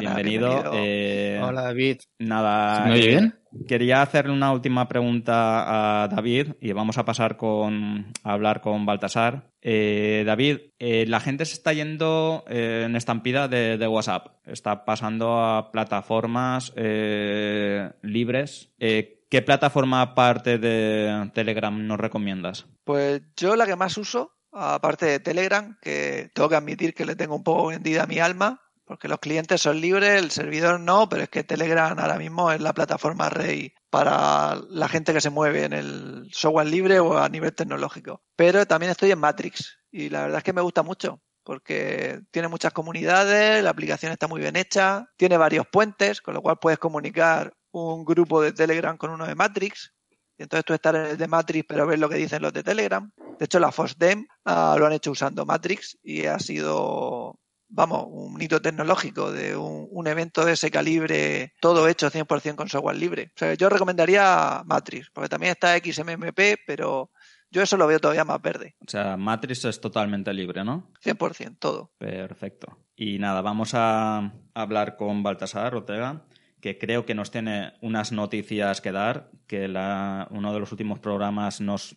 bienvenido. 0.00 0.72
Eh, 0.74 1.40
Hola, 1.40 1.62
David. 1.62 2.00
Nada. 2.18 2.84
¿Me 2.84 2.94
oye 2.94 3.06
bien? 3.06 3.38
Quería 3.68 4.02
hacerle 4.02 4.32
una 4.32 4.50
última 4.50 4.88
pregunta 4.88 6.02
a 6.02 6.08
David 6.08 6.54
y 6.60 6.72
vamos 6.72 6.98
a 6.98 7.04
pasar 7.04 7.36
con, 7.36 8.12
a 8.24 8.32
hablar 8.32 8.60
con 8.60 8.84
Baltasar. 8.84 9.52
Eh, 9.62 10.24
David, 10.26 10.72
eh, 10.80 11.04
la 11.06 11.20
gente 11.20 11.44
se 11.44 11.54
está 11.54 11.72
yendo 11.72 12.42
en 12.48 12.96
estampida 12.96 13.46
de, 13.46 13.78
de, 13.78 13.86
WhatsApp. 13.86 14.38
Está 14.44 14.84
pasando 14.84 15.40
a 15.40 15.70
plataformas 15.70 16.74
libres. 16.74 18.72
¿Qué 18.76 19.42
plataforma 19.46 20.02
aparte 20.02 20.58
de 20.58 21.30
Telegram 21.32 21.86
nos 21.86 22.00
recomiendas? 22.00 22.66
Pues 22.82 23.22
yo 23.36 23.54
la 23.54 23.66
que 23.66 23.76
más 23.76 23.96
uso, 23.98 24.32
aparte 24.52 25.06
de 25.06 25.20
Telegram, 25.20 25.78
que 25.80 26.30
tengo 26.34 26.48
que 26.48 26.56
admitir 26.56 26.94
que 26.94 27.06
le 27.06 27.16
tengo 27.16 27.36
un 27.36 27.44
poco 27.44 27.68
vendida 27.68 28.06
mi 28.06 28.18
alma, 28.18 28.60
porque 28.84 29.08
los 29.08 29.20
clientes 29.20 29.60
son 29.60 29.80
libres, 29.80 30.20
el 30.20 30.30
servidor 30.30 30.80
no, 30.80 31.08
pero 31.08 31.22
es 31.22 31.28
que 31.28 31.44
Telegram 31.44 31.96
ahora 31.98 32.18
mismo 32.18 32.50
es 32.50 32.60
la 32.60 32.72
plataforma 32.72 33.28
rey 33.28 33.72
para 33.88 34.56
la 34.68 34.88
gente 34.88 35.12
que 35.12 35.20
se 35.20 35.30
mueve 35.30 35.64
en 35.64 35.72
el 35.72 36.28
software 36.32 36.66
libre 36.66 36.98
o 36.98 37.16
a 37.16 37.28
nivel 37.28 37.54
tecnológico. 37.54 38.22
Pero 38.34 38.66
también 38.66 38.90
estoy 38.90 39.12
en 39.12 39.20
Matrix 39.20 39.78
y 39.92 40.08
la 40.08 40.22
verdad 40.22 40.38
es 40.38 40.44
que 40.44 40.52
me 40.52 40.60
gusta 40.60 40.82
mucho 40.82 41.22
porque 41.44 42.20
tiene 42.30 42.48
muchas 42.48 42.72
comunidades, 42.72 43.62
la 43.62 43.70
aplicación 43.70 44.12
está 44.12 44.28
muy 44.28 44.40
bien 44.40 44.56
hecha, 44.56 45.10
tiene 45.16 45.36
varios 45.36 45.66
puentes, 45.66 46.20
con 46.20 46.34
lo 46.34 46.42
cual 46.42 46.58
puedes 46.60 46.78
comunicar 46.78 47.52
un 47.72 48.04
grupo 48.04 48.42
de 48.42 48.52
Telegram 48.52 48.96
con 48.96 49.10
uno 49.10 49.26
de 49.26 49.34
Matrix. 49.34 49.92
Y 50.40 50.44
entonces 50.44 50.64
tú 50.64 50.72
estás 50.72 50.94
en 50.94 51.02
el 51.02 51.18
de 51.18 51.28
Matrix, 51.28 51.66
pero 51.68 51.86
ves 51.86 51.98
lo 51.98 52.08
que 52.08 52.14
dicen 52.14 52.40
los 52.40 52.50
de 52.54 52.62
Telegram. 52.62 53.12
De 53.38 53.44
hecho, 53.44 53.60
la 53.60 53.70
FOSDEM 53.70 54.26
ah, 54.46 54.74
lo 54.78 54.86
han 54.86 54.94
hecho 54.94 55.10
usando 55.10 55.44
Matrix 55.44 55.98
y 56.02 56.24
ha 56.24 56.38
sido 56.38 57.38
vamos, 57.68 58.06
un 58.08 58.40
hito 58.40 58.62
tecnológico 58.62 59.30
de 59.30 59.54
un, 59.54 60.06
evento 60.06 60.46
de 60.46 60.52
ese 60.52 60.70
calibre, 60.70 61.52
todo 61.60 61.86
hecho 61.86 62.10
100% 62.10 62.54
con 62.54 62.70
software 62.70 62.96
libre. 62.96 63.32
O 63.36 63.38
sea, 63.38 63.52
yo 63.52 63.68
recomendaría 63.68 64.62
Matrix, 64.64 65.10
porque 65.10 65.28
también 65.28 65.52
está 65.52 65.76
XMMP, 65.76 66.40
pero 66.66 67.10
yo 67.50 67.60
eso 67.60 67.76
lo 67.76 67.86
veo 67.86 68.00
todavía 68.00 68.24
más 68.24 68.40
verde. 68.40 68.76
O 68.80 68.90
sea, 68.90 69.18
Matrix 69.18 69.66
es 69.66 69.78
totalmente 69.78 70.32
libre, 70.32 70.64
¿no? 70.64 70.90
100%, 71.04 71.58
todo. 71.58 71.92
Perfecto. 71.98 72.78
Y 72.96 73.18
nada, 73.18 73.42
vamos 73.42 73.72
a 73.74 74.32
hablar 74.54 74.96
con 74.96 75.22
Baltasar 75.22 75.74
Ortega 75.74 76.24
que 76.60 76.78
creo 76.78 77.06
que 77.06 77.14
nos 77.14 77.30
tiene 77.30 77.72
unas 77.80 78.12
noticias 78.12 78.80
que 78.80 78.92
dar, 78.92 79.30
que 79.46 79.68
la, 79.68 80.28
uno 80.30 80.52
de 80.52 80.60
los 80.60 80.72
últimos 80.72 80.98
programas 80.98 81.60
nos, 81.60 81.96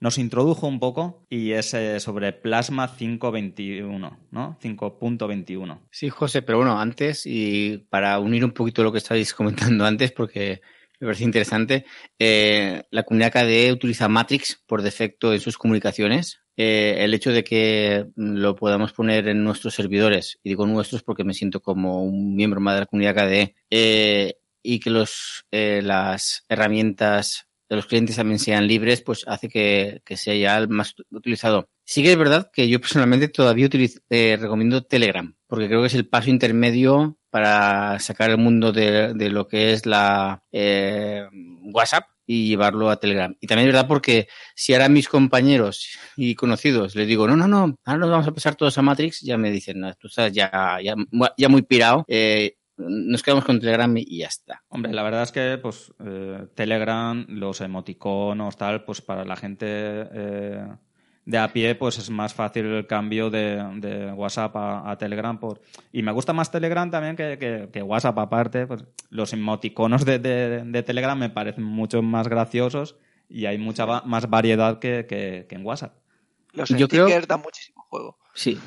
nos 0.00 0.18
introdujo 0.18 0.66
un 0.66 0.80
poco 0.80 1.26
y 1.28 1.52
es 1.52 1.74
eh, 1.74 2.00
sobre 2.00 2.32
Plasma 2.32 2.88
5.21, 2.88 4.18
¿no? 4.30 4.58
5.21. 4.60 5.80
Sí, 5.90 6.08
José, 6.08 6.42
pero 6.42 6.58
bueno, 6.58 6.80
antes 6.80 7.26
y 7.26 7.78
para 7.90 8.18
unir 8.18 8.44
un 8.44 8.52
poquito 8.52 8.82
lo 8.82 8.92
que 8.92 8.98
estáis 8.98 9.34
comentando 9.34 9.84
antes, 9.84 10.12
porque 10.12 10.60
me 11.00 11.06
parece 11.06 11.24
interesante, 11.24 11.84
eh, 12.18 12.82
la 12.90 13.02
comunidad 13.02 13.32
KDE 13.32 13.72
utiliza 13.72 14.08
Matrix 14.08 14.62
por 14.66 14.82
defecto 14.82 15.32
en 15.32 15.40
sus 15.40 15.58
comunicaciones. 15.58 16.40
Eh, 16.56 16.96
el 16.98 17.14
hecho 17.14 17.32
de 17.32 17.42
que 17.42 18.06
lo 18.16 18.54
podamos 18.54 18.92
poner 18.92 19.26
en 19.28 19.42
nuestros 19.42 19.74
servidores, 19.74 20.38
y 20.42 20.50
digo 20.50 20.66
nuestros 20.66 21.02
porque 21.02 21.24
me 21.24 21.32
siento 21.32 21.60
como 21.60 22.04
un 22.04 22.36
miembro 22.36 22.60
más 22.60 22.74
de 22.74 22.80
la 22.80 22.86
comunidad 22.86 23.14
KDE, 23.14 24.36
y 24.62 24.78
que 24.80 24.90
los, 24.90 25.46
las 25.50 26.44
herramientas 26.48 27.50
de 27.70 27.76
los 27.76 27.86
clientes 27.86 28.16
también 28.16 28.40
sean 28.40 28.66
libres, 28.66 29.00
pues 29.00 29.24
hace 29.28 29.48
que, 29.48 30.02
sea 30.16 30.34
ya 30.34 30.66
más 30.66 30.94
utilizado. 31.12 31.70
Sí 31.84 32.02
que 32.02 32.10
es 32.10 32.18
verdad 32.18 32.50
que 32.52 32.68
yo 32.68 32.80
personalmente 32.80 33.28
todavía 33.28 33.68
eh, 34.10 34.36
recomiendo 34.38 34.82
Telegram, 34.82 35.36
porque 35.46 35.68
creo 35.68 35.80
que 35.80 35.86
es 35.86 35.94
el 35.94 36.08
paso 36.08 36.30
intermedio 36.30 37.19
para 37.30 37.98
sacar 37.98 38.30
el 38.30 38.38
mundo 38.38 38.72
de, 38.72 39.14
lo 39.30 39.46
que 39.48 39.72
es 39.72 39.86
la 39.86 40.42
eh, 40.52 41.26
WhatsApp 41.72 42.04
y 42.26 42.48
llevarlo 42.48 42.90
a 42.90 43.00
Telegram. 43.00 43.34
Y 43.40 43.46
también 43.46 43.68
es 43.68 43.74
verdad 43.74 43.88
porque 43.88 44.28
si 44.54 44.72
ahora 44.72 44.88
mis 44.88 45.08
compañeros 45.08 45.98
y 46.16 46.34
conocidos 46.34 46.94
les 46.94 47.08
digo, 47.08 47.26
no, 47.26 47.36
no, 47.36 47.48
no, 47.48 47.76
ahora 47.84 47.98
nos 47.98 48.10
vamos 48.10 48.28
a 48.28 48.34
pasar 48.34 48.54
todos 48.54 48.78
a 48.78 48.82
Matrix, 48.82 49.20
ya 49.20 49.36
me 49.36 49.50
dicen, 49.50 49.80
no, 49.80 49.92
tú 49.94 50.06
estás 50.06 50.32
ya, 50.32 50.78
ya, 50.82 50.94
ya 51.36 51.48
muy 51.48 51.62
pirado, 51.62 52.04
eh, 52.06 52.56
nos 52.76 53.22
quedamos 53.22 53.44
con 53.44 53.60
Telegram 53.60 53.92
y 53.96 54.18
ya 54.18 54.28
está. 54.28 54.62
Hombre, 54.68 54.92
la 54.92 55.02
verdad 55.02 55.24
es 55.24 55.32
que 55.32 55.58
pues 55.60 55.92
eh, 56.04 56.46
Telegram, 56.54 57.26
los 57.28 57.60
emoticonos, 57.60 58.56
tal, 58.56 58.84
pues 58.84 59.02
para 59.02 59.24
la 59.24 59.36
gente 59.36 59.66
eh, 59.68 60.66
de 61.24 61.38
a 61.38 61.52
pie, 61.52 61.74
pues 61.74 61.98
es 61.98 62.10
más 62.10 62.34
fácil 62.34 62.66
el 62.66 62.86
cambio 62.86 63.30
de, 63.30 63.62
de 63.76 64.12
WhatsApp 64.12 64.56
a, 64.56 64.90
a, 64.90 64.98
Telegram. 64.98 65.38
Por... 65.38 65.60
Y 65.92 66.02
me 66.02 66.12
gusta 66.12 66.32
más 66.32 66.50
Telegram 66.50 66.90
también 66.90 67.16
que, 67.16 67.38
que, 67.38 67.68
que 67.72 67.82
WhatsApp 67.82 68.18
aparte. 68.18 68.66
Pues 68.66 68.84
los 69.10 69.32
emoticonos 69.32 70.04
de, 70.04 70.18
de, 70.18 70.62
de, 70.64 70.82
Telegram 70.82 71.18
me 71.18 71.30
parecen 71.30 71.64
mucho 71.64 72.02
más 72.02 72.28
graciosos 72.28 72.96
y 73.28 73.46
hay 73.46 73.58
mucha 73.58 73.84
va 73.84 74.02
más 74.04 74.28
variedad 74.28 74.78
que, 74.78 75.06
que, 75.06 75.46
en 75.50 75.64
WhatsApp. 75.64 75.94
Los 76.52 76.70
Yo 76.70 76.86
stickers 76.86 77.06
creo... 77.06 77.20
dan 77.26 77.42
muchísimo 77.42 77.84
juego. 77.88 78.18
Sí, 78.34 78.58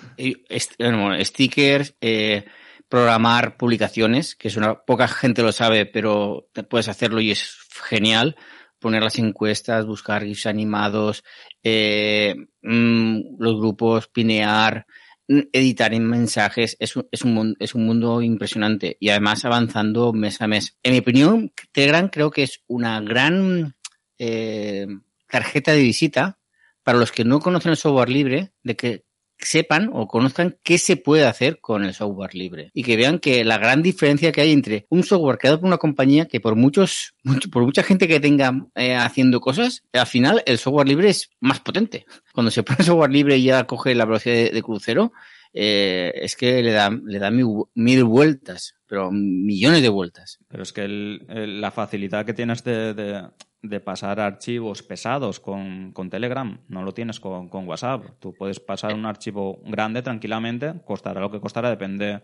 bueno, 0.79 1.15
stickers, 1.23 1.95
eh, 2.01 2.45
programar 2.87 3.57
publicaciones, 3.57 4.35
que 4.35 4.49
es 4.49 4.57
una 4.57 4.75
poca 4.75 5.07
gente 5.07 5.41
lo 5.41 5.51
sabe, 5.51 5.85
pero 5.85 6.49
puedes 6.69 6.87
hacerlo 6.87 7.19
y 7.21 7.31
es 7.31 7.57
genial 7.89 8.35
poner 8.83 9.01
las 9.01 9.17
encuestas, 9.17 9.87
buscar 9.87 10.23
GIFs 10.23 10.45
animados, 10.45 11.23
eh, 11.63 12.35
mmm, 12.61 13.21
los 13.39 13.57
grupos, 13.59 14.07
pinear, 14.09 14.85
mm, 15.27 15.39
editar 15.53 15.93
en 15.93 16.05
mensajes, 16.05 16.77
es 16.79 16.95
un, 16.95 17.07
es, 17.11 17.23
un, 17.23 17.55
es 17.59 17.73
un 17.73 17.85
mundo 17.85 18.21
impresionante 18.21 18.97
y 18.99 19.09
además 19.09 19.45
avanzando 19.45 20.13
mes 20.13 20.41
a 20.41 20.47
mes. 20.47 20.77
En 20.83 20.91
mi 20.91 20.99
opinión, 20.99 21.51
Telegram 21.71 22.09
creo 22.09 22.29
que 22.29 22.43
es 22.43 22.61
una 22.67 23.01
gran 23.01 23.75
eh, 24.19 24.85
tarjeta 25.27 25.71
de 25.71 25.81
visita 25.81 26.39
para 26.83 26.99
los 26.99 27.11
que 27.11 27.23
no 27.23 27.39
conocen 27.39 27.71
el 27.71 27.77
software 27.77 28.09
libre, 28.09 28.51
de 28.63 28.75
que 28.75 29.05
sepan 29.45 29.89
o 29.93 30.08
conozcan 30.08 30.58
qué 30.63 30.77
se 30.77 30.97
puede 30.97 31.25
hacer 31.25 31.60
con 31.60 31.84
el 31.84 31.93
software 31.93 32.36
libre 32.36 32.71
y 32.73 32.84
que 32.84 32.97
vean 32.97 33.19
que 33.19 33.43
la 33.43 33.58
gran 33.58 33.82
diferencia 33.82 34.32
que 34.32 34.41
hay 34.41 34.51
entre 34.51 34.86
un 34.89 35.03
software 35.03 35.38
creado 35.38 35.60
por 35.60 35.67
una 35.67 35.77
compañía 35.77 36.27
que 36.27 36.39
por 36.39 36.56
muchos, 36.56 37.15
mucho, 37.23 37.49
por 37.49 37.63
mucha 37.63 37.84
gente 37.84 38.08
que 38.08 38.19
tenga 38.19 38.67
eh, 38.75 38.95
haciendo 38.95 39.39
cosas, 39.39 39.84
al 39.93 40.08
final 40.08 40.43
el 40.45 40.58
software 40.58 40.88
libre 40.88 41.10
es 41.10 41.29
más 41.39 41.60
potente. 41.60 42.06
Cuando 42.34 42.51
se 42.51 42.63
pone 42.63 42.84
software 42.84 43.12
libre 43.12 43.38
y 43.38 43.43
ya 43.43 43.65
coge 43.65 43.95
la 43.95 44.06
velocidad 44.06 44.51
de, 44.51 44.63
crucero, 44.63 45.13
eh, 45.53 46.12
es 46.15 46.36
que 46.36 46.62
le 46.63 46.71
da, 46.71 46.89
le 46.89 47.19
da 47.19 47.32
mil, 47.32 48.03
vueltas, 48.03 48.75
pero 48.88 49.12
millones 49.12 49.82
de 49.82 49.89
vueltas. 49.89 50.39
Pero 50.47 50.63
es 50.63 50.73
que 50.73 50.88
la 50.88 51.71
facilidad 51.71 52.25
que 52.25 52.34
tienes 52.34 52.63
de, 52.63 52.93
de, 52.93 53.27
de 53.63 53.80
pasar 53.80 54.19
archivos 54.19 54.84
pesados 54.84 55.39
con, 55.39 55.93
con 55.93 56.10
Telegram, 56.10 56.60
no 56.67 56.84
lo 56.84 56.93
tienes 56.93 57.19
con, 57.19 57.47
con, 57.47 57.67
WhatsApp. 57.67 58.04
Tú 58.19 58.34
puedes 58.34 58.60
pasar 58.60 58.93
un 58.93 59.06
archivo 59.06 59.60
grande 59.65 60.02
tranquilamente, 60.02 60.73
costará 60.86 61.21
lo 61.21 61.32
que 61.32 61.39
costará, 61.39 61.69
depende 61.69 62.21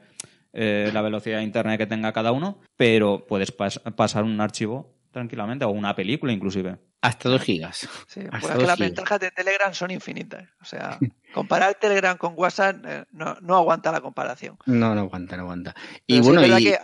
eh, 0.51 0.91
la 0.93 1.01
velocidad 1.01 1.37
de 1.37 1.43
internet 1.43 1.79
que 1.79 1.87
tenga 1.87 2.11
cada 2.11 2.33
uno, 2.33 2.59
pero 2.75 3.25
puedes 3.25 3.51
pas 3.51 3.79
pasar 3.95 4.23
un 4.23 4.41
archivo 4.41 4.93
tranquilamente, 5.11 5.65
o 5.65 5.69
una 5.69 5.95
película 5.95 6.33
inclusive. 6.33 6.77
Hasta 7.01 7.29
dos 7.29 7.41
gigas. 7.41 7.87
Sí, 8.07 8.21
porque 8.29 8.65
las 8.65 8.77
ventajas 8.77 9.19
de 9.21 9.31
Telegram 9.31 9.73
son 9.73 9.91
infinitas. 9.91 10.43
O 10.61 10.65
sea, 10.65 10.99
comparar 11.33 11.75
Telegram 11.75 12.17
con 12.17 12.33
WhatsApp 12.35 12.85
eh, 12.85 13.05
no, 13.11 13.37
no, 13.41 13.55
aguanta 13.55 13.91
la 13.91 14.01
comparación. 14.01 14.57
No, 14.65 14.93
no 14.93 15.01
aguanta, 15.01 15.37
no 15.37 15.43
aguanta. 15.43 15.73
Y 16.05 16.19
Pero 16.19 16.33
bueno, 16.33 16.57
sí, 16.57 16.63
y... 16.63 16.65
Que 16.65 16.77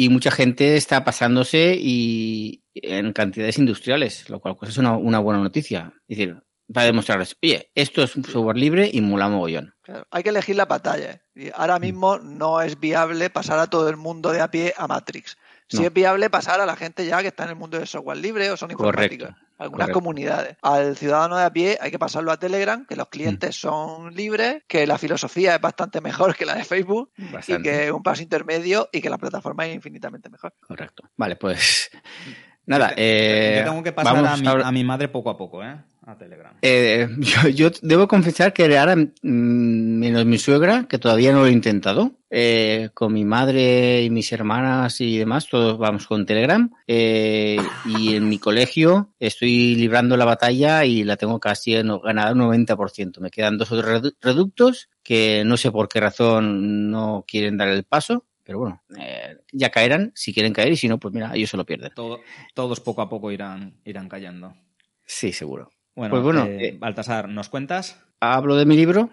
y 0.00 0.08
mucha 0.08 0.30
gente 0.30 0.76
está 0.76 1.04
pasándose 1.04 1.76
y 1.78 2.64
en 2.72 3.12
cantidades 3.12 3.58
industriales, 3.58 4.30
lo 4.30 4.40
cual 4.40 4.56
pues, 4.56 4.70
es 4.70 4.78
una, 4.78 5.18
buena 5.18 5.42
noticia. 5.42 5.92
Es 6.08 6.16
decir, 6.16 6.42
para 6.72 6.86
demostrarles, 6.86 7.36
oye, 7.42 7.70
esto 7.74 8.02
es 8.02 8.16
un 8.16 8.24
software 8.24 8.56
libre 8.56 8.88
y 8.90 9.02
mola 9.02 9.28
mogollón. 9.28 9.74
Claro, 9.82 10.06
hay 10.10 10.22
que 10.22 10.30
elegir 10.30 10.56
la 10.56 10.64
batalla. 10.64 11.20
Y 11.34 11.50
ahora 11.54 11.78
mismo 11.78 12.18
no 12.18 12.62
es 12.62 12.80
viable 12.80 13.28
pasar 13.28 13.58
a 13.58 13.66
todo 13.66 13.90
el 13.90 13.98
mundo 13.98 14.32
de 14.32 14.40
a 14.40 14.50
pie 14.50 14.72
a 14.74 14.88
Matrix. 14.88 15.36
No. 15.72 15.82
es 15.82 15.92
viable 15.92 16.30
pasar 16.30 16.60
a 16.60 16.66
la 16.66 16.76
gente 16.76 17.06
ya 17.06 17.20
que 17.22 17.28
está 17.28 17.44
en 17.44 17.50
el 17.50 17.56
mundo 17.56 17.78
del 17.78 17.86
software 17.86 18.18
libre 18.18 18.50
o 18.50 18.56
son 18.56 18.70
informáticos. 18.70 19.28
Correcto. 19.28 19.46
Algunas 19.58 19.86
Correcto. 19.88 20.00
comunidades. 20.00 20.56
Al 20.62 20.96
ciudadano 20.96 21.36
de 21.36 21.44
a 21.44 21.52
pie 21.52 21.78
hay 21.80 21.90
que 21.90 21.98
pasarlo 21.98 22.32
a 22.32 22.38
Telegram, 22.38 22.86
que 22.86 22.96
los 22.96 23.08
clientes 23.08 23.50
mm. 23.50 23.60
son 23.60 24.14
libres, 24.14 24.62
que 24.66 24.86
la 24.86 24.96
filosofía 24.96 25.54
es 25.54 25.60
bastante 25.60 26.00
mejor 26.00 26.34
que 26.34 26.46
la 26.46 26.54
de 26.54 26.64
Facebook 26.64 27.10
bastante. 27.30 27.52
y 27.52 27.62
que 27.62 27.86
es 27.86 27.92
un 27.92 28.02
paso 28.02 28.22
intermedio 28.22 28.88
y 28.90 29.02
que 29.02 29.10
la 29.10 29.18
plataforma 29.18 29.66
es 29.66 29.74
infinitamente 29.74 30.30
mejor. 30.30 30.54
Correcto. 30.66 31.02
Vale, 31.16 31.36
pues 31.36 31.90
nada. 32.66 32.92
Eh, 32.96 33.56
yo 33.58 33.70
tengo 33.70 33.82
que 33.82 33.92
pasar 33.92 34.24
a 34.24 34.36
mi, 34.36 34.46
a, 34.46 34.72
mi, 34.72 34.84
madre 34.84 35.08
poco 35.08 35.30
a 35.30 35.36
poco, 35.36 35.62
¿eh? 35.62 35.76
A 36.06 36.16
Telegram. 36.16 36.54
Eh, 36.62 37.08
yo, 37.18 37.48
yo, 37.48 37.70
debo 37.82 38.08
confesar 38.08 38.52
que 38.52 38.78
ahora, 38.78 38.96
mmm, 38.96 39.10
menos 39.22 40.24
mi 40.24 40.38
suegra, 40.38 40.86
que 40.88 40.98
todavía 40.98 41.32
no 41.32 41.40
lo 41.40 41.46
he 41.46 41.52
intentado, 41.52 42.12
eh, 42.32 42.90
con 42.94 43.12
mi 43.12 43.24
madre 43.24 44.04
y 44.04 44.10
mis 44.10 44.32
hermanas 44.32 45.00
y 45.00 45.18
demás, 45.18 45.48
todos 45.48 45.76
vamos 45.78 46.06
con 46.06 46.24
Telegram. 46.24 46.70
Eh, 46.86 47.58
y 47.86 48.14
en 48.14 48.28
mi 48.28 48.38
colegio 48.38 49.12
estoy 49.18 49.74
librando 49.74 50.16
la 50.16 50.24
batalla 50.24 50.84
y 50.84 51.02
la 51.02 51.16
tengo 51.16 51.40
casi 51.40 51.74
ganada 51.74 52.32
un 52.32 52.38
90%. 52.38 53.18
Me 53.18 53.30
quedan 53.30 53.58
dos 53.58 53.72
otros 53.72 54.14
reductos 54.20 54.88
que 55.02 55.42
no 55.44 55.56
sé 55.56 55.72
por 55.72 55.88
qué 55.88 55.98
razón 55.98 56.90
no 56.90 57.24
quieren 57.26 57.56
dar 57.56 57.68
el 57.68 57.82
paso. 57.84 58.26
Pero 58.50 58.58
bueno, 58.58 58.82
eh, 58.98 59.36
ya 59.52 59.70
caerán 59.70 60.10
si 60.16 60.34
quieren 60.34 60.52
caer 60.52 60.72
y 60.72 60.76
si 60.76 60.88
no, 60.88 60.98
pues 60.98 61.14
mira, 61.14 61.30
ellos 61.36 61.50
se 61.50 61.56
lo 61.56 61.64
pierden. 61.64 61.92
Todo, 61.94 62.18
todos 62.52 62.80
poco 62.80 63.00
a 63.00 63.08
poco 63.08 63.30
irán, 63.30 63.78
irán 63.84 64.08
cayendo. 64.08 64.56
Sí, 65.06 65.32
seguro. 65.32 65.70
Bueno, 65.94 66.10
pues 66.10 66.24
bueno 66.24 66.46
eh, 66.46 66.76
Baltasar, 66.76 67.28
¿nos 67.28 67.48
cuentas? 67.48 68.02
Hablo 68.18 68.56
de 68.56 68.66
mi 68.66 68.74
libro. 68.74 69.08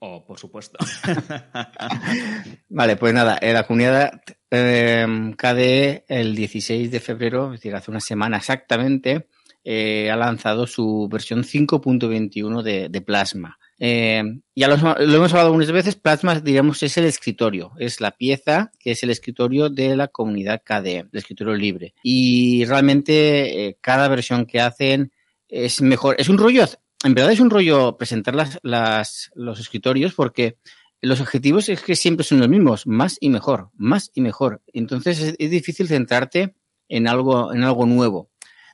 Oh, 0.00 0.26
por 0.26 0.38
supuesto. 0.38 0.76
vale, 2.68 2.96
pues 2.96 3.14
nada, 3.14 3.38
la 3.40 3.66
comunidad 3.66 4.20
eh, 4.50 5.06
KDE 5.38 6.04
el 6.06 6.36
16 6.36 6.90
de 6.90 7.00
febrero, 7.00 7.46
es 7.46 7.60
decir, 7.60 7.74
hace 7.74 7.90
una 7.90 8.00
semana 8.00 8.36
exactamente, 8.36 9.28
eh, 9.64 10.10
ha 10.10 10.16
lanzado 10.16 10.66
su 10.66 11.08
versión 11.10 11.44
5.21 11.44 12.60
de, 12.60 12.90
de, 12.90 13.00
Plasma. 13.00 13.58
Eh, 13.82 14.22
ya 14.54 14.68
lo, 14.68 14.74
hemos 14.74 15.32
hablado 15.32 15.46
algunas 15.46 15.72
veces, 15.72 15.96
Plasma, 15.96 16.38
digamos, 16.38 16.82
es 16.82 16.98
el 16.98 17.06
escritorio, 17.06 17.72
es 17.78 18.02
la 18.02 18.10
pieza 18.10 18.70
que 18.78 18.90
es 18.90 19.02
el 19.02 19.08
escritorio 19.08 19.70
de 19.70 19.96
la 19.96 20.08
comunidad 20.08 20.62
KDE, 20.62 21.08
el 21.10 21.18
escritorio 21.18 21.54
libre. 21.54 21.94
Y 22.02 22.66
realmente 22.66 23.66
eh, 23.66 23.78
cada 23.80 24.06
versión 24.08 24.44
que 24.44 24.60
hacen 24.60 25.12
es 25.48 25.80
mejor. 25.80 26.16
Es 26.18 26.28
un 26.28 26.36
rollo, 26.36 26.66
en 27.02 27.14
verdad 27.14 27.32
es 27.32 27.40
un 27.40 27.48
rollo 27.48 27.96
presentar 27.96 28.34
las, 28.34 28.58
las, 28.62 29.30
los 29.34 29.58
escritorios 29.58 30.12
porque 30.12 30.58
los 31.00 31.22
objetivos 31.22 31.70
es 31.70 31.80
que 31.80 31.96
siempre 31.96 32.24
son 32.24 32.40
los 32.40 32.48
mismos, 32.50 32.86
más 32.86 33.16
y 33.18 33.30
mejor, 33.30 33.70
más 33.74 34.10
y 34.14 34.20
mejor. 34.20 34.60
Entonces 34.74 35.22
es, 35.22 35.36
es 35.38 35.50
difícil 35.50 35.88
centrarte 35.88 36.54
en 36.90 37.08
algo, 37.08 37.54
en 37.54 37.64
algo 37.64 37.86
nuevo. 37.86 38.30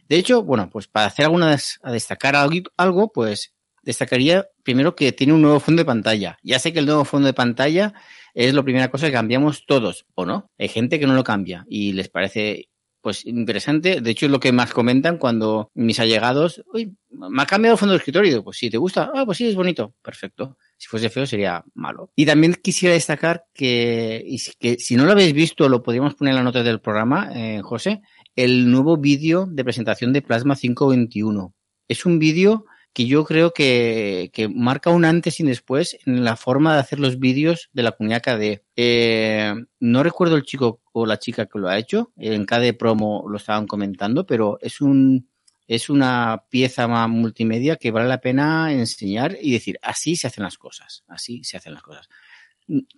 De 0.09 0.17
hecho, 0.17 0.43
bueno, 0.43 0.71
pues 0.71 0.87
para 0.87 1.07
hacer 1.07 1.25
algunas, 1.25 1.79
a 1.83 1.91
destacar 1.91 2.37
algo, 2.37 3.13
pues 3.13 3.53
destacaría 3.87 4.49
primero 4.65 4.97
que 4.97 5.13
tiene 5.13 5.33
un 5.33 5.41
nuevo 5.41 5.61
fondo 5.61 5.81
de 5.81 5.87
pantalla. 5.87 6.39
Ya 6.43 6.59
sé 6.59 6.73
que 6.73 6.81
el 6.81 6.87
nuevo 6.87 7.05
fondo 7.05 7.27
de 7.27 7.33
pantalla 7.33 7.95
es 8.35 8.53
la 8.53 8.63
primera 8.63 8.91
cosa 8.91 9.07
que 9.07 9.13
cambiamos 9.13 9.65
todos, 9.65 10.07
¿o 10.15 10.27
no? 10.27 10.51
Hay 10.59 10.69
gente 10.69 10.99
que 11.01 11.07
no 11.07 11.15
lo 11.15 11.25
cambia 11.25 11.65
y 11.69 11.93
les 11.93 12.09
parece 12.11 12.69
pues 13.01 13.25
interesante. 13.25 14.01
De 14.01 14.11
hecho, 14.11 14.27
es 14.27 14.33
lo 14.33 14.41
que 14.41 14.51
más 14.51 14.73
comentan 14.73 15.19
cuando 15.19 15.71
mis 15.75 16.01
allegados, 16.01 16.65
uy, 16.75 16.97
me 17.11 17.41
ha 17.41 17.47
cambiado 17.47 17.75
el 17.75 17.79
fondo 17.79 17.93
de 17.93 17.99
escritorio. 17.99 18.43
Pues 18.43 18.57
si 18.59 18.69
te 18.69 18.79
gusta, 18.79 19.13
ah, 19.15 19.25
pues 19.25 19.39
sí, 19.39 19.47
es 19.47 19.55
bonito. 19.55 19.95
Perfecto. 20.03 20.59
Si 20.77 20.89
fuese 20.89 21.09
feo 21.09 21.25
sería 21.25 21.65
malo. 21.75 22.11
Y 22.17 22.27
también 22.27 22.57
quisiera 22.61 22.95
destacar 22.95 23.45
que, 23.55 24.27
que 24.59 24.81
si 24.81 24.97
no 24.97 25.05
lo 25.05 25.13
habéis 25.13 25.33
visto, 25.33 25.69
lo 25.69 25.85
podríamos 25.85 26.17
poner 26.17 26.33
en 26.33 26.39
la 26.39 26.43
nota 26.43 26.65
del 26.65 26.81
programa, 26.81 27.31
eh, 27.33 27.61
José, 27.63 28.03
el 28.35 28.69
nuevo 28.69 28.97
vídeo 28.97 29.47
de 29.49 29.63
presentación 29.63 30.13
de 30.13 30.23
Plasma 30.23 30.57
521. 30.57 31.55
Es 31.87 32.05
un 32.07 32.19
vídeo 32.19 32.67
que 32.97 33.07
yo 33.07 33.27
creo 33.27 33.53
que, 33.53 34.31
marca 34.55 34.89
un 34.89 35.05
antes 35.05 35.39
y 35.39 35.43
después 35.43 35.99
en 36.07 36.25
la 36.25 36.35
forma 36.35 36.73
de 36.73 36.81
hacer 36.81 36.99
los 36.99 37.19
vídeos 37.19 37.69
de 37.75 37.83
la 37.83 37.93
comunidad 37.93 38.23
KDE. 38.23 38.65
Eh, 38.75 39.55
no 39.81 40.03
recuerdo 40.03 40.35
el 40.37 40.45
chico 40.45 40.81
o 40.93 41.05
la 41.05 41.19
chica 41.19 41.45
que 41.45 41.59
lo 41.59 41.69
ha 41.69 41.77
hecho, 41.77 42.15
en 42.17 42.47
KDE 42.47 42.73
Promo 42.73 43.27
lo 43.29 43.37
estaban 43.37 43.67
comentando, 43.67 44.25
pero 44.25 44.57
es 44.63 44.81
un 44.81 45.29
es 45.67 45.91
una 45.91 46.45
pieza 46.49 46.89
multimedia 47.07 47.77
que 47.77 47.91
vale 47.91 48.09
la 48.09 48.23
pena 48.23 48.73
enseñar 48.73 49.37
y 49.43 49.53
decir, 49.53 49.79
así 49.83 50.17
se 50.17 50.29
hacen 50.29 50.45
las 50.45 50.57
cosas, 50.57 51.05
así 51.07 51.45
se 51.45 51.59
hacen 51.59 51.75
las 51.75 51.83
cosas. 51.83 52.09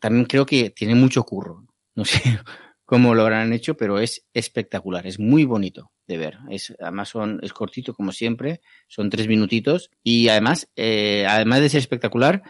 También 0.01 0.27
creo 0.27 0.47
que 0.47 0.71
tiene 0.71 0.95
mucho 0.95 1.25
curro, 1.25 1.67
no 1.97 2.05
sé 2.05 2.21
cómo 2.85 3.17
lo 3.17 3.23
habrán 3.23 3.53
hecho, 3.53 3.77
pero 3.77 3.99
es 3.99 4.25
espectacular, 4.33 5.09
es 5.09 5.19
muy 5.19 5.45
bonito 5.45 5.91
de 6.09 6.17
ver. 6.17 6.39
Es, 6.51 6.75
además 6.81 7.11
son, 7.11 7.39
es 7.43 7.53
cortito 7.53 7.95
como 7.95 8.11
siempre, 8.11 8.61
son 8.89 9.11
tres 9.11 9.29
minutitos 9.29 9.91
y 10.03 10.29
además, 10.29 10.69
eh, 10.75 11.27
además 11.29 11.61
de 11.61 11.69
ser 11.69 11.79
espectacular, 11.79 12.43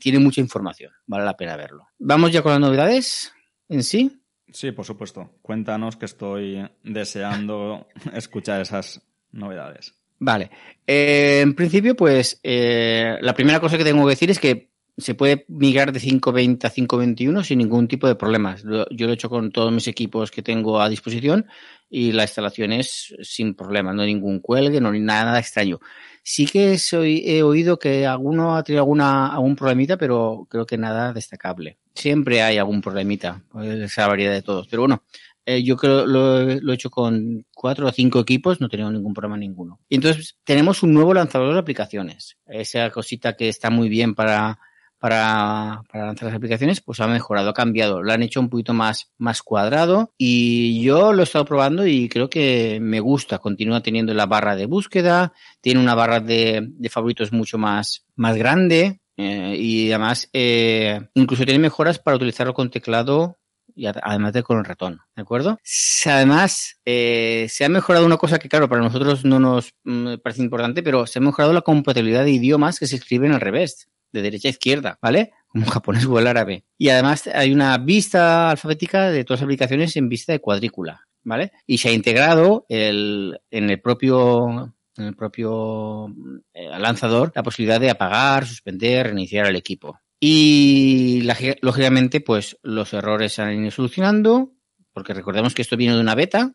tiene 0.00 0.18
mucha 0.18 0.40
información, 0.40 0.90
vale 1.06 1.24
la 1.24 1.36
pena 1.36 1.56
verlo. 1.56 1.86
Vamos 1.98 2.32
ya 2.32 2.42
con 2.42 2.50
las 2.50 2.60
novedades 2.60 3.32
en 3.68 3.84
sí. 3.84 4.18
Sí, 4.50 4.72
por 4.72 4.84
supuesto. 4.84 5.38
Cuéntanos 5.40 5.96
que 5.96 6.06
estoy 6.06 6.68
deseando 6.82 7.86
escuchar 8.12 8.60
esas 8.60 9.00
novedades. 9.30 9.94
Vale. 10.18 10.50
Eh, 10.86 11.40
en 11.42 11.54
principio, 11.54 11.94
pues 11.94 12.40
eh, 12.42 13.16
la 13.20 13.34
primera 13.34 13.60
cosa 13.60 13.76
que 13.76 13.84
tengo 13.84 14.04
que 14.04 14.10
decir 14.10 14.30
es 14.30 14.38
que 14.38 14.71
se 14.96 15.14
puede 15.14 15.44
migrar 15.48 15.92
de 15.92 16.00
520 16.00 16.66
a 16.66 16.70
521 16.70 17.44
sin 17.44 17.58
ningún 17.58 17.88
tipo 17.88 18.06
de 18.06 18.14
problemas. 18.14 18.62
Yo 18.62 19.06
lo 19.06 19.10
he 19.10 19.14
hecho 19.14 19.30
con 19.30 19.50
todos 19.50 19.72
mis 19.72 19.88
equipos 19.88 20.30
que 20.30 20.42
tengo 20.42 20.80
a 20.80 20.88
disposición 20.88 21.46
y 21.88 22.12
la 22.12 22.22
instalación 22.22 22.72
es 22.72 23.14
sin 23.22 23.54
problemas, 23.54 23.94
no 23.94 24.02
hay 24.02 24.14
ningún 24.14 24.40
cuelgue, 24.40 24.80
no 24.80 24.90
hay 24.90 25.00
nada, 25.00 25.38
extraño. 25.38 25.80
Sí 26.22 26.46
que 26.46 26.78
soy, 26.78 27.22
he 27.26 27.42
oído 27.42 27.78
que 27.78 28.06
alguno 28.06 28.56
ha 28.56 28.62
tenido 28.62 28.82
alguna, 28.82 29.28
algún 29.28 29.56
problemita, 29.56 29.96
pero 29.96 30.46
creo 30.48 30.66
que 30.66 30.78
nada 30.78 31.12
destacable. 31.12 31.78
Siempre 31.94 32.42
hay 32.42 32.58
algún 32.58 32.80
problemita, 32.80 33.42
esa 33.62 34.06
variedad 34.06 34.32
de 34.32 34.42
todos. 34.42 34.68
Pero 34.68 34.82
bueno, 34.82 35.02
eh, 35.44 35.62
yo 35.62 35.76
creo 35.76 36.06
lo, 36.06 36.44
lo 36.44 36.72
he 36.72 36.74
hecho 36.74 36.90
con 36.90 37.44
cuatro 37.54 37.88
o 37.88 37.92
cinco 37.92 38.20
equipos, 38.20 38.60
no 38.60 38.68
tenido 38.68 38.90
ningún 38.90 39.14
problema 39.14 39.36
ninguno. 39.36 39.80
Y 39.88 39.96
entonces 39.96 40.38
tenemos 40.44 40.82
un 40.82 40.94
nuevo 40.94 41.12
lanzador 41.12 41.54
de 41.54 41.60
aplicaciones. 41.60 42.36
Esa 42.46 42.90
cosita 42.90 43.34
que 43.34 43.48
está 43.48 43.70
muy 43.70 43.88
bien 43.88 44.14
para 44.14 44.60
para, 45.02 45.82
para, 45.90 46.06
lanzar 46.06 46.26
las 46.28 46.36
aplicaciones, 46.36 46.80
pues 46.80 47.00
ha 47.00 47.08
mejorado, 47.08 47.50
ha 47.50 47.54
cambiado, 47.54 48.04
lo 48.04 48.12
han 48.12 48.22
hecho 48.22 48.38
un 48.38 48.48
poquito 48.48 48.72
más, 48.72 49.10
más 49.18 49.42
cuadrado 49.42 50.12
y 50.16 50.80
yo 50.80 51.12
lo 51.12 51.22
he 51.22 51.24
estado 51.24 51.44
probando 51.44 51.84
y 51.84 52.08
creo 52.08 52.30
que 52.30 52.78
me 52.80 53.00
gusta. 53.00 53.40
Continúa 53.40 53.82
teniendo 53.82 54.14
la 54.14 54.26
barra 54.26 54.54
de 54.54 54.66
búsqueda, 54.66 55.32
tiene 55.60 55.80
una 55.80 55.96
barra 55.96 56.20
de, 56.20 56.68
de 56.68 56.88
favoritos 56.88 57.32
mucho 57.32 57.58
más, 57.58 58.06
más 58.14 58.36
grande 58.36 59.00
eh, 59.16 59.56
y 59.58 59.90
además 59.90 60.30
eh, 60.32 61.00
incluso 61.14 61.44
tiene 61.44 61.58
mejoras 61.58 61.98
para 61.98 62.16
utilizarlo 62.16 62.54
con 62.54 62.70
teclado 62.70 63.40
y 63.74 63.86
además 63.86 64.32
de 64.34 64.44
con 64.44 64.58
el 64.58 64.64
ratón, 64.64 65.00
¿de 65.16 65.22
acuerdo? 65.22 65.58
Además, 66.06 66.78
eh, 66.84 67.48
se 67.48 67.64
ha 67.64 67.68
mejorado 67.68 68.06
una 68.06 68.18
cosa 68.18 68.38
que, 68.38 68.48
claro, 68.48 68.68
para 68.68 68.82
nosotros 68.82 69.24
no 69.24 69.40
nos 69.40 69.74
mm, 69.82 70.18
parece 70.22 70.42
importante, 70.42 70.84
pero 70.84 71.08
se 71.08 71.18
ha 71.18 71.22
mejorado 71.22 71.52
la 71.52 71.62
compatibilidad 71.62 72.22
de 72.22 72.30
idiomas 72.30 72.78
que 72.78 72.86
se 72.86 72.94
escriben 72.94 73.32
al 73.32 73.40
revés 73.40 73.88
de 74.12 74.22
derecha 74.22 74.48
a 74.48 74.50
izquierda, 74.50 74.98
¿vale? 75.00 75.32
Como 75.48 75.66
japonés 75.66 76.06
o 76.06 76.18
el 76.18 76.26
árabe. 76.26 76.64
Y 76.78 76.88
además 76.88 77.28
hay 77.32 77.52
una 77.52 77.76
vista 77.78 78.50
alfabética 78.50 79.10
de 79.10 79.24
todas 79.24 79.40
las 79.40 79.44
aplicaciones 79.44 79.96
en 79.96 80.08
vista 80.08 80.32
de 80.32 80.40
cuadrícula, 80.40 81.06
¿vale? 81.24 81.52
Y 81.66 81.78
se 81.78 81.88
ha 81.88 81.92
integrado 81.92 82.66
el, 82.68 83.40
en 83.50 83.70
el 83.70 83.80
propio 83.80 84.72
en 84.96 85.04
el 85.04 85.16
propio 85.16 86.08
eh, 86.52 86.68
lanzador 86.78 87.32
la 87.34 87.42
posibilidad 87.42 87.80
de 87.80 87.90
apagar, 87.90 88.46
suspender, 88.46 89.06
reiniciar 89.06 89.46
el 89.46 89.56
equipo. 89.56 89.98
Y 90.20 91.22
lógicamente, 91.62 92.20
pues 92.20 92.56
los 92.62 92.92
errores 92.92 93.32
se 93.32 93.42
han 93.42 93.60
ido 93.60 93.70
solucionando, 93.70 94.52
porque 94.92 95.14
recordemos 95.14 95.54
que 95.54 95.62
esto 95.62 95.76
viene 95.76 95.94
de 95.94 96.00
una 96.00 96.14
beta, 96.14 96.52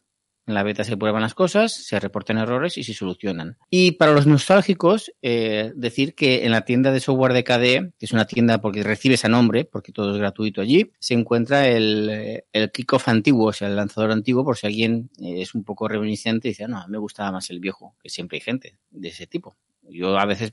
en 0.47 0.53
la 0.53 0.63
beta 0.63 0.83
se 0.83 0.95
prueban 0.95 1.21
las 1.21 1.33
cosas, 1.33 1.73
se 1.73 1.99
reportan 1.99 2.37
errores 2.37 2.77
y 2.77 2.83
se 2.83 2.93
solucionan. 2.93 3.57
Y 3.69 3.91
para 3.91 4.13
los 4.13 4.25
nostálgicos, 4.25 5.11
eh, 5.21 5.73
decir 5.75 6.15
que 6.15 6.45
en 6.45 6.51
la 6.51 6.61
tienda 6.61 6.91
de 6.91 7.01
software 7.01 7.33
de 7.33 7.43
KDE, 7.43 7.91
que 7.99 8.05
es 8.05 8.13
una 8.13 8.25
tienda 8.25 8.61
porque 8.61 8.81
recibe 8.81 9.15
ese 9.15 9.27
nombre, 9.27 9.65
porque 9.65 9.91
todo 9.91 10.13
es 10.13 10.17
gratuito 10.17 10.61
allí, 10.61 10.91
se 10.99 11.13
encuentra 11.13 11.67
el, 11.67 12.09
eh, 12.09 12.45
el 12.53 12.71
Kickoff 12.71 13.09
antiguo, 13.09 13.47
o 13.47 13.53
sea, 13.53 13.67
el 13.67 13.75
lanzador 13.75 14.11
antiguo, 14.11 14.45
por 14.45 14.57
si 14.57 14.67
alguien 14.67 15.09
eh, 15.21 15.41
es 15.41 15.53
un 15.53 15.65
poco 15.65 15.87
reminiscente 15.89 16.47
y 16.47 16.51
dice, 16.51 16.63
ah, 16.63 16.67
no, 16.69 16.87
me 16.87 16.97
gustaba 16.97 17.33
más 17.33 17.49
el 17.49 17.59
viejo, 17.59 17.95
que 18.01 18.09
siempre 18.09 18.37
hay 18.37 18.41
gente 18.41 18.77
de 18.89 19.09
ese 19.09 19.27
tipo. 19.27 19.57
Yo 19.89 20.17
a 20.17 20.25
veces 20.25 20.51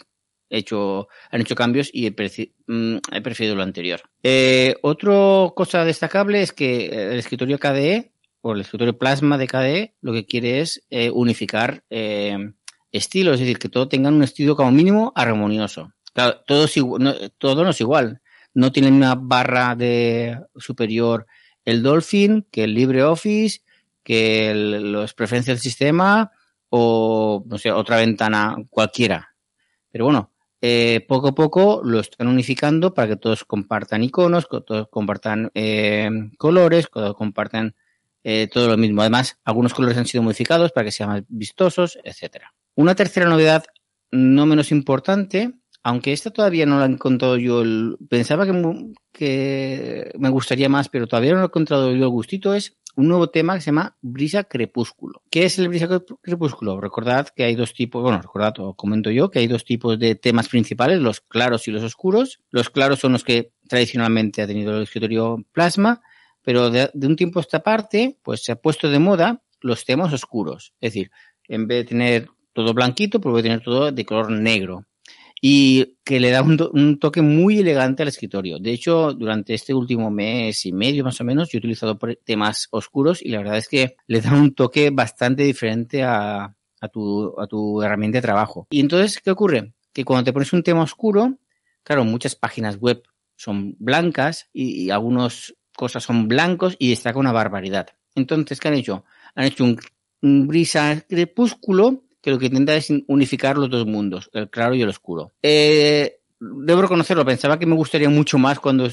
he 0.50 0.58
hecho, 0.58 1.08
han 1.30 1.40
hecho 1.40 1.54
cambios 1.54 1.88
y 1.92 2.06
he, 2.06 2.10
mm, 2.10 2.98
preferido 3.22 3.54
lo 3.54 3.62
anterior. 3.62 4.00
Eh, 4.24 4.74
otra 4.82 5.52
cosa 5.54 5.84
destacable 5.84 6.42
es 6.42 6.52
que 6.52 6.86
el 6.86 7.18
escritorio 7.18 7.58
KDE 7.58 8.13
o 8.44 8.52
el 8.52 8.60
escritorio 8.60 8.98
Plasma 8.98 9.38
de 9.38 9.46
KDE 9.46 9.94
lo 10.02 10.12
que 10.12 10.26
quiere 10.26 10.60
es 10.60 10.84
eh, 10.90 11.10
unificar 11.10 11.82
eh, 11.88 12.52
estilos, 12.92 13.34
es 13.34 13.40
decir, 13.40 13.58
que 13.58 13.70
todo 13.70 13.88
tenga 13.88 14.10
un 14.10 14.22
estilo 14.22 14.54
como 14.54 14.70
mínimo 14.70 15.14
armonioso. 15.16 15.94
Claro, 16.12 16.42
todo, 16.46 16.66
es 16.66 16.76
no, 16.76 17.14
todo 17.38 17.64
no 17.64 17.70
es 17.70 17.80
igual. 17.80 18.20
No 18.52 18.70
tienen 18.70 18.92
una 18.92 19.14
barra 19.14 19.74
de 19.74 20.38
superior 20.56 21.26
el 21.64 21.82
Dolphin, 21.82 22.46
que 22.50 22.64
el 22.64 22.74
LibreOffice, 22.74 23.62
que 24.02 24.52
las 24.54 25.14
preferencias 25.14 25.56
del 25.56 25.62
sistema 25.62 26.30
o, 26.68 27.42
no 27.46 27.56
sé, 27.56 27.72
otra 27.72 27.96
ventana 27.96 28.56
cualquiera. 28.68 29.34
Pero 29.90 30.04
bueno, 30.04 30.32
eh, 30.60 31.02
poco 31.08 31.28
a 31.28 31.34
poco 31.34 31.80
lo 31.82 31.98
están 31.98 32.28
unificando 32.28 32.92
para 32.92 33.08
que 33.08 33.16
todos 33.16 33.44
compartan 33.44 34.02
iconos, 34.02 34.46
que 34.46 34.60
todos 34.60 34.88
compartan 34.90 35.50
colores, 36.36 36.88
que 36.88 37.00
todos 37.00 37.16
compartan 37.16 37.74
eh, 38.24 38.48
todo 38.50 38.68
lo 38.68 38.76
mismo. 38.76 39.02
Además, 39.02 39.38
algunos 39.44 39.74
colores 39.74 39.98
han 39.98 40.06
sido 40.06 40.24
modificados 40.24 40.72
para 40.72 40.86
que 40.86 40.92
sean 40.92 41.10
más 41.10 41.22
vistosos, 41.28 41.98
etcétera. 42.02 42.54
Una 42.74 42.94
tercera 42.94 43.28
novedad, 43.28 43.64
no 44.10 44.46
menos 44.46 44.72
importante, 44.72 45.52
aunque 45.82 46.12
esta 46.12 46.30
todavía 46.30 46.64
no 46.64 46.78
la 46.78 46.86
he 46.86 46.88
encontrado 46.88 47.36
yo, 47.36 47.60
el, 47.60 47.96
pensaba 48.08 48.46
que, 48.46 48.92
que, 49.12 50.10
me 50.18 50.30
gustaría 50.30 50.70
más, 50.70 50.88
pero 50.88 51.06
todavía 51.06 51.32
no 51.32 51.38
lo 51.38 51.44
he 51.44 51.46
encontrado 51.46 51.94
yo 51.94 52.04
el 52.04 52.08
gustito, 52.08 52.54
es 52.54 52.78
un 52.96 53.08
nuevo 53.08 53.28
tema 53.28 53.54
que 53.54 53.60
se 53.60 53.66
llama 53.66 53.96
brisa 54.00 54.44
crepúsculo. 54.44 55.22
¿Qué 55.30 55.44
es 55.44 55.58
el 55.58 55.68
brisa 55.68 55.88
crepúsculo? 56.22 56.80
Recordad 56.80 57.28
que 57.28 57.44
hay 57.44 57.54
dos 57.56 57.74
tipos, 57.74 58.02
bueno, 58.02 58.22
recordad 58.22 58.54
o 58.60 58.74
comento 58.74 59.10
yo 59.10 59.30
que 59.30 59.40
hay 59.40 59.48
dos 59.48 59.64
tipos 59.64 59.98
de 59.98 60.14
temas 60.14 60.48
principales, 60.48 61.00
los 61.00 61.20
claros 61.20 61.68
y 61.68 61.72
los 61.72 61.82
oscuros. 61.82 62.40
Los 62.50 62.70
claros 62.70 63.00
son 63.00 63.12
los 63.12 63.24
que 63.24 63.52
tradicionalmente 63.68 64.42
ha 64.42 64.46
tenido 64.46 64.76
el 64.76 64.84
escritorio 64.84 65.44
plasma 65.52 66.00
pero 66.44 66.70
de, 66.70 66.90
un 66.94 67.16
tiempo 67.16 67.40
a 67.40 67.42
esta 67.42 67.62
parte, 67.62 68.18
pues 68.22 68.44
se 68.44 68.52
ha 68.52 68.56
puesto 68.56 68.88
de 68.88 68.98
moda 68.98 69.42
los 69.60 69.84
temas 69.84 70.12
oscuros. 70.12 70.74
Es 70.80 70.92
decir, 70.92 71.10
en 71.48 71.66
vez 71.66 71.78
de 71.78 71.88
tener 71.88 72.28
todo 72.52 72.74
blanquito, 72.74 73.20
pues 73.20 73.32
voy 73.32 73.40
a 73.40 73.42
tener 73.42 73.62
todo 73.62 73.90
de 73.90 74.04
color 74.04 74.30
negro. 74.30 74.86
Y 75.40 75.96
que 76.04 76.20
le 76.20 76.30
da 76.30 76.42
un, 76.42 76.98
toque 76.98 77.20
muy 77.20 77.58
elegante 77.58 78.02
al 78.02 78.08
escritorio. 78.08 78.58
De 78.58 78.70
hecho, 78.70 79.12
durante 79.12 79.52
este 79.52 79.74
último 79.74 80.10
mes 80.10 80.64
y 80.64 80.72
medio 80.72 81.04
más 81.04 81.20
o 81.20 81.24
menos, 81.24 81.50
yo 81.50 81.56
he 81.56 81.60
utilizado 81.60 81.98
temas 82.24 82.68
oscuros 82.70 83.20
y 83.22 83.28
la 83.28 83.38
verdad 83.38 83.58
es 83.58 83.68
que 83.68 83.96
le 84.06 84.20
da 84.20 84.32
un 84.32 84.54
toque 84.54 84.90
bastante 84.90 85.42
diferente 85.42 86.02
a, 86.02 86.54
tu, 86.92 87.34
a 87.38 87.46
tu 87.46 87.82
herramienta 87.82 88.18
de 88.18 88.22
trabajo. 88.22 88.66
Y 88.70 88.80
entonces, 88.80 89.20
¿qué 89.20 89.30
ocurre? 89.30 89.74
Que 89.92 90.04
cuando 90.04 90.24
te 90.24 90.32
pones 90.32 90.52
un 90.52 90.62
tema 90.62 90.82
oscuro, 90.82 91.38
claro, 91.82 92.04
muchas 92.04 92.36
páginas 92.36 92.76
web 92.76 93.02
son 93.36 93.76
blancas 93.78 94.48
y 94.52 94.90
algunos 94.90 95.54
cosas 95.76 96.04
son 96.04 96.28
blancos 96.28 96.76
y 96.78 96.90
destaca 96.90 97.18
una 97.18 97.32
barbaridad. 97.32 97.88
Entonces, 98.14 98.60
¿qué 98.60 98.68
han 98.68 98.74
hecho? 98.74 99.04
Han 99.34 99.44
hecho 99.44 99.64
un, 99.64 99.78
brisa 100.46 101.04
crepúsculo 101.08 102.02
que 102.22 102.30
lo 102.30 102.38
que 102.38 102.46
intenta 102.46 102.74
es 102.74 102.90
unificar 103.08 103.58
los 103.58 103.68
dos 103.68 103.86
mundos, 103.86 104.30
el 104.32 104.48
claro 104.48 104.74
y 104.74 104.80
el 104.80 104.88
oscuro. 104.88 105.32
Eh, 105.42 106.20
debo 106.40 106.82
reconocerlo, 106.82 107.24
pensaba 107.24 107.58
que 107.58 107.66
me 107.66 107.74
gustaría 107.74 108.08
mucho 108.08 108.38
más 108.38 108.58
cuando, 108.58 108.88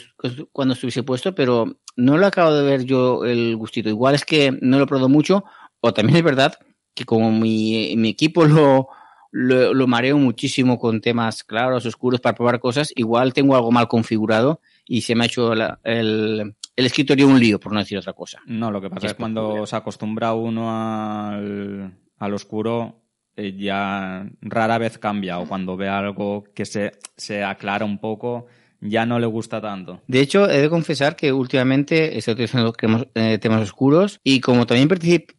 cuando 0.51 0.73
estuviese 0.73 1.03
puesto, 1.03 1.33
pero 1.33 1.77
no 1.95 2.17
lo 2.17 2.25
acabo 2.25 2.53
de 2.53 2.63
ver 2.63 2.83
yo 2.83 3.23
el 3.23 3.55
gustito. 3.55 3.87
Igual 3.87 4.15
es 4.15 4.25
que 4.25 4.51
no 4.61 4.77
lo 4.77 4.83
he 4.83 4.87
probado 4.87 5.07
mucho, 5.07 5.45
o 5.79 5.93
también 5.93 6.17
es 6.17 6.23
verdad 6.23 6.55
que 6.93 7.05
como 7.05 7.31
mi, 7.31 7.95
mi 7.95 8.09
equipo 8.09 8.43
lo, 8.45 8.89
lo, 9.31 9.73
lo, 9.73 9.87
mareo 9.87 10.17
muchísimo 10.17 10.77
con 10.77 10.99
temas 10.99 11.45
claros, 11.45 11.85
oscuros 11.85 12.19
para 12.19 12.35
probar 12.35 12.59
cosas, 12.59 12.91
igual 12.95 13.33
tengo 13.33 13.55
algo 13.55 13.71
mal 13.71 13.87
configurado 13.87 14.59
y 14.85 15.01
se 15.01 15.15
me 15.15 15.23
ha 15.23 15.27
hecho 15.27 15.55
la, 15.55 15.79
el, 15.83 16.53
el 16.75 16.85
escritorio 16.85 17.27
un 17.27 17.39
lío, 17.39 17.59
por 17.59 17.73
no 17.73 17.79
decir 17.79 17.97
otra 17.97 18.13
cosa. 18.13 18.41
No, 18.45 18.71
lo 18.71 18.81
que 18.81 18.89
pasa 18.89 19.07
es, 19.07 19.11
es 19.11 19.17
cuando 19.17 19.65
se 19.65 19.75
acostumbra 19.75 20.33
uno 20.33 20.69
al, 20.71 21.97
al 22.17 22.33
oscuro, 22.33 23.01
eh, 23.35 23.55
ya 23.57 24.25
rara 24.41 24.77
vez 24.77 24.97
cambia, 24.97 25.39
o 25.39 25.47
cuando 25.47 25.77
ve 25.77 25.89
algo 25.89 26.43
que 26.53 26.65
se, 26.65 26.91
se 27.15 27.43
aclara 27.43 27.85
un 27.85 27.99
poco, 27.99 28.47
ya 28.81 29.05
no 29.05 29.19
le 29.19 29.27
gusta 29.27 29.61
tanto. 29.61 30.01
De 30.07 30.19
hecho, 30.19 30.49
he 30.49 30.61
de 30.61 30.69
confesar 30.69 31.15
que 31.15 31.31
últimamente 31.31 32.17
estoy 32.17 32.33
utilizando 32.33 32.73
eh, 33.15 33.37
temas 33.37 33.61
oscuros 33.61 34.19
y 34.23 34.41
como 34.41 34.65
también 34.65 34.89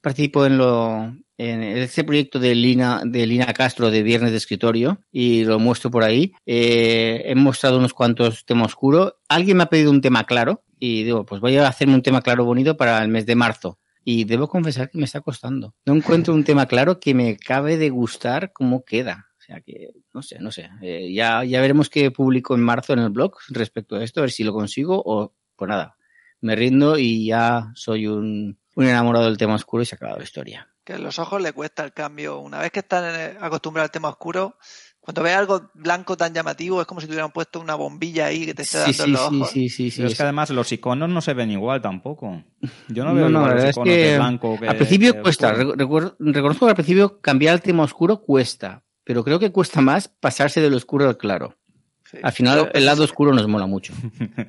participo 0.01 0.47
en 0.47 0.59
lo 0.59 1.13
en 1.39 1.63
este 1.63 2.05
proyecto 2.05 2.39
de 2.39 2.55
Lina, 2.55 3.03
de 3.05 3.27
Lina 3.27 3.53
Castro 3.53 3.91
de 3.91 4.03
Viernes 4.03 4.31
de 4.31 4.37
Escritorio 4.37 5.01
y 5.11 5.45
lo 5.45 5.59
muestro 5.59 5.91
por 5.91 6.05
ahí, 6.05 6.35
eh, 6.47 7.23
he 7.27 7.35
mostrado 7.35 7.79
unos 7.79 7.95
cuantos 7.95 8.45
temas 8.45 8.69
oscuros. 8.69 9.15
Alguien 9.29 9.57
me 9.57 9.65
ha 9.65 9.67
pedido 9.67 9.91
un 9.91 10.01
tema 10.01 10.25
claro 10.25 10.63
y 10.85 11.05
digo, 11.05 11.25
pues 11.25 11.41
voy 11.41 11.57
a 11.57 11.69
hacerme 11.69 11.95
un 11.95 12.03
tema 12.03 12.23
claro 12.23 12.45
bonito 12.45 12.77
para 12.77 13.01
el 13.05 13.09
mes 13.09 13.25
de 13.25 13.37
marzo. 13.37 13.79
Y 14.03 14.25
debo 14.25 14.49
confesar 14.49 14.91
que 14.91 14.99
me 14.99 15.05
está 15.05 15.21
costando. 15.21 15.77
No 15.87 15.95
encuentro 15.95 16.35
un 16.35 16.43
tema 16.43 16.67
claro 16.67 16.99
que 16.99 17.15
me 17.15 17.37
cabe 17.37 17.77
de 17.77 17.89
gustar 17.89 18.53
cómo 18.53 18.85
queda. 18.85 19.29
O 19.39 19.41
sea 19.41 19.61
que, 19.61 19.93
no 20.13 20.23
sé, 20.23 20.41
no 20.41 20.51
sé. 20.51 20.71
Eh, 20.81 21.13
ya, 21.15 21.45
ya 21.45 21.61
veremos 21.61 21.89
qué 21.89 22.11
publico 22.11 22.57
en 22.57 22.63
marzo 22.63 22.95
en 22.95 22.99
el 22.99 23.11
blog 23.11 23.37
respecto 23.51 23.95
a 23.95 24.03
esto, 24.03 24.19
a 24.19 24.23
ver 24.23 24.33
si 24.33 24.43
lo 24.43 24.53
consigo 24.53 25.01
o, 25.07 25.33
pues 25.55 25.69
nada, 25.69 25.95
me 26.41 26.57
rindo 26.57 26.99
y 26.99 27.27
ya 27.27 27.71
soy 27.77 28.09
un, 28.09 28.59
un 28.75 28.85
enamorado 28.85 29.27
del 29.27 29.39
tema 29.39 29.55
oscuro 29.55 29.85
y 29.85 29.87
se 29.87 29.95
ha 29.95 29.99
acabado 29.99 30.19
la 30.19 30.25
historia. 30.25 30.69
Que 30.83 30.95
a 30.95 30.99
los 30.99 31.21
ojos 31.21 31.41
le 31.41 31.53
cuesta 31.53 31.85
el 31.85 31.93
cambio. 31.93 32.41
Una 32.41 32.59
vez 32.59 32.73
que 32.73 32.81
están 32.81 33.37
acostumbrados 33.41 33.89
al 33.89 33.93
tema 33.93 34.09
oscuro, 34.09 34.59
cuando 35.03 35.25
ves 35.25 35.35
algo 35.35 35.69
blanco 35.75 36.17
tan 36.17 36.33
llamativo, 36.33 36.81
es 36.81 36.87
como 36.87 37.01
si 37.01 37.09
tuvieran 37.09 37.33
puesto 37.33 37.59
una 37.59 37.75
bombilla 37.75 38.27
ahí 38.27 38.47
que 38.47 38.55
te 38.55 38.63
esté 38.63 38.79
dando 38.79 38.93
sí, 38.93 39.11
los 39.11 39.21
sí, 39.21 39.27
ojos. 39.27 39.51
Sí, 39.51 39.69
sí, 39.69 39.91
sí. 39.91 39.97
Pero 39.97 40.09
es 40.09 40.17
que 40.17 40.23
además 40.23 40.51
los 40.51 40.71
iconos 40.71 41.09
no 41.09 41.21
se 41.21 41.35
ven 41.35 41.51
igual 41.51 41.83
tampoco. 41.83 42.45
Yo 42.87 43.05
no 43.05 43.13
veo 43.13 43.29
no, 43.29 43.41
no, 43.41 43.41
igual 43.41 43.55
los 43.57 43.65
es 43.65 43.71
iconos 43.71 43.89
que 43.89 43.97
de 43.97 44.17
blanco 44.17 44.61
que 44.61 44.69
Al 44.69 44.77
principio 44.77 45.13
que 45.15 45.23
cuesta. 45.23 45.53
Recuerdo, 45.55 46.15
reconozco 46.21 46.67
que 46.67 46.71
al 46.71 46.77
principio 46.77 47.21
cambiar 47.21 47.55
al 47.55 47.63
tema 47.63 47.83
oscuro 47.83 48.23
cuesta. 48.23 48.85
Pero 49.03 49.25
creo 49.25 49.41
que 49.41 49.51
cuesta 49.51 49.81
más 49.81 50.07
pasarse 50.07 50.61
del 50.61 50.75
oscuro 50.75 51.09
al 51.09 51.17
claro. 51.17 51.59
Sí. 52.09 52.19
Al 52.23 52.31
final, 52.31 52.71
el 52.73 52.85
lado 52.85 53.03
oscuro 53.03 53.33
nos 53.33 53.49
mola 53.49 53.67
mucho. 53.67 53.93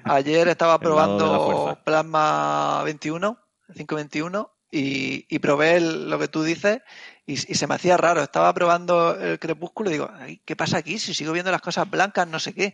Ayer 0.03 0.49
estaba 0.49 0.75
El 0.75 0.81
probando 0.81 1.51
fuerza. 1.51 1.83
Plasma 1.83 2.83
21, 2.83 3.39
521, 3.73 4.51
y, 4.73 5.25
y 5.29 5.39
probé 5.39 5.75
el- 5.77 6.09
lo 6.09 6.17
que 6.19 6.27
tú 6.27 6.43
dices 6.43 6.79
y, 7.25 7.33
y 7.33 7.55
se 7.55 7.67
me 7.67 7.75
hacía 7.75 7.95
raro. 7.97 8.21
Estaba 8.23 8.53
probando 8.53 9.15
el 9.19 9.37
crepúsculo 9.39 9.89
y 9.89 9.93
digo, 9.93 10.09
"Ay, 10.19 10.41
¿qué 10.45 10.55
pasa 10.55 10.77
aquí? 10.77 10.97
Si 10.99 11.13
sigo 11.13 11.31
viendo 11.31 11.51
las 11.51 11.61
cosas 11.61 11.89
blancas, 11.89 12.27
no 12.27 12.39
sé 12.39 12.53
qué. 12.53 12.73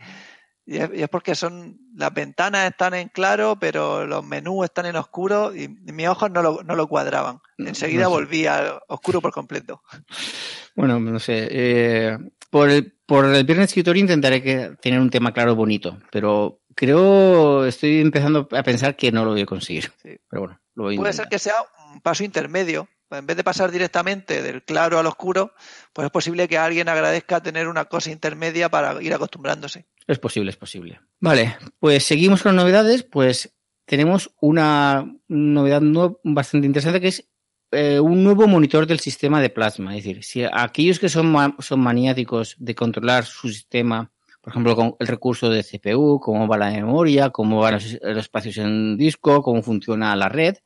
Y 0.66 0.78
es, 0.78 0.90
y 0.94 1.02
es 1.02 1.10
porque 1.10 1.34
son 1.36 1.80
las 1.96 2.14
ventanas 2.14 2.70
están 2.70 2.94
en 2.94 3.10
claro, 3.10 3.58
pero 3.60 4.06
los 4.06 4.24
menús 4.24 4.66
están 4.66 4.86
en 4.86 4.96
oscuro 4.98 5.54
y, 5.56 5.68
mis 5.68 6.08
ojos 6.08 6.30
no 6.30 6.42
lo, 6.44 6.62
no 6.64 6.76
lo 6.76 6.88
cuadraban. 6.88 7.40
Enseguida 7.58 8.04
No 8.04 8.10
sé. 8.10 8.16
volví 8.16 8.46
al 8.46 8.80
oscuro 8.88 9.20
por 9.22 9.32
completo. 9.32 9.82
Bueno, 10.76 10.98
no 11.00 11.20
sé. 11.20 11.48
eh, 11.52 12.18
por, 12.50 12.70
el, 12.70 12.94
por 13.06 13.26
el 13.26 13.44
viernes 13.44 13.68
escritorio 13.68 14.00
intentaré 14.02 14.42
que, 14.42 14.78
tener 14.82 15.00
un 15.02 15.10
tema 15.10 15.34
claro 15.34 15.54
bonito, 15.56 15.98
pero 16.10 16.62
creo, 16.74 17.66
estoy 17.66 18.00
empezando 18.00 18.48
a 18.52 18.64
pensar 18.64 18.96
que 18.96 19.12
no 19.12 19.26
lo 19.26 19.32
voy 19.32 19.42
a 19.42 19.46
conseguir. 19.46 19.92
Sí. 20.02 20.18
Pero 20.30 20.42
bueno, 20.44 20.62
lo 20.76 20.84
voy 20.86 20.96
a 20.96 21.00
Puede 21.00 21.12
ser 21.14 21.28
que 21.28 21.38
sea 21.40 21.56
paso 22.02 22.24
intermedio. 22.24 22.88
En 23.12 23.26
vez 23.26 23.36
de 23.38 23.44
pasar 23.44 23.72
directamente 23.72 24.44
del 24.44 24.62
claro 24.62 25.00
al 25.00 25.08
oscuro, 25.08 25.54
pues 25.94 26.06
es 26.06 26.12
posible 26.12 26.48
que 26.48 26.60
alguien 26.60 26.90
agradezca 26.90 27.42
tener 27.42 27.68
una 27.68 27.86
cosa 27.86 28.12
intermedia 28.12 28.70
para 28.70 29.02
ir 29.02 29.12
acostumbrándose. 29.14 29.88
Es 30.06 30.20
posible, 30.20 30.52
es 30.52 30.58
posible. 30.58 31.00
Vale, 31.20 31.58
pues 31.80 32.04
seguimos 32.04 32.44
con 32.44 32.56
novedades. 32.56 33.02
Pues 33.02 33.56
tenemos 33.86 34.30
una 34.42 35.12
novedad 35.28 35.82
bastante 36.24 36.68
interesante 36.68 37.02
que 37.02 37.08
es 37.08 37.28
eh, 37.72 38.00
un 38.00 38.24
nuevo 38.24 38.48
monitor 38.48 38.86
del 38.86 39.00
sistema 39.00 39.42
de 39.42 39.50
plasma. 39.50 39.98
Es 39.98 40.04
decir, 40.04 40.24
si 40.24 40.44
aquellos 40.44 41.00
que 41.00 41.10
son, 41.10 41.32
ma- 41.32 41.56
son 41.58 41.80
maniáticos 41.80 42.56
de 42.60 42.76
controlar 42.76 43.26
su 43.26 43.50
sistema, 43.50 44.12
por 44.42 44.54
ejemplo, 44.54 44.76
con 44.76 44.96
el 45.00 45.08
recurso 45.08 45.50
de 45.50 45.64
CPU, 45.64 46.20
cómo 46.20 46.48
va 46.48 46.58
la 46.60 46.70
memoria, 46.70 47.32
cómo 47.32 47.60
van 47.60 47.74
los, 47.74 47.98
los 48.04 48.18
espacios 48.20 48.58
en 48.58 48.98
disco, 48.98 49.42
cómo 49.42 49.64
funciona 49.64 50.16
la 50.16 50.30
red, 50.30 50.58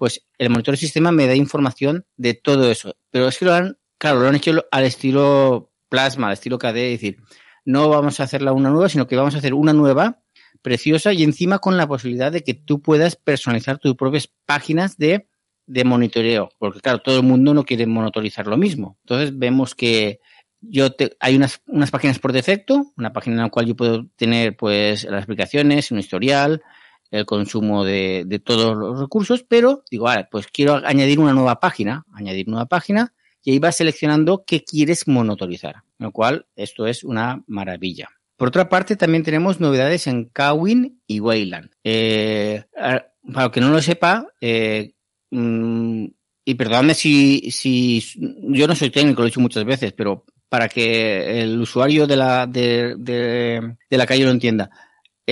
pues 0.00 0.26
el 0.38 0.48
monitor 0.48 0.72
del 0.72 0.78
sistema 0.78 1.12
me 1.12 1.26
da 1.26 1.34
información 1.34 2.06
de 2.16 2.32
todo 2.32 2.70
eso. 2.70 2.96
Pero 3.10 3.28
es 3.28 3.36
que 3.36 3.44
lo 3.44 3.52
han, 3.52 3.76
claro, 3.98 4.20
lo 4.20 4.28
han 4.28 4.34
hecho 4.34 4.64
al 4.70 4.84
estilo 4.84 5.72
plasma, 5.90 6.28
al 6.28 6.32
estilo 6.32 6.58
KDE, 6.58 6.94
es 6.94 7.00
decir, 7.02 7.18
no 7.66 7.90
vamos 7.90 8.18
a 8.18 8.22
hacerla 8.22 8.52
una 8.52 8.70
nueva, 8.70 8.88
sino 8.88 9.06
que 9.06 9.16
vamos 9.16 9.34
a 9.34 9.38
hacer 9.38 9.52
una 9.52 9.74
nueva 9.74 10.22
preciosa 10.62 11.12
y 11.12 11.22
encima 11.22 11.58
con 11.58 11.76
la 11.76 11.86
posibilidad 11.86 12.32
de 12.32 12.42
que 12.42 12.54
tú 12.54 12.80
puedas 12.80 13.14
personalizar 13.14 13.76
tus 13.76 13.94
propias 13.94 14.30
páginas 14.46 14.96
de, 14.96 15.28
de 15.66 15.84
monitoreo, 15.84 16.48
porque 16.56 16.80
claro, 16.80 17.02
todo 17.02 17.18
el 17.18 17.26
mundo 17.26 17.52
no 17.52 17.66
quiere 17.66 17.84
monitorizar 17.84 18.46
lo 18.46 18.56
mismo. 18.56 18.96
Entonces 19.02 19.38
vemos 19.38 19.74
que 19.74 20.20
yo 20.62 20.92
te, 20.92 21.14
hay 21.20 21.36
unas, 21.36 21.60
unas 21.66 21.90
páginas 21.90 22.18
por 22.18 22.32
defecto, 22.32 22.86
una 22.96 23.12
página 23.12 23.36
en 23.36 23.42
la 23.42 23.50
cual 23.50 23.66
yo 23.66 23.76
puedo 23.76 24.06
tener 24.16 24.56
pues 24.56 25.04
las 25.04 25.24
aplicaciones, 25.24 25.90
un 25.90 25.98
historial, 25.98 26.62
el 27.10 27.26
consumo 27.26 27.84
de, 27.84 28.40
todos 28.44 28.76
los 28.76 29.00
recursos, 29.00 29.44
pero 29.46 29.82
digo, 29.90 30.04
vale, 30.04 30.28
pues 30.30 30.46
quiero 30.46 30.74
añadir 30.84 31.18
una 31.18 31.32
nueva 31.32 31.60
página, 31.60 32.04
añadir 32.12 32.48
nueva 32.48 32.66
página, 32.66 33.12
y 33.42 33.52
ahí 33.52 33.58
vas 33.58 33.76
seleccionando 33.76 34.44
qué 34.46 34.62
quieres 34.62 35.08
monitorizar, 35.08 35.82
lo 35.98 36.12
cual 36.12 36.46
esto 36.56 36.86
es 36.86 37.04
una 37.04 37.42
maravilla. 37.46 38.08
Por 38.36 38.48
otra 38.48 38.68
parte, 38.68 38.96
también 38.96 39.22
tenemos 39.22 39.60
novedades 39.60 40.06
en 40.06 40.26
Kawin 40.26 41.02
y 41.06 41.20
Wayland. 41.20 41.70
Eh, 41.84 42.64
para 42.74 43.46
el 43.46 43.50
que 43.50 43.60
no 43.60 43.70
lo 43.70 43.82
sepa, 43.82 44.28
eh, 44.40 44.92
mm, 45.30 46.06
y 46.44 46.54
perdóname 46.54 46.94
si, 46.94 47.50
si 47.50 48.02
yo 48.42 48.66
no 48.66 48.74
soy 48.74 48.90
técnico, 48.90 49.20
lo 49.20 49.26
he 49.26 49.30
dicho 49.30 49.40
muchas 49.40 49.64
veces, 49.64 49.92
pero 49.92 50.24
para 50.48 50.68
que 50.68 51.42
el 51.42 51.60
usuario 51.60 52.06
de 52.06 52.16
la, 52.16 52.46
de, 52.46 52.96
de 52.96 53.98
la 53.98 54.06
calle 54.06 54.24
lo 54.24 54.30
entienda, 54.30 54.70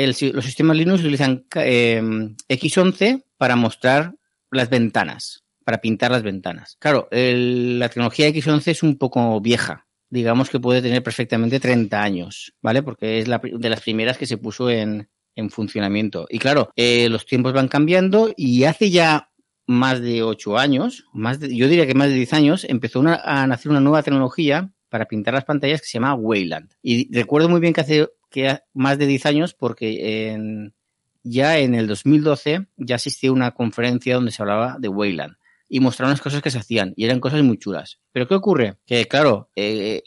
el, 0.04 0.16
los 0.32 0.44
sistemas 0.44 0.76
Linux 0.76 1.00
utilizan 1.00 1.44
eh, 1.56 2.00
X11 2.48 3.24
para 3.36 3.56
mostrar 3.56 4.14
las 4.50 4.70
ventanas, 4.70 5.44
para 5.64 5.80
pintar 5.80 6.10
las 6.10 6.22
ventanas. 6.22 6.76
Claro, 6.78 7.08
la 7.10 7.88
tecnología 7.88 8.28
X11 8.28 8.68
es 8.68 8.82
un 8.82 8.96
poco 8.96 9.40
vieja. 9.40 9.86
Digamos 10.10 10.48
que 10.48 10.58
puede 10.60 10.80
tener 10.80 11.02
perfectamente 11.02 11.60
30 11.60 12.02
años, 12.02 12.54
¿vale? 12.62 12.82
Porque 12.82 13.18
es 13.18 13.26
de 13.26 13.68
las 13.68 13.80
primeras 13.80 14.16
que 14.16 14.26
se 14.26 14.38
puso 14.38 14.70
en, 14.70 15.08
en 15.38 15.50
funcionamiento. 15.50 16.26
Y 16.28 16.38
claro, 16.38 16.70
eh, 16.76 17.08
los 17.08 17.26
tiempos 17.26 17.52
van 17.52 17.68
cambiando 17.68 18.32
y 18.36 18.64
hace 18.64 18.90
ya 18.90 19.30
más 19.66 20.00
de 20.00 20.22
8 20.22 20.58
años, 20.58 21.04
más 21.12 21.38
yo 21.40 21.68
diría 21.68 21.86
que 21.86 21.94
más 21.94 22.08
de 22.08 22.14
10 22.14 22.32
años, 22.32 22.64
empezó 22.64 23.02
a 23.06 23.46
nacer 23.46 23.70
una 23.70 23.80
nueva 23.80 24.02
tecnología 24.02 24.72
para 24.88 25.06
pintar 25.06 25.34
las 25.34 25.44
pantallas 25.44 25.80
que 25.80 25.86
se 25.86 25.94
llama 25.94 26.14
Wayland. 26.14 26.70
Y 26.82 27.14
recuerdo 27.14 27.48
muy 27.48 27.60
bien 27.60 27.72
que 27.72 27.82
hace 27.82 28.08
que 28.30 28.58
más 28.74 28.98
de 28.98 29.06
10 29.06 29.26
años 29.26 29.54
porque 29.54 30.30
en, 30.30 30.74
ya 31.22 31.58
en 31.58 31.74
el 31.74 31.86
2012 31.86 32.66
ya 32.76 32.96
asistí 32.96 33.26
a 33.26 33.32
una 33.32 33.52
conferencia 33.52 34.14
donde 34.14 34.30
se 34.30 34.42
hablaba 34.42 34.76
de 34.78 34.88
Wayland 34.88 35.36
y 35.68 35.80
mostraron 35.80 36.12
las 36.12 36.20
cosas 36.20 36.42
que 36.42 36.50
se 36.50 36.58
hacían 36.58 36.94
y 36.96 37.04
eran 37.04 37.20
cosas 37.20 37.42
muy 37.42 37.58
chulas. 37.58 37.98
Pero 38.12 38.26
¿qué 38.26 38.34
ocurre? 38.34 38.78
Que 38.86 39.06
claro, 39.06 39.50
eh, 39.54 40.02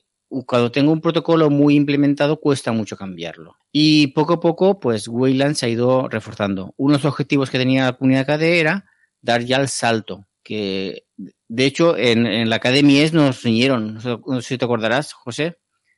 cuando 0.45 0.71
tengo 0.71 0.91
un 0.91 1.01
protocolo 1.01 1.49
muy 1.49 1.75
implementado 1.75 2.39
cuesta 2.39 2.71
mucho 2.71 2.97
cambiarlo. 2.97 3.55
Y 3.71 4.07
poco 4.07 4.33
a 4.33 4.39
poco, 4.39 4.79
pues 4.79 5.07
Wayland 5.07 5.55
se 5.55 5.65
ha 5.65 5.69
ido 5.69 6.07
reforzando. 6.07 6.73
Uno 6.77 6.93
de 6.93 7.03
los 7.03 7.05
objetivos 7.05 7.49
que 7.49 7.57
tenía 7.57 7.85
la 7.85 7.93
comunidad 7.93 8.25
KDE 8.25 8.59
era 8.59 8.85
dar 9.21 9.43
ya 9.43 9.57
el 9.57 9.67
salto. 9.67 10.27
Que 10.43 11.05
de 11.47 11.65
hecho 11.65 11.97
en, 11.97 12.49
la 12.49 12.55
Academia 12.55 13.03
ES 13.03 13.13
nos 13.13 13.43
riñeron. 13.43 13.95
No 13.95 14.41
sé 14.41 14.47
si 14.47 14.57
te 14.57 14.65
acordarás, 14.65 15.13
José. 15.13 15.57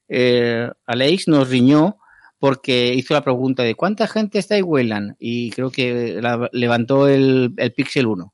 Eh, 0.09 0.69
Alex 0.85 1.27
nos 1.27 1.49
riñó 1.49 1.97
porque 2.43 2.93
hizo 2.93 3.13
la 3.13 3.23
pregunta 3.23 3.63
de 3.63 3.73
¿cuánta 3.73 4.05
gente 4.05 4.37
está 4.37 4.57
en 4.57 4.65
Wayland? 4.67 5.15
Y 5.17 5.49
creo 5.51 5.71
que 5.71 6.19
la- 6.21 6.49
levantó 6.51 7.07
el, 7.07 7.53
el 7.55 7.71
Pixel 7.71 8.05
1 8.05 8.33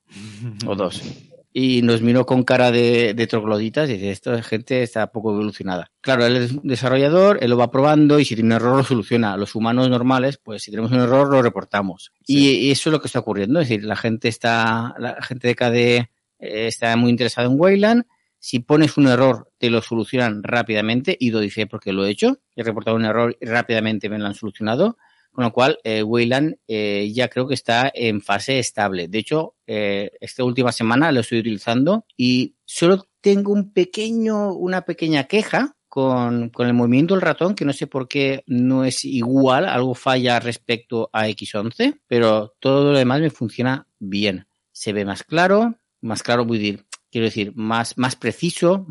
o 0.66 0.76
2. 0.76 1.04
Y 1.54 1.84
nos 1.84 2.02
miró 2.02 2.26
con 2.26 2.42
cara 2.42 2.72
de, 2.72 3.14
de 3.14 3.28
trogloditas 3.28 3.88
y 3.88 3.94
dice, 3.94 4.10
esta 4.10 4.42
gente 4.42 4.82
está 4.82 5.12
poco 5.12 5.32
evolucionada. 5.32 5.92
Claro, 6.02 6.26
él 6.26 6.38
es 6.38 6.54
desarrollador, 6.64 7.38
él 7.44 7.52
lo 7.52 7.58
va 7.58 7.70
probando 7.70 8.20
y 8.20 8.26
si 8.26 8.34
tiene 8.34 8.48
un 8.48 8.54
error 8.54 8.78
lo 8.78 8.84
soluciona. 8.84 9.38
Los 9.38 9.54
humanos 9.54 9.88
normales, 9.92 10.40
pues 10.44 10.64
si 10.64 10.72
tenemos 10.72 10.92
un 10.92 11.02
error 11.02 11.30
lo 11.32 11.44
reportamos. 11.44 12.12
Y, 12.26 12.50
y 12.50 12.72
eso 12.72 12.90
es 12.90 12.94
lo 12.94 13.00
que 13.02 13.08
está 13.10 13.20
ocurriendo. 13.20 13.60
Es 13.60 13.70
decir, 13.70 13.86
la 13.86 13.96
gente 13.96 14.28
está, 14.28 14.96
la 14.98 15.22
gente 15.22 15.48
de 15.50 15.56
KDE 15.56 15.98
eh, 15.98 16.10
está 16.40 16.96
muy 16.98 17.12
interesada 17.12 17.48
en 17.48 17.60
Wayland. 17.60 18.06
Si 18.40 18.60
pones 18.60 18.98
un 18.98 19.08
error, 19.08 19.52
te 19.58 19.70
lo 19.70 19.82
solucionan 19.82 20.44
rápidamente 20.44 21.16
y 21.20 21.32
lo 21.32 21.40
dice 21.40 21.68
porque 21.68 21.92
lo 21.92 22.06
he 22.06 22.12
hecho. 22.12 22.40
He 22.56 22.64
reportado 22.64 22.96
un 22.96 23.06
error 23.06 23.38
y 23.40 23.46
rápidamente 23.46 24.10
me 24.10 24.18
lo 24.18 24.26
han 24.26 24.36
solucionado. 24.36 24.98
Con 25.32 25.44
lo 25.44 25.52
cual, 25.52 25.78
eh, 25.84 26.04
Wayland 26.04 26.56
eh, 26.68 27.12
ya 27.14 27.28
creo 27.30 27.48
que 27.48 27.54
está 27.54 27.92
en 27.94 28.22
fase 28.22 28.60
estable. 28.60 29.08
De 29.08 29.20
hecho, 29.20 29.56
eh, 29.68 30.12
esta 30.20 30.44
última 30.44 30.72
semana 30.72 31.12
lo 31.12 31.20
estoy 31.20 31.40
utilizando 31.40 32.06
y 32.18 32.56
solo 32.66 33.08
tengo 33.22 33.54
un 33.54 33.72
pequeño, 33.72 34.54
una 34.54 34.82
pequeña 34.82 35.26
queja 35.26 35.76
con, 35.88 36.50
con 36.50 36.68
el 36.68 36.74
movimiento 36.74 37.14
del 37.14 37.22
ratón, 37.22 37.56
que 37.56 37.66
no 37.66 37.74
sé 37.74 37.88
por 37.88 38.08
qué 38.08 38.44
no 38.48 38.86
es 38.86 39.06
igual, 39.06 39.66
algo 39.66 39.96
falla 39.96 40.40
respecto 40.40 41.10
a 41.14 41.28
X11, 41.28 42.00
pero 42.08 42.56
todo 42.60 42.92
lo 42.92 42.98
demás 42.98 43.22
me 43.22 43.30
funciona 43.30 43.88
bien. 44.00 44.48
Se 44.72 44.94
ve 44.94 45.06
más 45.06 45.24
claro, 45.24 45.76
más 46.02 46.24
claro, 46.24 46.46
voy 46.46 46.58
a 46.58 46.62
decir, 46.62 46.86
quiero 47.12 47.26
decir, 47.26 47.54
más, 47.56 47.98
más 47.98 48.16
preciso, 48.16 48.86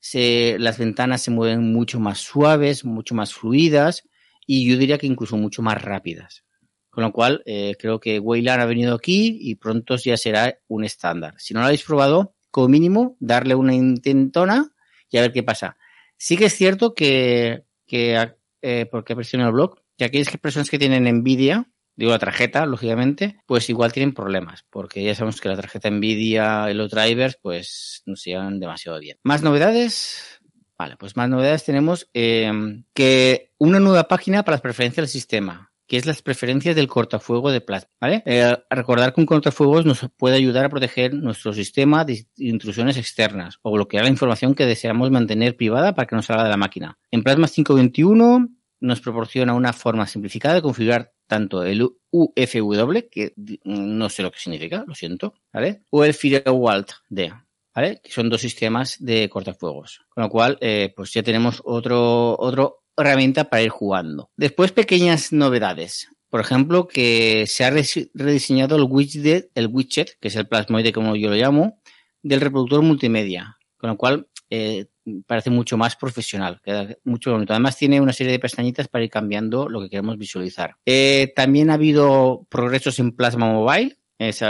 se, 0.00 0.56
las 0.58 0.78
ventanas 0.78 1.22
se 1.22 1.30
mueven 1.30 1.72
mucho 1.72 2.00
más 2.00 2.18
suaves, 2.18 2.84
mucho 2.84 3.14
más 3.14 3.32
fluidas 3.32 4.08
y 4.46 4.68
yo 4.68 4.76
diría 4.76 4.98
que 4.98 5.06
incluso 5.06 5.36
mucho 5.36 5.62
más 5.62 5.80
rápidas. 5.80 6.44
Con 6.90 7.04
lo 7.04 7.12
cual, 7.12 7.42
eh, 7.46 7.74
creo 7.78 8.00
que 8.00 8.18
Wayland 8.18 8.60
ha 8.60 8.66
venido 8.66 8.94
aquí 8.94 9.38
y 9.40 9.54
pronto 9.54 9.96
ya 9.96 10.16
será 10.16 10.58
un 10.68 10.84
estándar. 10.84 11.34
Si 11.38 11.54
no 11.54 11.60
lo 11.60 11.66
habéis 11.66 11.84
probado, 11.84 12.34
como 12.50 12.68
mínimo, 12.68 13.16
darle 13.18 13.54
una 13.54 13.74
intentona 13.74 14.74
y 15.10 15.16
a 15.16 15.22
ver 15.22 15.32
qué 15.32 15.42
pasa. 15.42 15.78
Sí 16.18 16.36
que 16.36 16.46
es 16.46 16.54
cierto 16.54 16.94
que, 16.94 17.64
que 17.86 18.34
eh, 18.60 18.86
porque 18.90 19.16
presiono 19.16 19.46
el 19.46 19.52
blog, 19.52 19.80
que 19.96 20.04
aquellas 20.04 20.36
personas 20.36 20.68
que 20.68 20.78
tienen 20.78 21.04
Nvidia, 21.04 21.71
digo 21.96 22.10
la 22.10 22.18
tarjeta, 22.18 22.66
lógicamente, 22.66 23.40
pues 23.46 23.68
igual 23.70 23.92
tienen 23.92 24.14
problemas, 24.14 24.64
porque 24.70 25.02
ya 25.02 25.14
sabemos 25.14 25.40
que 25.40 25.48
la 25.48 25.56
tarjeta 25.56 25.90
Nvidia 25.90 26.70
y 26.70 26.74
los 26.74 26.90
drivers, 26.90 27.38
pues 27.40 28.02
no 28.06 28.16
se 28.16 28.30
llevan 28.30 28.60
demasiado 28.60 28.98
bien. 28.98 29.18
Más 29.22 29.42
novedades. 29.42 30.40
Vale, 30.78 30.96
pues 30.96 31.16
más 31.16 31.28
novedades 31.28 31.64
tenemos 31.64 32.08
eh, 32.12 32.50
que 32.92 33.52
una 33.58 33.78
nueva 33.78 34.08
página 34.08 34.42
para 34.42 34.54
las 34.54 34.62
preferencias 34.62 35.04
del 35.04 35.08
sistema, 35.08 35.72
que 35.86 35.96
es 35.96 36.06
las 36.06 36.22
preferencias 36.22 36.74
del 36.74 36.88
cortafuego 36.88 37.52
de 37.52 37.60
Plasma. 37.60 37.90
¿vale? 38.00 38.22
Eh, 38.26 38.56
recordar 38.70 39.12
que 39.12 39.20
un 39.20 39.26
cortafuegos 39.26 39.84
nos 39.84 40.08
puede 40.16 40.36
ayudar 40.36 40.64
a 40.64 40.70
proteger 40.70 41.14
nuestro 41.14 41.52
sistema 41.52 42.04
de 42.04 42.26
intrusiones 42.36 42.96
externas 42.96 43.58
o 43.62 43.70
bloquear 43.70 44.04
la 44.04 44.10
información 44.10 44.54
que 44.54 44.66
deseamos 44.66 45.10
mantener 45.10 45.54
privada 45.54 45.94
para 45.94 46.08
que 46.08 46.16
no 46.16 46.22
salga 46.22 46.44
de 46.44 46.50
la 46.50 46.56
máquina. 46.56 46.98
En 47.10 47.22
Plasma 47.22 47.46
521 47.46 48.48
nos 48.82 49.00
proporciona 49.00 49.54
una 49.54 49.72
forma 49.72 50.06
simplificada 50.06 50.56
de 50.56 50.62
configurar 50.62 51.12
tanto 51.26 51.64
el 51.64 51.88
UFW, 52.10 53.08
que 53.10 53.32
no 53.64 54.08
sé 54.10 54.22
lo 54.22 54.30
que 54.30 54.38
significa, 54.38 54.84
lo 54.86 54.94
siento, 54.94 55.34
¿vale? 55.52 55.84
O 55.90 56.04
el 56.04 56.12
Firewall 56.12 56.84
D, 57.08 57.32
¿vale? 57.74 58.00
Que 58.02 58.10
son 58.10 58.28
dos 58.28 58.40
sistemas 58.40 58.96
de 58.98 59.30
cortafuegos. 59.30 60.02
Con 60.10 60.24
lo 60.24 60.28
cual, 60.28 60.58
eh, 60.60 60.92
pues 60.94 61.12
ya 61.12 61.22
tenemos 61.22 61.62
otro, 61.64 62.82
herramienta 62.96 63.44
para 63.44 63.62
ir 63.62 63.70
jugando. 63.70 64.30
Después, 64.36 64.72
pequeñas 64.72 65.32
novedades. 65.32 66.08
Por 66.28 66.40
ejemplo, 66.40 66.88
que 66.88 67.46
se 67.46 67.64
ha 67.64 67.70
rediseñado 67.70 68.76
el 68.76 68.84
widget, 68.84 69.50
el 69.54 69.68
widget, 69.68 70.18
que 70.20 70.28
es 70.28 70.36
el 70.36 70.48
plasmoide 70.48 70.92
como 70.92 71.14
yo 71.14 71.30
lo 71.30 71.36
llamo, 71.36 71.78
del 72.22 72.40
reproductor 72.40 72.82
multimedia, 72.82 73.58
con 73.76 73.90
lo 73.90 73.96
cual 73.96 74.28
eh, 74.50 74.86
parece 75.26 75.50
mucho 75.50 75.76
más 75.76 75.96
profesional, 75.96 76.60
queda 76.62 76.96
mucho 77.04 77.32
bonito. 77.32 77.52
Además 77.52 77.76
tiene 77.76 78.00
una 78.00 78.12
serie 78.12 78.32
de 78.32 78.38
pestañitas 78.38 78.88
para 78.88 79.04
ir 79.04 79.10
cambiando 79.10 79.68
lo 79.68 79.80
que 79.80 79.90
queremos 79.90 80.18
visualizar. 80.18 80.76
Eh, 80.86 81.32
también 81.34 81.70
ha 81.70 81.74
habido 81.74 82.46
progresos 82.48 82.98
en 82.98 83.12
Plasma 83.12 83.46
Mobile, 83.46 83.98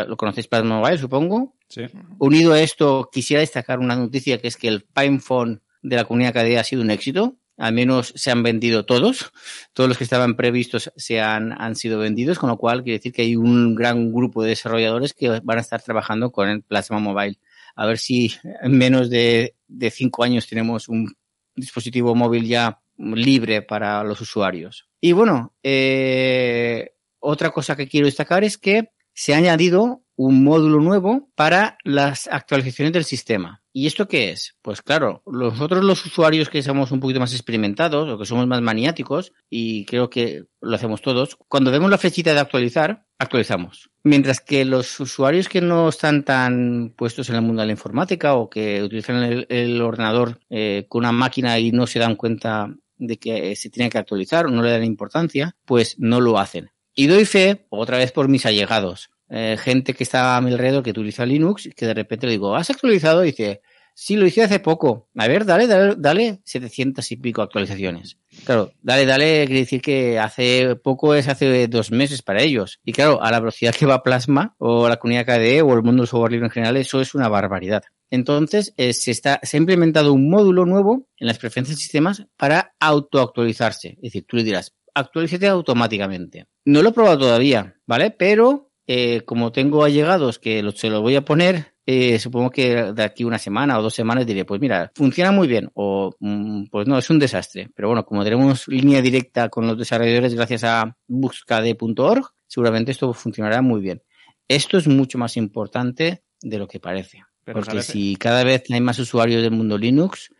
lo 0.07 0.16
conocéis 0.16 0.48
Plasma 0.48 0.80
Mobile, 0.80 0.98
supongo. 0.98 1.55
Sí. 1.68 1.82
Unido 2.18 2.53
a 2.53 2.61
esto, 2.61 3.09
quisiera 3.11 3.40
destacar 3.40 3.78
una 3.78 3.96
noticia 3.96 4.38
que 4.38 4.48
es 4.48 4.57
que 4.57 4.68
el 4.68 4.82
PinePhone 4.82 5.62
de 5.80 5.96
la 5.96 6.05
comunidad 6.05 6.34
KDE 6.34 6.59
ha 6.59 6.64
sido 6.64 6.82
un 6.82 6.90
éxito. 6.90 7.36
Al 7.59 7.74
menos 7.74 8.12
se 8.16 8.30
han 8.30 8.42
vendido 8.42 8.84
todos. 8.84 9.32
Todos 9.72 9.88
los 9.88 9.96
que 9.96 10.05
estaban 10.05 10.36
previstos 10.36 10.92
se 10.96 11.20
han, 11.20 11.53
han 11.53 11.76
sido 11.76 11.98
vendidos, 11.98 12.38
con 12.38 12.50
lo 12.50 12.57
cual 12.57 12.82
quiere 12.82 12.98
decir 12.98 13.12
que 13.12 13.22
hay 13.22 13.36
un 13.36 13.74
gran 13.74 14.12
grupo 14.12 14.42
de 14.42 14.50
desarrolladores 14.50 15.14
que 15.14 15.40
van 15.42 15.59
a 15.59 15.61
estar 15.61 15.80
trabajando 15.80 16.32
con 16.32 16.48
el 16.48 16.62
Plasma 16.62 16.98
Mobile 16.98 17.38
a 17.74 17.86
ver 17.86 17.98
si 17.98 18.32
en 18.62 18.76
menos 18.76 19.11
de, 19.11 19.55
cinco 19.91 20.25
años 20.25 20.47
tenemos 20.47 20.89
un 20.89 21.14
dispositivo 21.55 22.14
móvil 22.14 22.47
ya 22.47 22.81
libre 22.97 23.62
para 23.62 24.03
los 24.05 24.20
usuarios. 24.20 24.89
Y 25.01 25.12
bueno, 25.12 25.55
eh, 25.62 26.95
otra 27.18 27.51
cosa 27.51 27.77
que 27.77 27.89
quiero 27.89 28.07
destacar 28.07 28.45
es 28.45 28.59
que 28.59 28.91
se 29.14 29.35
ha 29.35 29.39
añadido 29.39 30.05
un 30.16 30.45
módulo 30.45 30.81
nuevo 30.81 31.31
para 31.35 31.79
las 31.85 32.29
actualizaciones 32.29 32.93
del 32.93 33.05
sistema. 33.05 33.61
¿Y 33.75 33.87
esto 33.87 34.07
qué 34.07 34.31
es? 34.31 34.55
Pues 34.61 34.83
claro, 34.83 35.23
nosotros 35.27 35.83
los 35.83 36.05
usuarios 36.05 36.51
que 36.51 36.62
somos 36.62 36.93
un 36.93 37.01
poquito 37.01 37.20
más 37.20 37.33
experimentados 37.33 38.09
o 38.09 38.18
que 38.18 38.27
somos 38.27 38.47
más 38.47 38.61
maniáticos, 38.61 39.33
y 39.49 39.87
creo 39.87 40.11
que 40.11 40.45
lo 40.61 40.77
hacemos 40.77 41.01
todos, 41.01 41.39
cuando 41.49 41.70
vemos 41.70 41.91
la 41.91 41.97
flechita 41.97 42.35
de 42.35 42.41
actualizar, 42.41 43.07
actualizamos. 43.18 43.91
Mientras 44.05 44.41
que 44.41 44.64
los 44.66 45.01
usuarios 45.01 45.49
que 45.49 45.62
no 45.62 45.89
están 45.89 46.25
tan 46.25 46.93
puestos 46.97 47.31
en 47.31 47.37
el 47.37 47.43
mundo 47.43 47.62
de 47.62 47.66
la 47.66 47.73
informática 47.73 48.35
o 48.35 48.51
que 48.51 48.83
utilizan 48.83 49.47
el, 49.49 49.81
ordenador 49.81 50.41
eh, 50.51 50.85
con 50.89 51.01
una 51.01 51.12
máquina 51.12 51.59
y 51.59 51.73
no 51.73 51.87
se 51.87 51.99
dan 51.99 52.16
cuenta 52.16 52.75
de 52.99 53.18
que 53.18 53.57
se 53.57 53.70
tiene 53.70 53.89
que 53.89 53.99
actualizar 53.99 54.47
o 54.47 54.51
no 54.51 54.62
le 54.62 54.70
dan 54.70 54.85
importancia, 54.85 55.57
pues 55.64 55.99
no 55.99 56.20
lo 56.20 56.39
hacen. 56.39 56.70
Y 56.95 57.07
doy 57.07 57.25
fe, 57.25 57.66
otra 57.70 57.97
vez 57.97 58.12
por 58.12 58.29
mis 58.29 58.45
allegados, 58.45 59.11
eh, 59.35 59.57
gente 59.59 59.95
que 59.95 60.05
está 60.05 60.37
a 60.37 60.41
mi 60.43 60.53
alrededor 60.53 60.83
que 60.83 60.91
utiliza 60.91 61.24
Linux, 61.24 61.70
que 61.74 61.87
de 61.87 61.95
repente 61.95 62.26
le 62.26 62.33
digo, 62.33 62.55
¿has 62.55 62.68
actualizado? 62.68 63.24
Y 63.24 63.28
dice, 63.28 63.62
sí, 63.95 64.16
lo 64.16 64.26
hice 64.26 64.43
hace 64.43 64.61
poco. 64.61 65.09
A 65.16 65.26
ver, 65.26 65.47
dale, 65.47 65.66
dale, 65.66 65.95
dale, 65.97 66.41
700 66.45 67.11
y 67.12 67.16
pico 67.16 67.41
actualizaciones. 67.41 68.18
Claro, 68.45 68.72
dale, 68.83 69.07
dale, 69.07 69.47
quiere 69.47 69.61
decir 69.61 69.80
que 69.80 70.18
hace 70.18 70.76
poco 70.76 71.14
es 71.14 71.28
hace 71.28 71.66
dos 71.66 71.91
meses 71.91 72.20
para 72.20 72.43
ellos. 72.43 72.80
Y 72.85 72.93
claro, 72.93 73.22
a 73.22 73.30
la 73.30 73.41
velocidad 73.41 73.74
que 73.74 73.87
va 73.87 74.03
Plasma, 74.03 74.55
o 74.59 74.87
la 74.87 74.99
comunidad 74.99 75.24
KDE, 75.24 75.62
o 75.62 75.72
el 75.72 75.83
mundo 75.83 76.03
del 76.03 76.09
software 76.09 76.33
libre 76.33 76.49
en 76.49 76.53
general, 76.53 76.76
eso 76.76 77.01
es 77.01 77.14
una 77.14 77.28
barbaridad. 77.28 77.85
Entonces, 78.11 78.74
eh, 78.76 78.93
se, 78.93 79.11
está, 79.11 79.41
se 79.43 79.57
ha 79.57 79.61
implementado 79.61 80.12
un 80.12 80.28
módulo 80.28 80.66
nuevo 80.66 81.07
en 81.16 81.26
las 81.26 81.39
preferencias 81.39 81.78
de 81.78 81.83
sistemas 81.83 82.26
para 82.37 82.74
autoactualizarse. 82.80 83.97
Es 83.97 84.03
decir, 84.03 84.26
tú 84.28 84.37
le 84.37 84.45
dirás, 84.45 84.74
actualízate 84.95 85.49
automáticamente. 85.49 86.47
No 86.66 86.83
lo 86.83 86.91
he 86.91 86.93
probado 86.93 87.18
todavía, 87.18 87.76
¿vale? 87.87 88.11
Pero 88.11 88.72
eh, 88.87 89.22
como 89.22 89.53
tengo 89.53 89.85
allegados 89.85 90.39
que 90.39 90.62
se 90.74 90.91
lo 90.91 91.03
voy 91.03 91.16
a 91.16 91.24
poner, 91.24 91.74
eh, 91.85 92.18
supongo 92.18 92.51
que 92.51 92.93
de 92.93 93.03
aquí 93.03 93.24
una 93.24 93.39
semana 93.39 93.78
o 93.78 93.83
dos 93.83 93.95
semanas 93.95 94.26
diré, 94.26 94.45
pues 94.45 94.61
mira, 94.61 94.91
funciona 94.95 95.33
muy 95.33 95.49
bien 95.49 95.70
o 95.74 96.14
mm, 96.18 96.66
pues 96.66 96.87
no, 96.87 96.99
es 96.99 97.11
un 97.11 97.18
desastre. 97.18 97.70
Pero 97.74 97.89
bueno, 97.89 98.05
como 98.05 98.24
tenemos 98.24 98.68
línea 98.68 99.01
directa 99.01 99.49
con 99.49 99.66
los 99.66 99.78
desarrolladores 99.78 100.35
gracias 100.35 100.64
a 100.64 100.97
buscade.org, 101.07 102.26
seguramente 102.47 102.93
esto 102.93 103.12
funcionará 103.12 103.62
muy 103.62 103.80
bien. 103.80 104.03
Esto 104.49 104.78
es 104.78 104.87
mucho 104.87 105.18
más 105.18 105.37
importante 105.37 106.22
de 106.41 106.59
lo 106.59 106.66
que 106.66 106.80
parece. 106.80 107.22
porque 107.45 107.83
si 107.83 108.16
cada 108.16 108.45
vez 108.45 108.64
hay 108.70 108.80
más 108.80 108.99
usuarios 108.99 109.43
del 109.43 109.53
mundo 109.53 109.78
Linux, 109.78 110.30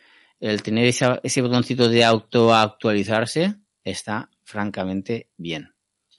el 0.41 0.63
tener 0.63 0.87
ese 0.87 1.43
botoncito 1.43 1.89
de 1.89 2.05
autoactualizarse 2.05 3.55
está 3.85 4.29
francamente 4.43 5.29
bien. 5.37 5.73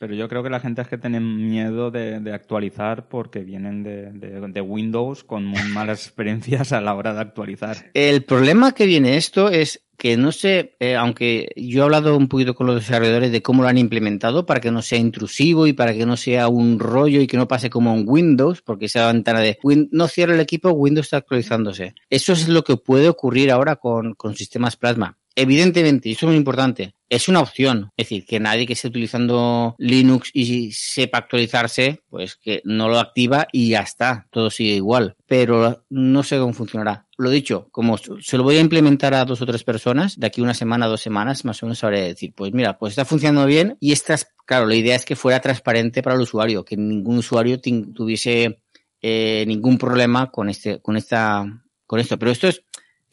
Pero 0.04 0.16
yo 0.16 0.28
creo 0.28 0.44
que 0.44 0.50
la 0.50 0.60
gente 0.60 0.82
es 0.82 0.90
que 0.90 0.98
tiene 0.98 1.22
miedo 1.22 1.90
de, 1.90 2.20
actualizar 2.34 3.08
porque 3.08 3.40
vienen 3.40 3.84
de, 3.84 4.62
Windows 4.62 5.24
con 5.24 5.46
muy 5.46 5.64
malas 5.74 6.06
experiencias 6.06 6.74
a 6.74 6.82
la 6.82 6.94
hora 6.94 7.14
de 7.14 7.22
actualizar. 7.22 7.78
El 7.94 8.26
problema 8.26 8.74
que 8.74 8.86
viene 8.86 9.16
esto 9.16 9.48
es 9.48 9.86
que 9.98 10.18
no 10.18 10.34
sé, 10.34 10.76
eh, 10.82 10.98
aunque 10.98 11.54
yo 11.56 11.80
he 11.80 11.84
hablado 11.86 12.18
un 12.18 12.28
poquito 12.28 12.54
con 12.54 12.68
los 12.68 12.76
desarrolladores 12.76 13.32
de 13.32 13.42
cómo 13.42 13.64
lo 13.64 13.70
han 13.70 13.78
implementado 13.78 14.46
para 14.46 14.60
que 14.60 14.72
no 14.72 14.82
sea 14.82 15.00
intrusivo 15.00 15.68
y 15.68 15.72
para 15.72 15.94
que 15.94 16.06
no 16.06 16.18
sea 16.18 16.50
un 16.50 16.80
rollo 16.80 17.22
y 17.22 17.28
que 17.28 17.38
no 17.38 17.48
pase 17.48 17.70
como 17.70 17.94
en 17.94 18.04
Windows, 18.06 18.62
porque 18.62 18.88
esa 18.88 19.10
ventana 19.10 19.40
de 19.40 19.58
no 19.90 20.10
cierra 20.10 20.34
el 20.34 20.42
equipo, 20.42 20.72
Windows 20.72 21.06
está 21.06 21.16
actualizándose. 21.16 21.96
Eso 22.10 22.34
es 22.34 22.50
lo 22.50 22.66
que 22.66 22.76
puede 22.76 23.08
ocurrir 23.08 23.52
ahora 23.52 23.78
con, 23.78 24.16
con 24.16 24.36
sistemas 24.36 24.76
Plasma. 24.76 25.18
Evidentemente, 25.36 26.10
y 26.10 26.12
eso 26.12 26.26
es 26.26 26.30
muy 26.30 26.38
importante, 26.38 26.96
es 27.10 27.28
una 27.28 27.42
opción. 27.42 27.92
Es 27.98 28.08
decir, 28.08 28.26
que 28.26 28.40
nadie 28.40 28.66
que 28.66 28.74
esté 28.74 28.88
utilizando 28.88 29.76
Linux 29.78 30.30
y 30.34 30.72
sepa 30.72 31.20
actualizarse, 31.20 32.02
pues 32.10 32.36
que 32.36 32.62
no 32.66 32.90
lo 32.90 33.00
activa 33.00 33.48
y 33.52 33.70
ya 33.70 33.82
está, 33.82 34.28
todo 34.32 34.50
sigue 34.50 34.76
igual. 34.76 35.16
Pero 35.28 35.86
no 35.90 36.24
sé 36.24 36.38
cómo 36.38 36.54
funcionará. 36.54 37.08
Lo 37.18 37.30
dicho, 37.30 37.68
como 37.72 37.98
se 37.98 38.38
lo 38.38 38.44
voy 38.44 38.58
a 38.58 38.62
implementar 38.62 39.14
a 39.14 39.26
dos 39.26 39.42
o 39.42 39.46
tres 39.46 39.64
personas, 39.64 40.20
de 40.20 40.28
aquí 40.28 40.42
una 40.42 40.54
semana, 40.54 40.88
dos 40.88 41.02
semanas, 41.02 41.46
más 41.46 41.62
o 41.62 41.68
menos 41.68 41.80
sabré 41.80 42.02
decir, 42.02 42.34
pues 42.36 42.52
mira, 42.54 42.78
pues 42.78 42.92
está 42.92 43.06
funcionando 43.06 43.46
bien 43.48 43.78
y 43.80 43.92
estas, 43.92 44.28
claro, 44.46 44.66
la 44.66 44.76
idea 44.76 44.96
es 44.96 45.06
que 45.06 45.16
fuera 45.16 45.40
transparente 45.40 46.02
para 46.02 46.16
el 46.16 46.22
usuario, 46.22 46.66
que 46.66 46.78
ningún 46.78 47.18
usuario 47.18 47.60
tuviese 47.60 48.60
eh, 49.02 49.44
ningún 49.48 49.78
problema 49.78 50.32
con 50.32 50.50
este, 50.50 50.82
con 50.82 50.98
esta, 50.98 51.46
con 51.86 52.00
esto. 52.00 52.18
Pero 52.18 52.32
esto 52.32 52.48
es, 52.48 52.64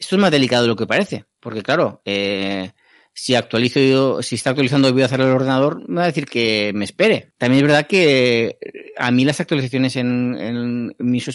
esto 0.01 0.15
es 0.15 0.21
más 0.21 0.31
delicado 0.31 0.63
de 0.63 0.67
lo 0.69 0.75
que 0.75 0.87
parece, 0.87 1.25
porque 1.39 1.61
claro, 1.61 2.01
eh, 2.05 2.71
si 3.13 3.35
actualizo, 3.35 4.23
si 4.23 4.33
está 4.33 4.49
actualizando 4.49 4.89
y 4.89 4.93
voy 4.93 5.03
a 5.03 5.05
hacer 5.05 5.21
el 5.21 5.27
ordenador, 5.27 5.87
me 5.87 5.97
va 5.97 6.03
a 6.03 6.07
decir 6.07 6.25
que 6.25 6.71
me 6.73 6.85
espere. 6.85 7.33
También 7.37 7.63
es 7.63 7.71
verdad 7.71 7.85
que 7.85 8.57
a 8.97 9.11
mí 9.11 9.25
las 9.25 9.39
actualizaciones 9.39 9.95
en, 9.95 10.95
mis, 10.97 11.25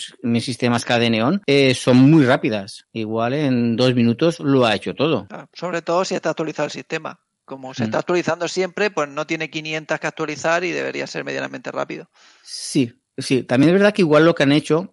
sistemas 0.42 0.84
KDE 0.84 1.10
Neon 1.10 1.42
eh, 1.46 1.74
son 1.74 1.98
muy 1.98 2.24
rápidas. 2.24 2.86
Igual 2.92 3.34
en 3.34 3.76
dos 3.76 3.94
minutos 3.94 4.40
lo 4.40 4.66
ha 4.66 4.74
hecho 4.74 4.94
todo. 4.94 5.28
Sobre 5.52 5.80
todo 5.80 6.04
si 6.04 6.16
está 6.16 6.30
actualizado 6.30 6.66
el 6.66 6.72
sistema. 6.72 7.20
Como 7.44 7.72
se 7.72 7.84
mm. 7.84 7.86
está 7.86 7.98
actualizando 8.00 8.48
siempre, 8.48 8.90
pues 8.90 9.08
no 9.08 9.24
tiene 9.28 9.48
500 9.48 10.00
que 10.00 10.06
actualizar 10.08 10.64
y 10.64 10.72
debería 10.72 11.06
ser 11.06 11.24
medianamente 11.24 11.70
rápido. 11.70 12.10
Sí, 12.42 13.00
sí. 13.16 13.44
También 13.44 13.70
es 13.72 13.78
verdad 13.78 13.94
que 13.94 14.02
igual 14.02 14.24
lo 14.24 14.34
que 14.34 14.42
han 14.42 14.50
hecho 14.50 14.92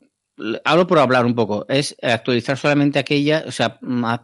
hablo 0.63 0.87
por 0.87 0.99
hablar 0.99 1.25
un 1.25 1.35
poco, 1.35 1.65
es 1.69 1.95
actualizar 2.01 2.57
solamente 2.57 2.99
aquellas, 2.99 3.45
o 3.45 3.51
sea, 3.51 3.79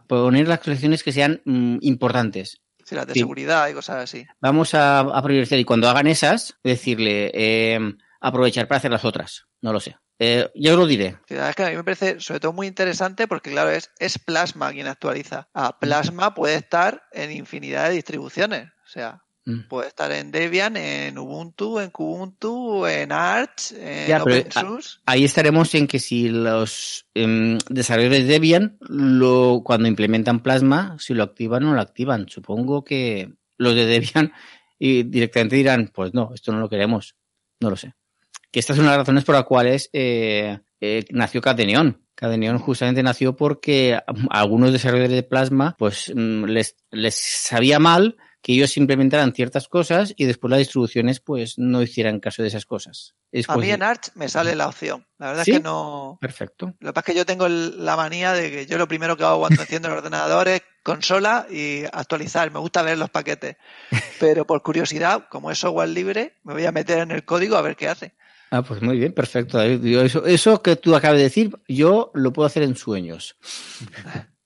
poner 0.06 0.48
las 0.48 0.58
actualizaciones 0.58 1.02
que 1.02 1.12
sean 1.12 1.40
mm, 1.44 1.78
importantes. 1.80 2.60
Sí, 2.84 2.94
las 2.94 3.06
de 3.06 3.14
seguridad 3.14 3.68
y 3.68 3.74
cosas 3.74 3.96
así. 4.04 4.26
Vamos 4.40 4.74
a, 4.74 5.00
a, 5.00 5.22
priorizar 5.22 5.58
y 5.58 5.64
cuando 5.64 5.88
hagan 5.88 6.06
esas, 6.06 6.58
decirle, 6.64 7.30
em, 7.34 7.96
aprovechar 8.20 8.66
para 8.66 8.78
hacer 8.78 8.90
las 8.90 9.04
otras. 9.04 9.46
No 9.60 9.72
lo 9.72 9.80
sé. 9.80 9.96
Eh, 10.22 10.50
yo 10.54 10.76
lo 10.76 10.86
diré. 10.86 11.16
es 11.28 11.56
que 11.56 11.64
a 11.64 11.70
mí 11.70 11.76
me 11.76 11.84
parece 11.84 12.20
sobre 12.20 12.40
todo 12.40 12.52
muy 12.52 12.66
interesante 12.66 13.26
porque, 13.26 13.50
claro, 13.50 13.70
es, 13.70 13.90
es 13.98 14.18
Plasma 14.18 14.70
quien 14.70 14.86
actualiza. 14.86 15.48
A 15.54 15.78
Plasma 15.78 16.34
puede 16.34 16.56
estar 16.56 17.04
en 17.12 17.32
infinidad 17.32 17.88
de 17.88 17.94
distribuciones. 17.94 18.68
O 18.84 18.88
sea, 18.88 19.22
Mm. 19.44 19.68
Puede 19.68 19.88
estar 19.88 20.12
en 20.12 20.30
Debian, 20.30 20.76
en 20.76 21.16
Ubuntu, 21.18 21.80
en 21.80 21.90
Kubuntu, 21.90 22.86
en 22.86 23.10
Arch, 23.10 23.72
en 23.72 24.20
OpenSUSE. 24.20 24.98
Ahí 25.06 25.24
estaremos 25.24 25.74
en 25.74 25.86
que 25.86 25.98
si 25.98 26.28
los 26.28 27.06
em, 27.14 27.58
desarrolladores 27.68 28.26
de 28.26 28.32
Debian, 28.32 28.76
lo, 28.80 29.62
cuando 29.64 29.88
implementan 29.88 30.42
Plasma, 30.42 30.96
si 30.98 31.14
lo 31.14 31.22
activan 31.22 31.64
o 31.64 31.68
no 31.68 31.74
lo 31.74 31.80
activan. 31.80 32.28
Supongo 32.28 32.84
que 32.84 33.32
los 33.56 33.74
de 33.74 33.86
Debian 33.86 34.32
y 34.78 35.04
directamente 35.04 35.56
dirán, 35.56 35.90
pues 35.94 36.12
no, 36.14 36.32
esto 36.34 36.52
no 36.52 36.60
lo 36.60 36.68
queremos. 36.68 37.16
No 37.60 37.70
lo 37.70 37.76
sé. 37.76 37.94
Que 38.50 38.60
estas 38.60 38.76
son 38.76 38.86
las 38.86 38.96
razones 38.96 39.24
por 39.24 39.34
las 39.34 39.44
cuales 39.44 39.90
eh, 39.92 40.58
eh, 40.80 41.04
nació 41.10 41.40
Cadeneon. 41.40 42.02
Cadeneon 42.14 42.58
justamente 42.58 43.02
nació 43.02 43.36
porque 43.36 43.98
algunos 44.28 44.72
desarrolladores 44.72 45.16
de 45.16 45.22
Plasma, 45.22 45.76
pues 45.78 46.12
mm, 46.14 46.44
les, 46.44 46.76
les 46.90 47.14
sabía 47.14 47.78
mal 47.78 48.16
que 48.42 48.52
ellos 48.52 48.76
implementaran 48.76 49.34
ciertas 49.34 49.68
cosas 49.68 50.14
y 50.16 50.24
después 50.24 50.50
las 50.50 50.58
distribuciones 50.58 51.20
pues 51.20 51.58
no 51.58 51.82
hicieran 51.82 52.20
caso 52.20 52.42
de 52.42 52.48
esas 52.48 52.64
cosas. 52.64 53.14
a 53.48 53.56
mí 53.56 53.70
en 53.70 53.82
Arch 53.82 54.12
me 54.14 54.28
sale 54.28 54.54
la 54.54 54.68
opción. 54.68 55.06
La 55.18 55.28
verdad 55.28 55.44
es 55.46 55.54
que 55.54 55.60
no. 55.60 56.18
Perfecto. 56.20 56.74
Lo 56.80 56.90
que 56.90 56.92
pasa 56.94 57.00
es 57.00 57.12
que 57.12 57.18
yo 57.18 57.26
tengo 57.26 57.48
la 57.48 57.96
manía 57.96 58.32
de 58.32 58.50
que 58.50 58.66
yo 58.66 58.78
lo 58.78 58.88
primero 58.88 59.16
que 59.16 59.24
hago 59.24 59.40
cuando 59.40 59.60
enciendo 59.60 59.88
el 59.88 59.94
ordenador 59.94 60.48
es 60.48 60.62
consola 60.82 61.46
y 61.50 61.84
actualizar. 61.92 62.50
Me 62.50 62.58
gusta 62.58 62.82
ver 62.82 62.96
los 62.96 63.10
paquetes. 63.10 63.56
Pero 64.18 64.46
por 64.46 64.62
curiosidad, 64.62 65.26
como 65.28 65.50
es 65.50 65.58
software 65.58 65.90
libre, 65.90 66.36
me 66.42 66.54
voy 66.54 66.64
a 66.64 66.72
meter 66.72 66.98
en 66.98 67.10
el 67.10 67.24
código 67.24 67.56
a 67.56 67.62
ver 67.62 67.76
qué 67.76 67.88
hace. 67.88 68.14
Ah, 68.50 68.62
pues 68.62 68.82
muy 68.82 68.98
bien, 68.98 69.12
perfecto. 69.12 69.60
Eso, 69.62 70.26
eso 70.26 70.62
que 70.62 70.76
tú 70.76 70.96
acabas 70.96 71.18
de 71.18 71.24
decir, 71.24 71.56
yo 71.68 72.10
lo 72.14 72.32
puedo 72.32 72.46
hacer 72.46 72.62
en 72.62 72.74
sueños. 72.74 73.36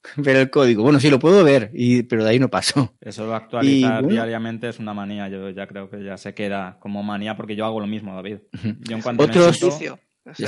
ver 0.16 0.36
el 0.36 0.50
código. 0.50 0.82
Bueno, 0.82 1.00
sí 1.00 1.10
lo 1.10 1.18
puedo 1.18 1.42
ver, 1.44 1.70
y, 1.74 2.02
pero 2.04 2.24
de 2.24 2.30
ahí 2.30 2.38
no 2.38 2.48
paso. 2.48 2.94
Eso 3.00 3.26
de 3.28 3.34
actualizar 3.34 4.00
Y, 4.00 4.04
bueno. 4.04 4.08
diariamente 4.08 4.68
es 4.68 4.78
una 4.78 4.94
manía. 4.94 5.28
Yo 5.28 5.50
ya 5.50 5.66
creo 5.66 5.88
que 5.90 6.02
ya 6.04 6.16
se 6.16 6.34
queda 6.34 6.78
como 6.80 7.02
manía 7.02 7.36
porque 7.36 7.56
yo 7.56 7.64
hago 7.64 7.80
lo 7.80 7.86
mismo, 7.86 8.14
David. 8.14 8.38
Yo 8.80 8.96
en 8.96 9.02
cuanto 9.02 9.24
Otros- 9.24 9.62
me 9.62 9.70
siento- 9.70 9.98
Sí, 10.34 10.46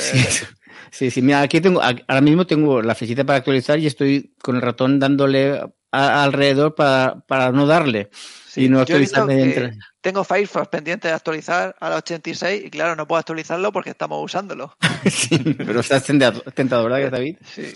sí, 0.90 1.10
sí, 1.10 1.20
mira, 1.22 1.42
aquí 1.42 1.60
tengo, 1.60 1.82
ahora 1.82 2.20
mismo 2.22 2.46
tengo 2.46 2.80
la 2.80 2.94
flechita 2.94 3.24
para 3.24 3.38
actualizar 3.38 3.78
y 3.78 3.86
estoy 3.86 4.34
con 4.40 4.56
el 4.56 4.62
ratón 4.62 4.98
dándole 4.98 5.60
a- 5.92 6.24
alrededor 6.24 6.74
para, 6.74 7.20
para 7.26 7.52
no 7.52 7.66
darle 7.66 8.08
sí. 8.48 8.64
y 8.64 8.68
no 8.70 8.80
actualizarme. 8.80 9.72
Tengo 10.00 10.24
Firefox 10.24 10.68
pendiente 10.68 11.08
de 11.08 11.14
actualizar 11.14 11.76
a 11.78 11.90
la 11.90 11.96
86 11.96 12.62
y 12.66 12.70
claro, 12.70 12.96
no 12.96 13.06
puedo 13.06 13.18
actualizarlo 13.18 13.70
porque 13.70 13.90
estamos 13.90 14.24
usándolo. 14.24 14.74
Sí, 15.10 15.38
pero 15.58 15.80
estás 15.80 16.04
tentado, 16.04 16.84
¿verdad, 16.84 17.10
David? 17.12 17.36
Sí. 17.44 17.74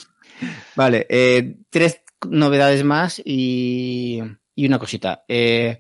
Vale, 0.77 1.07
eh, 1.09 1.57
tres 1.71 2.03
novedades 2.29 2.85
más 2.85 3.21
y, 3.25 4.23
una 4.57 4.79
cosita. 4.79 5.25
Eh, 5.27 5.79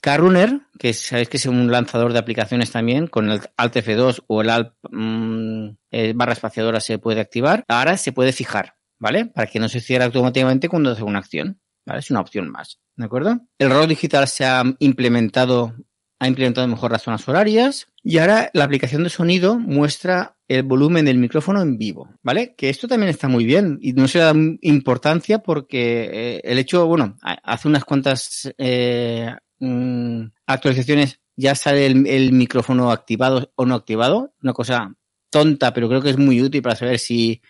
que 0.78 0.94
sabéis 0.94 1.28
que 1.28 1.36
es 1.36 1.46
un 1.46 1.70
lanzador 1.70 2.12
de 2.12 2.18
aplicaciones 2.18 2.70
también, 2.70 3.06
con 3.06 3.30
el 3.30 3.40
Alt 3.56 3.76
F2 3.76 4.24
o 4.26 4.40
el 4.40 4.50
Alt 4.50 4.72
mm, 4.90 5.68
eh, 5.90 6.12
barra 6.14 6.32
espaciadora 6.32 6.80
se 6.80 6.98
puede 6.98 7.20
activar. 7.20 7.64
Ahora 7.68 7.96
se 7.96 8.12
puede 8.12 8.32
fijar, 8.32 8.76
¿vale? 8.98 9.26
Para 9.26 9.46
que 9.46 9.60
no 9.60 9.68
se 9.68 9.80
cierre 9.80 10.04
automáticamente 10.04 10.68
cuando 10.68 10.90
hace 10.90 11.02
una 11.02 11.18
acción. 11.18 11.60
¿Vale? 11.86 12.00
Es 12.00 12.10
una 12.10 12.20
opción 12.20 12.50
más, 12.50 12.78
¿de 12.96 13.06
acuerdo? 13.06 13.40
El 13.58 13.70
reloj 13.70 13.88
digital 13.88 14.28
se 14.28 14.44
ha 14.44 14.62
implementado, 14.80 15.74
ha 16.18 16.28
implementado 16.28 16.68
mejor 16.68 16.92
las 16.92 17.02
zonas 17.02 17.26
horarias 17.26 17.86
y 18.02 18.18
ahora 18.18 18.50
la 18.52 18.64
aplicación 18.64 19.02
de 19.02 19.10
sonido 19.10 19.58
muestra 19.58 20.36
el 20.50 20.64
volumen 20.64 21.04
del 21.04 21.16
micrófono 21.16 21.62
en 21.62 21.78
vivo, 21.78 22.08
¿vale? 22.24 22.56
Que 22.56 22.70
esto 22.70 22.88
también 22.88 23.10
está 23.10 23.28
muy 23.28 23.44
bien 23.44 23.78
y 23.80 23.92
no 23.92 24.08
se 24.08 24.18
da 24.18 24.34
importancia 24.62 25.38
porque 25.38 26.10
eh, 26.12 26.40
el 26.42 26.58
hecho, 26.58 26.88
bueno, 26.88 27.16
ha- 27.22 27.38
hace 27.44 27.68
unas 27.68 27.84
cuantas 27.84 28.52
eh, 28.58 29.32
mm, 29.60 30.22
actualizaciones 30.46 31.20
ya 31.36 31.54
sale 31.54 31.86
el, 31.86 32.32
micrófono 32.32 32.90
activado 32.90 33.52
o 33.54 33.64
no 33.64 33.76
activado, 33.76 34.34
una 34.42 34.52
cosa 34.52 34.92
tonta, 35.30 35.72
pero 35.72 35.88
creo 35.88 36.02
que 36.02 36.10
es 36.10 36.18
muy 36.18 36.42
útil 36.42 36.62
para 36.62 36.74
saber 36.74 36.98
si, 36.98 37.40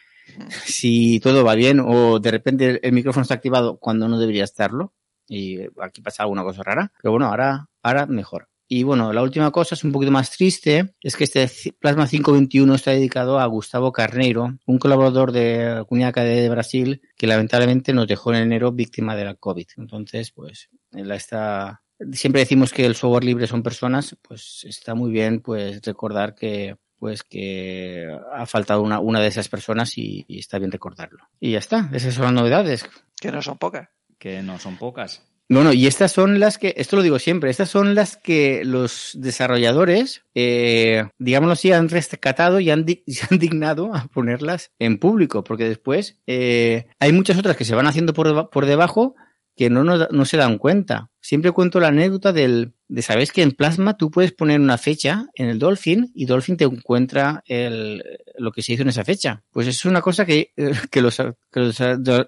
si 0.66 1.20
todo 1.20 1.42
va 1.42 1.54
bien 1.54 1.80
o 1.80 2.18
de 2.20 2.30
repente 2.30 2.86
el, 2.86 2.92
micrófono 2.92 3.22
está 3.22 3.32
activado 3.32 3.78
cuando 3.78 4.08
no 4.08 4.18
debería 4.18 4.44
estarlo 4.44 4.92
y 5.26 5.58
aquí 5.80 6.02
pasa 6.02 6.24
alguna 6.24 6.42
cosa 6.42 6.62
rara, 6.62 6.92
pero 7.00 7.12
bueno, 7.12 7.28
ahora, 7.28 7.66
ahora 7.82 8.04
mejor. 8.04 8.49
Y 8.72 8.84
bueno, 8.84 9.12
la 9.12 9.20
última 9.20 9.50
cosa 9.50 9.74
es 9.74 9.82
un 9.82 9.90
poquito 9.90 10.12
más 10.12 10.30
triste, 10.30 10.94
es 11.02 11.16
que 11.16 11.24
este 11.24 11.50
Plasma 11.80 12.06
521 12.06 12.72
está 12.76 12.92
dedicado 12.92 13.40
a 13.40 13.46
Gustavo 13.46 13.90
Carneiro, 13.90 14.58
un 14.64 14.78
colaborador 14.78 15.32
de 15.32 15.74
la 15.74 15.84
Comunidad 15.84 16.10
Académica 16.10 16.42
de 16.42 16.48
Brasil 16.50 17.02
que 17.16 17.26
lamentablemente 17.26 17.92
nos 17.92 18.06
dejó 18.06 18.32
en 18.32 18.42
enero 18.42 18.70
víctima 18.70 19.16
de 19.16 19.24
la 19.24 19.34
COVID. 19.34 19.66
Entonces, 19.76 20.30
pues, 20.30 20.70
está... 20.92 21.82
Siempre 22.12 22.42
decimos 22.42 22.72
que 22.72 22.86
el 22.86 22.94
software 22.94 23.24
libre 23.24 23.48
son 23.48 23.64
personas, 23.64 24.16
pues 24.22 24.64
está 24.64 24.94
muy 24.94 25.10
bien 25.10 25.40
pues 25.40 25.82
recordar 25.82 26.36
que 26.36 26.76
pues 26.96 27.24
que 27.24 28.06
ha 28.32 28.46
faltado 28.46 28.82
una, 28.82 29.00
una 29.00 29.18
de 29.18 29.26
esas 29.26 29.48
personas 29.48 29.98
y, 29.98 30.24
y 30.28 30.38
está 30.38 30.60
bien 30.60 30.70
recordarlo. 30.70 31.24
Y 31.40 31.52
ya 31.52 31.58
está, 31.58 31.90
esas 31.92 32.14
son 32.14 32.26
las 32.26 32.34
novedades. 32.34 32.88
Que 33.20 33.32
no 33.32 33.42
son 33.42 33.58
pocas. 33.58 33.88
que 34.16 34.42
no 34.42 34.60
son 34.60 34.76
pocas. 34.76 35.24
Bueno, 35.52 35.72
y 35.72 35.88
estas 35.88 36.12
son 36.12 36.38
las 36.38 36.58
que, 36.58 36.74
esto 36.76 36.94
lo 36.94 37.02
digo 37.02 37.18
siempre, 37.18 37.50
estas 37.50 37.68
son 37.68 37.96
las 37.96 38.16
que 38.16 38.62
los 38.64 39.10
desarrolladores, 39.14 40.22
eh, 40.36 41.08
digámoslo 41.18 41.54
así, 41.54 41.72
han 41.72 41.88
rescatado 41.88 42.60
y 42.60 42.70
han, 42.70 42.86
se 42.86 43.26
han 43.30 43.38
dignado 43.40 43.92
a 43.92 44.06
ponerlas 44.06 44.70
en 44.78 44.98
público, 44.98 45.42
porque 45.42 45.68
después 45.68 46.20
eh, 46.28 46.86
hay 47.00 47.12
muchas 47.12 47.36
otras 47.36 47.56
que 47.56 47.64
se 47.64 47.74
van 47.74 47.88
haciendo 47.88 48.14
por, 48.14 48.48
por 48.50 48.64
debajo 48.66 49.16
que 49.56 49.70
no, 49.70 49.82
nos- 49.82 50.08
no 50.12 50.24
se 50.24 50.36
dan 50.36 50.56
cuenta. 50.56 51.10
Siempre 51.20 51.50
cuento 51.50 51.80
la 51.80 51.88
anécdota 51.88 52.32
del, 52.32 52.74
de, 52.86 53.02
¿sabes 53.02 53.32
que 53.32 53.42
en 53.42 53.50
Plasma 53.50 53.96
tú 53.96 54.10
puedes 54.12 54.30
poner 54.32 54.60
una 54.60 54.78
fecha 54.78 55.26
en 55.34 55.48
el 55.48 55.58
Dolphin 55.58 56.12
y 56.14 56.26
Dolphin 56.26 56.56
te 56.56 56.64
encuentra 56.64 57.42
el, 57.46 58.04
lo 58.38 58.52
que 58.52 58.62
se 58.62 58.72
hizo 58.74 58.82
en 58.82 58.88
esa 58.90 59.04
fecha? 59.04 59.42
Pues 59.50 59.66
es 59.66 59.84
una 59.84 60.00
cosa 60.00 60.24
que, 60.24 60.52
que 60.92 61.02
los, 61.02 61.16
que 61.16 61.60
los 61.60 61.76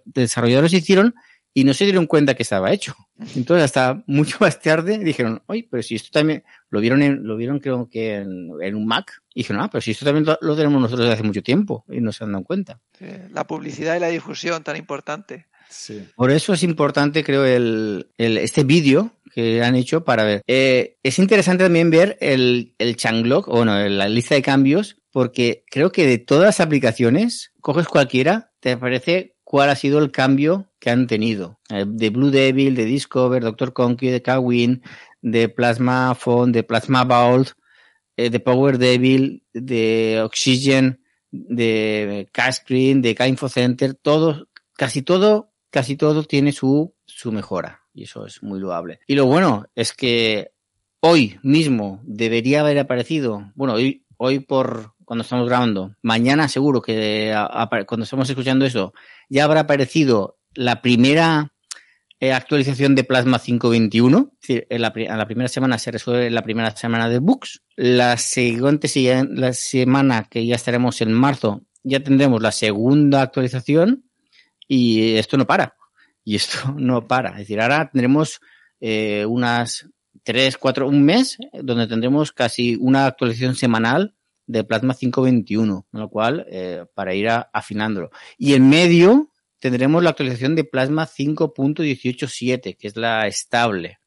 desarrolladores 0.05 0.73
hicieron 0.73 1.14
y 1.55 1.64
no 1.64 1.74
se 1.74 1.84
dieron 1.84 2.07
cuenta 2.07 2.34
que 2.34 2.42
estaba 2.42 2.72
hecho. 2.72 2.94
Entonces, 3.36 3.64
hasta 3.64 4.03
mucho 4.07 4.38
más 4.40 4.61
tarde 4.61 4.98
dijeron, 4.98 5.42
oye, 5.46 5.66
pero 5.70 5.82
si 5.82 5.94
esto 5.96 6.09
también 6.12 6.44
lo 6.70 6.80
vieron, 6.80 7.03
en, 7.03 7.24
lo 7.26 7.36
vieron 7.36 7.59
creo 7.61 7.88
que 7.90 8.16
en, 8.16 8.50
en 8.61 8.74
un 8.74 8.86
Mac. 8.86 9.22
Y 9.34 9.40
dijeron, 9.40 9.62
ah, 9.62 9.68
pero 9.70 9.80
si 9.82 9.90
esto 9.92 10.05
también 10.05 10.24
lo, 10.24 10.38
lo 10.40 10.57
tenemos 10.57 10.80
nosotros 10.80 11.07
desde 11.07 11.14
hace 11.14 11.22
mucho 11.22 11.42
tiempo 11.42 11.84
y 11.90 12.00
no 12.00 12.12
se 12.12 12.24
han 12.24 12.32
dado 12.32 12.44
cuenta. 12.44 12.80
Sí, 12.98 13.07
La 13.32 13.46
publicidad 13.46 13.96
y 13.96 14.00
la 14.00 14.09
difusión 14.09 14.62
tan 14.62 14.76
importante. 14.76 15.46
Sí. 15.68 16.07
Por 16.16 16.30
eso 16.30 16.53
es 16.53 16.62
importante, 16.62 17.24
creo, 17.24 17.44
el, 17.46 18.09
el- 18.18 18.36
este 18.38 18.62
vídeo 18.64 19.12
que 19.34 19.62
han 19.62 19.74
hecho 19.74 20.05
para 20.05 20.22
ver. 20.24 20.42
Eh, 20.46 20.98
es 21.03 21.18
interesante 21.18 21.64
también 21.64 21.88
ver 21.90 22.18
el, 22.20 22.74
el 22.78 22.96
changlog, 22.96 23.48
o 23.48 23.57
bueno, 23.57 23.78
la 23.88 24.09
lista 24.11 24.34
de 24.34 24.42
cambios, 24.42 24.98
porque 25.11 25.64
creo 25.70 25.90
que 25.90 26.07
de 26.07 26.18
todas 26.18 26.44
las 26.44 26.61
aplicaciones, 26.61 27.53
coges 27.61 27.86
cualquiera, 27.88 28.50
te 28.61 28.72
aparece 28.72 29.32
cuál 29.53 29.68
ha 29.68 29.76
sido 29.76 29.98
el 29.98 30.11
cambio 30.11 30.70
que 30.78 30.88
han 30.88 31.07
tenido. 31.07 31.61
Eh, 31.68 31.84
de 31.86 32.09
Blue 32.09 32.30
Devil, 32.30 32.74
de 32.74 32.86
Discover, 32.86 33.42
Doctor 33.42 33.74
Conky, 33.74 34.09
de 34.09 34.22
Kawin, 34.22 34.82
de 35.20 35.50
Plasma 35.50 36.14
Phone, 36.14 36.53
de 36.53 36.62
Plasma 36.62 37.05
Vault, 37.05 37.50
eh, 38.16 38.30
de 38.30 38.40
Power 38.40 38.78
Devil, 38.78 39.44
de 39.53 40.22
Oxygen, 40.24 41.03
de 41.30 42.30
K-Screen, 42.32 43.03
de 43.03 43.14
K-Info 43.14 43.50
Center, 43.50 43.92
todo, 43.92 44.48
casi 44.72 45.03
todo, 45.03 45.53
casi 45.68 45.96
todo 45.96 46.24
tiene 46.24 46.53
su, 46.53 46.94
su 47.05 47.30
mejora. 47.30 47.82
Y 47.92 48.05
eso 48.05 48.24
es 48.24 48.42
muy 48.42 48.59
loable. 48.59 49.00
Y 49.07 49.16
lo 49.16 49.26
bueno 49.26 49.66
es 49.74 49.92
que 49.92 50.53
hoy 51.00 51.38
mismo 51.42 52.00
debería 52.05 52.61
haber 52.61 52.78
aparecido, 52.78 53.53
bueno, 53.55 53.74
hoy, 53.74 54.07
hoy 54.16 54.38
por 54.38 54.91
cuando 55.05 55.22
estamos 55.22 55.48
grabando, 55.48 55.94
mañana 56.03 56.48
seguro 56.48 56.80
que 56.82 57.32
a- 57.34 57.68
cuando 57.86 58.05
estamos 58.05 58.28
escuchando 58.28 58.64
eso, 58.64 58.92
ya 59.28 59.44
habrá 59.44 59.61
aparecido 59.61 60.38
la 60.55 60.82
primera 60.82 61.53
eh, 62.20 62.32
actualización 62.32 62.94
de 62.94 63.03
Plasma 63.03 63.40
521. 63.40 64.30
Es 64.34 64.48
decir, 64.48 64.66
en 64.70 64.80
la, 64.80 64.92
primera 64.92 65.48
semana 65.48 65.76
se 65.76 65.90
resuelve 65.90 66.30
la 66.30 66.42
primera 66.42 66.70
semana 66.76 67.09
de 67.09 67.18
bugs. 67.18 67.62
La 67.74 68.16
siguiente 68.16 68.88
la 69.30 69.53
semana, 69.53 70.28
que 70.30 70.46
ya 70.46 70.55
estaremos 70.55 71.00
en 71.00 71.12
marzo, 71.12 71.62
ya 71.82 72.00
tendremos 72.00 72.40
la 72.40 72.53
segunda 72.53 73.22
actualización 73.22 74.05
y 74.68 75.16
esto 75.16 75.36
no 75.36 75.48
para. 75.48 75.74
Y 76.24 76.36
esto 76.36 76.72
no 76.76 77.09
para. 77.09 77.30
Es 77.30 77.38
decir, 77.38 77.61
ahora 77.61 77.90
tendremos 77.90 78.40
eh, 78.80 79.26
unas 79.26 79.88
tres, 80.22 80.57
cuatro, 80.59 80.86
un 80.88 81.03
mes 81.03 81.38
donde 81.53 81.88
tendremos 81.88 82.30
casi 82.30 82.76
una 82.76 83.07
actualización 83.07 83.57
semanal 83.57 84.14
de 84.53 84.64
Plasma 84.64 84.94
521, 84.94 85.86
con 85.90 86.00
lo 86.00 86.09
cual, 86.09 86.46
eh, 86.50 86.84
para 86.94 87.14
ir 87.14 87.28
a- 87.28 87.50
afinándolo. 87.53 88.11
Y 88.38 88.55
en 88.55 88.68
medio 88.68 89.28
tendremos 89.59 90.03
la 90.03 90.11
actualización 90.11 90.55
de 90.55 90.64
Plasma 90.64 91.07
5.187, 91.07 92.76
que 92.76 92.88
es 92.88 92.96
la 92.96 93.26
estable, 93.26 93.98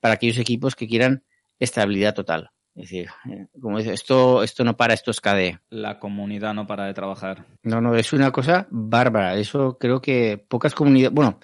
para 0.00 0.14
aquellos 0.14 0.38
equipos 0.38 0.74
que 0.76 0.86
quieran 0.88 1.24
estabilidad 1.58 2.14
total. 2.14 2.50
Es 2.74 2.82
decir, 2.90 3.06
eh, 3.30 3.46
como 3.60 3.78
dice, 3.78 3.92
esto, 3.92 4.42
esto 4.42 4.64
no 4.64 4.76
para, 4.76 4.94
esto 4.94 5.10
es 5.12 5.20
KDE. 5.20 5.60
La 5.70 5.98
comunidad 6.00 6.54
no 6.54 6.66
para 6.66 6.86
de 6.86 6.94
trabajar. 6.94 7.46
No, 7.62 7.80
no, 7.80 7.94
es 7.94 8.12
una 8.12 8.32
cosa 8.32 8.66
bárbara. 8.70 9.36
Eso 9.36 9.78
creo 9.78 10.00
que 10.00 10.38
pocas 10.48 10.74
comunidades, 10.74 11.14
bueno, 11.14 11.38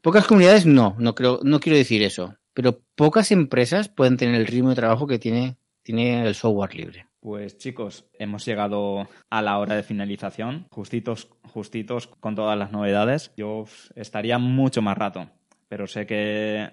pocas 0.00 0.26
comunidades 0.26 0.64
no, 0.64 0.96
no 0.98 1.14
creo, 1.14 1.40
no 1.42 1.60
quiero 1.60 1.76
decir 1.76 2.02
eso, 2.02 2.34
pero 2.54 2.80
pocas 2.94 3.30
empresas 3.30 3.90
pueden 3.90 4.16
tener 4.16 4.34
el 4.36 4.46
ritmo 4.46 4.70
de 4.70 4.76
trabajo 4.76 5.06
que 5.06 5.18
tiene, 5.18 5.58
tiene 5.82 6.26
el 6.26 6.34
software 6.34 6.74
libre. 6.74 7.06
Pues 7.20 7.58
chicos, 7.58 8.08
hemos 8.18 8.46
llegado 8.46 9.06
a 9.28 9.42
la 9.42 9.58
hora 9.58 9.74
de 9.74 9.82
finalización, 9.82 10.66
justitos, 10.70 11.28
justitos 11.42 12.06
con 12.06 12.34
todas 12.34 12.58
las 12.58 12.72
novedades. 12.72 13.32
Yo 13.36 13.64
estaría 13.94 14.38
mucho 14.38 14.80
más 14.80 14.96
rato, 14.96 15.28
pero 15.68 15.86
sé 15.86 16.06
que 16.06 16.70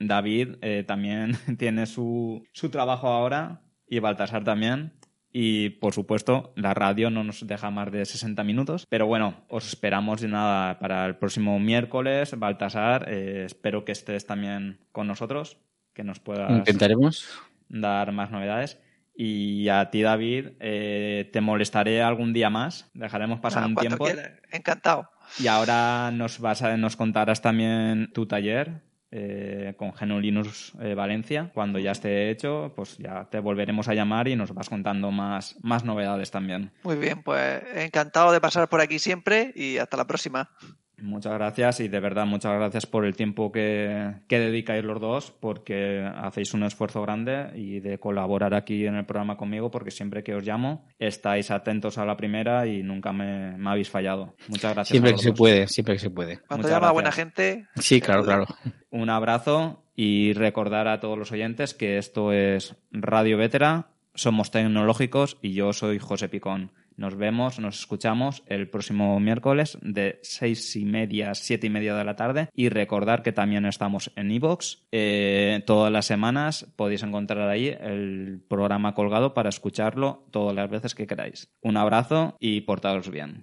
David 0.00 0.56
eh, 0.62 0.84
también 0.84 1.36
tiene 1.58 1.86
su, 1.86 2.44
su 2.52 2.70
trabajo 2.70 3.06
ahora 3.08 3.62
y 3.88 4.00
Baltasar 4.00 4.42
también. 4.42 4.92
Y 5.36 5.70
por 5.70 5.92
supuesto, 5.92 6.52
la 6.54 6.74
radio 6.74 7.10
no 7.10 7.24
nos 7.24 7.44
deja 7.44 7.70
más 7.70 7.90
de 7.90 8.04
60 8.04 8.44
minutos. 8.44 8.86
Pero 8.88 9.06
bueno, 9.06 9.44
os 9.48 9.66
esperamos 9.66 10.20
de 10.20 10.28
nada 10.28 10.78
para 10.78 11.04
el 11.06 11.16
próximo 11.16 11.58
miércoles. 11.58 12.38
Baltasar, 12.38 13.08
eh, 13.08 13.44
espero 13.44 13.84
que 13.84 13.92
estés 13.92 14.26
también 14.26 14.78
con 14.92 15.08
nosotros, 15.08 15.58
que 15.92 16.04
nos 16.04 16.20
puedas 16.20 16.50
Intentaremos. 16.52 17.28
Dar 17.68 18.12
más 18.12 18.30
novedades. 18.30 18.78
Y 19.16 19.68
a 19.68 19.90
ti, 19.90 20.02
David, 20.02 20.48
eh, 20.58 21.30
te 21.32 21.40
molestaré 21.40 22.02
algún 22.02 22.32
día 22.32 22.50
más. 22.50 22.90
Dejaremos 22.94 23.38
pasar 23.40 23.62
Ah, 23.62 23.66
un 23.66 23.76
tiempo. 23.76 24.04
quieras. 24.04 24.32
Encantado. 24.50 25.08
Y 25.38 25.46
ahora 25.46 26.10
nos 26.12 26.40
vas 26.40 26.62
a, 26.62 26.76
nos 26.76 26.96
contarás 26.96 27.40
también 27.40 28.10
tu 28.12 28.26
taller 28.26 28.82
eh, 29.12 29.74
con 29.76 29.92
GNU 29.92 30.18
Linux 30.18 30.72
eh, 30.80 30.94
Valencia. 30.94 31.52
Cuando 31.54 31.78
ya 31.78 31.92
esté 31.92 32.30
hecho, 32.30 32.72
pues 32.74 32.98
ya 32.98 33.28
te 33.30 33.38
volveremos 33.38 33.86
a 33.86 33.94
llamar 33.94 34.26
y 34.26 34.34
nos 34.34 34.52
vas 34.52 34.68
contando 34.68 35.12
más, 35.12 35.56
más 35.62 35.84
novedades 35.84 36.32
también. 36.32 36.72
Muy 36.82 36.96
bien, 36.96 37.22
pues 37.22 37.62
encantado 37.76 38.32
de 38.32 38.40
pasar 38.40 38.68
por 38.68 38.80
aquí 38.80 38.98
siempre 38.98 39.52
y 39.54 39.78
hasta 39.78 39.96
la 39.96 40.06
próxima. 40.08 40.50
Muchas 40.98 41.34
gracias 41.34 41.80
y 41.80 41.88
de 41.88 42.00
verdad 42.00 42.24
muchas 42.24 42.54
gracias 42.54 42.86
por 42.86 43.04
el 43.04 43.16
tiempo 43.16 43.50
que, 43.50 44.14
que, 44.28 44.38
dedicáis 44.38 44.84
los 44.84 45.00
dos 45.00 45.32
porque 45.32 46.08
hacéis 46.16 46.54
un 46.54 46.62
esfuerzo 46.62 47.02
grande 47.02 47.50
y 47.54 47.80
de 47.80 47.98
colaborar 47.98 48.54
aquí 48.54 48.86
en 48.86 48.94
el 48.94 49.04
programa 49.04 49.36
conmigo 49.36 49.70
porque 49.70 49.90
siempre 49.90 50.22
que 50.22 50.34
os 50.34 50.44
llamo 50.44 50.86
estáis 50.98 51.50
atentos 51.50 51.98
a 51.98 52.04
la 52.04 52.16
primera 52.16 52.66
y 52.66 52.82
nunca 52.82 53.12
me, 53.12 53.56
me 53.58 53.70
habéis 53.70 53.90
fallado. 53.90 54.34
Muchas 54.48 54.74
gracias. 54.74 54.88
Siempre 54.88 55.12
que 55.12 55.18
se 55.18 55.32
puede, 55.32 55.66
siempre 55.66 55.94
que 55.94 56.00
se 56.00 56.10
puede. 56.10 56.38
Cuando 56.46 56.68
llama 56.68 56.88
a 56.88 56.92
buena 56.92 57.12
gente. 57.12 57.66
Sí, 57.76 58.00
claro, 58.00 58.24
claro. 58.24 58.46
Un 58.90 59.10
abrazo 59.10 59.84
y 59.96 60.32
recordar 60.32 60.88
a 60.88 61.00
todos 61.00 61.18
los 61.18 61.32
oyentes 61.32 61.74
que 61.74 61.98
esto 61.98 62.32
es 62.32 62.76
Radio 62.90 63.36
Vetera, 63.36 63.88
somos 64.14 64.50
tecnológicos 64.50 65.38
y 65.42 65.54
yo 65.54 65.72
soy 65.72 65.98
José 65.98 66.28
Picón. 66.28 66.70
Nos 66.96 67.16
vemos, 67.16 67.58
nos 67.58 67.80
escuchamos 67.80 68.42
el 68.46 68.68
próximo 68.68 69.18
miércoles 69.20 69.78
de 69.82 70.20
seis 70.22 70.76
y 70.76 70.84
media 70.84 71.34
siete 71.34 71.66
y 71.66 71.70
media 71.70 71.94
de 71.94 72.04
la 72.04 72.16
tarde. 72.16 72.48
Y 72.54 72.68
recordar 72.68 73.22
que 73.22 73.32
también 73.32 73.66
estamos 73.66 74.12
en 74.16 74.30
iVoox. 74.30 74.78
Eh, 74.92 75.62
todas 75.66 75.92
las 75.92 76.06
semanas 76.06 76.72
podéis 76.76 77.02
encontrar 77.02 77.48
ahí 77.48 77.68
el 77.68 78.40
programa 78.48 78.94
colgado 78.94 79.34
para 79.34 79.48
escucharlo 79.48 80.24
todas 80.30 80.54
las 80.54 80.70
veces 80.70 80.94
que 80.94 81.06
queráis. 81.06 81.48
Un 81.60 81.76
abrazo 81.76 82.36
y 82.38 82.60
portaos 82.62 83.10
bien. 83.10 83.42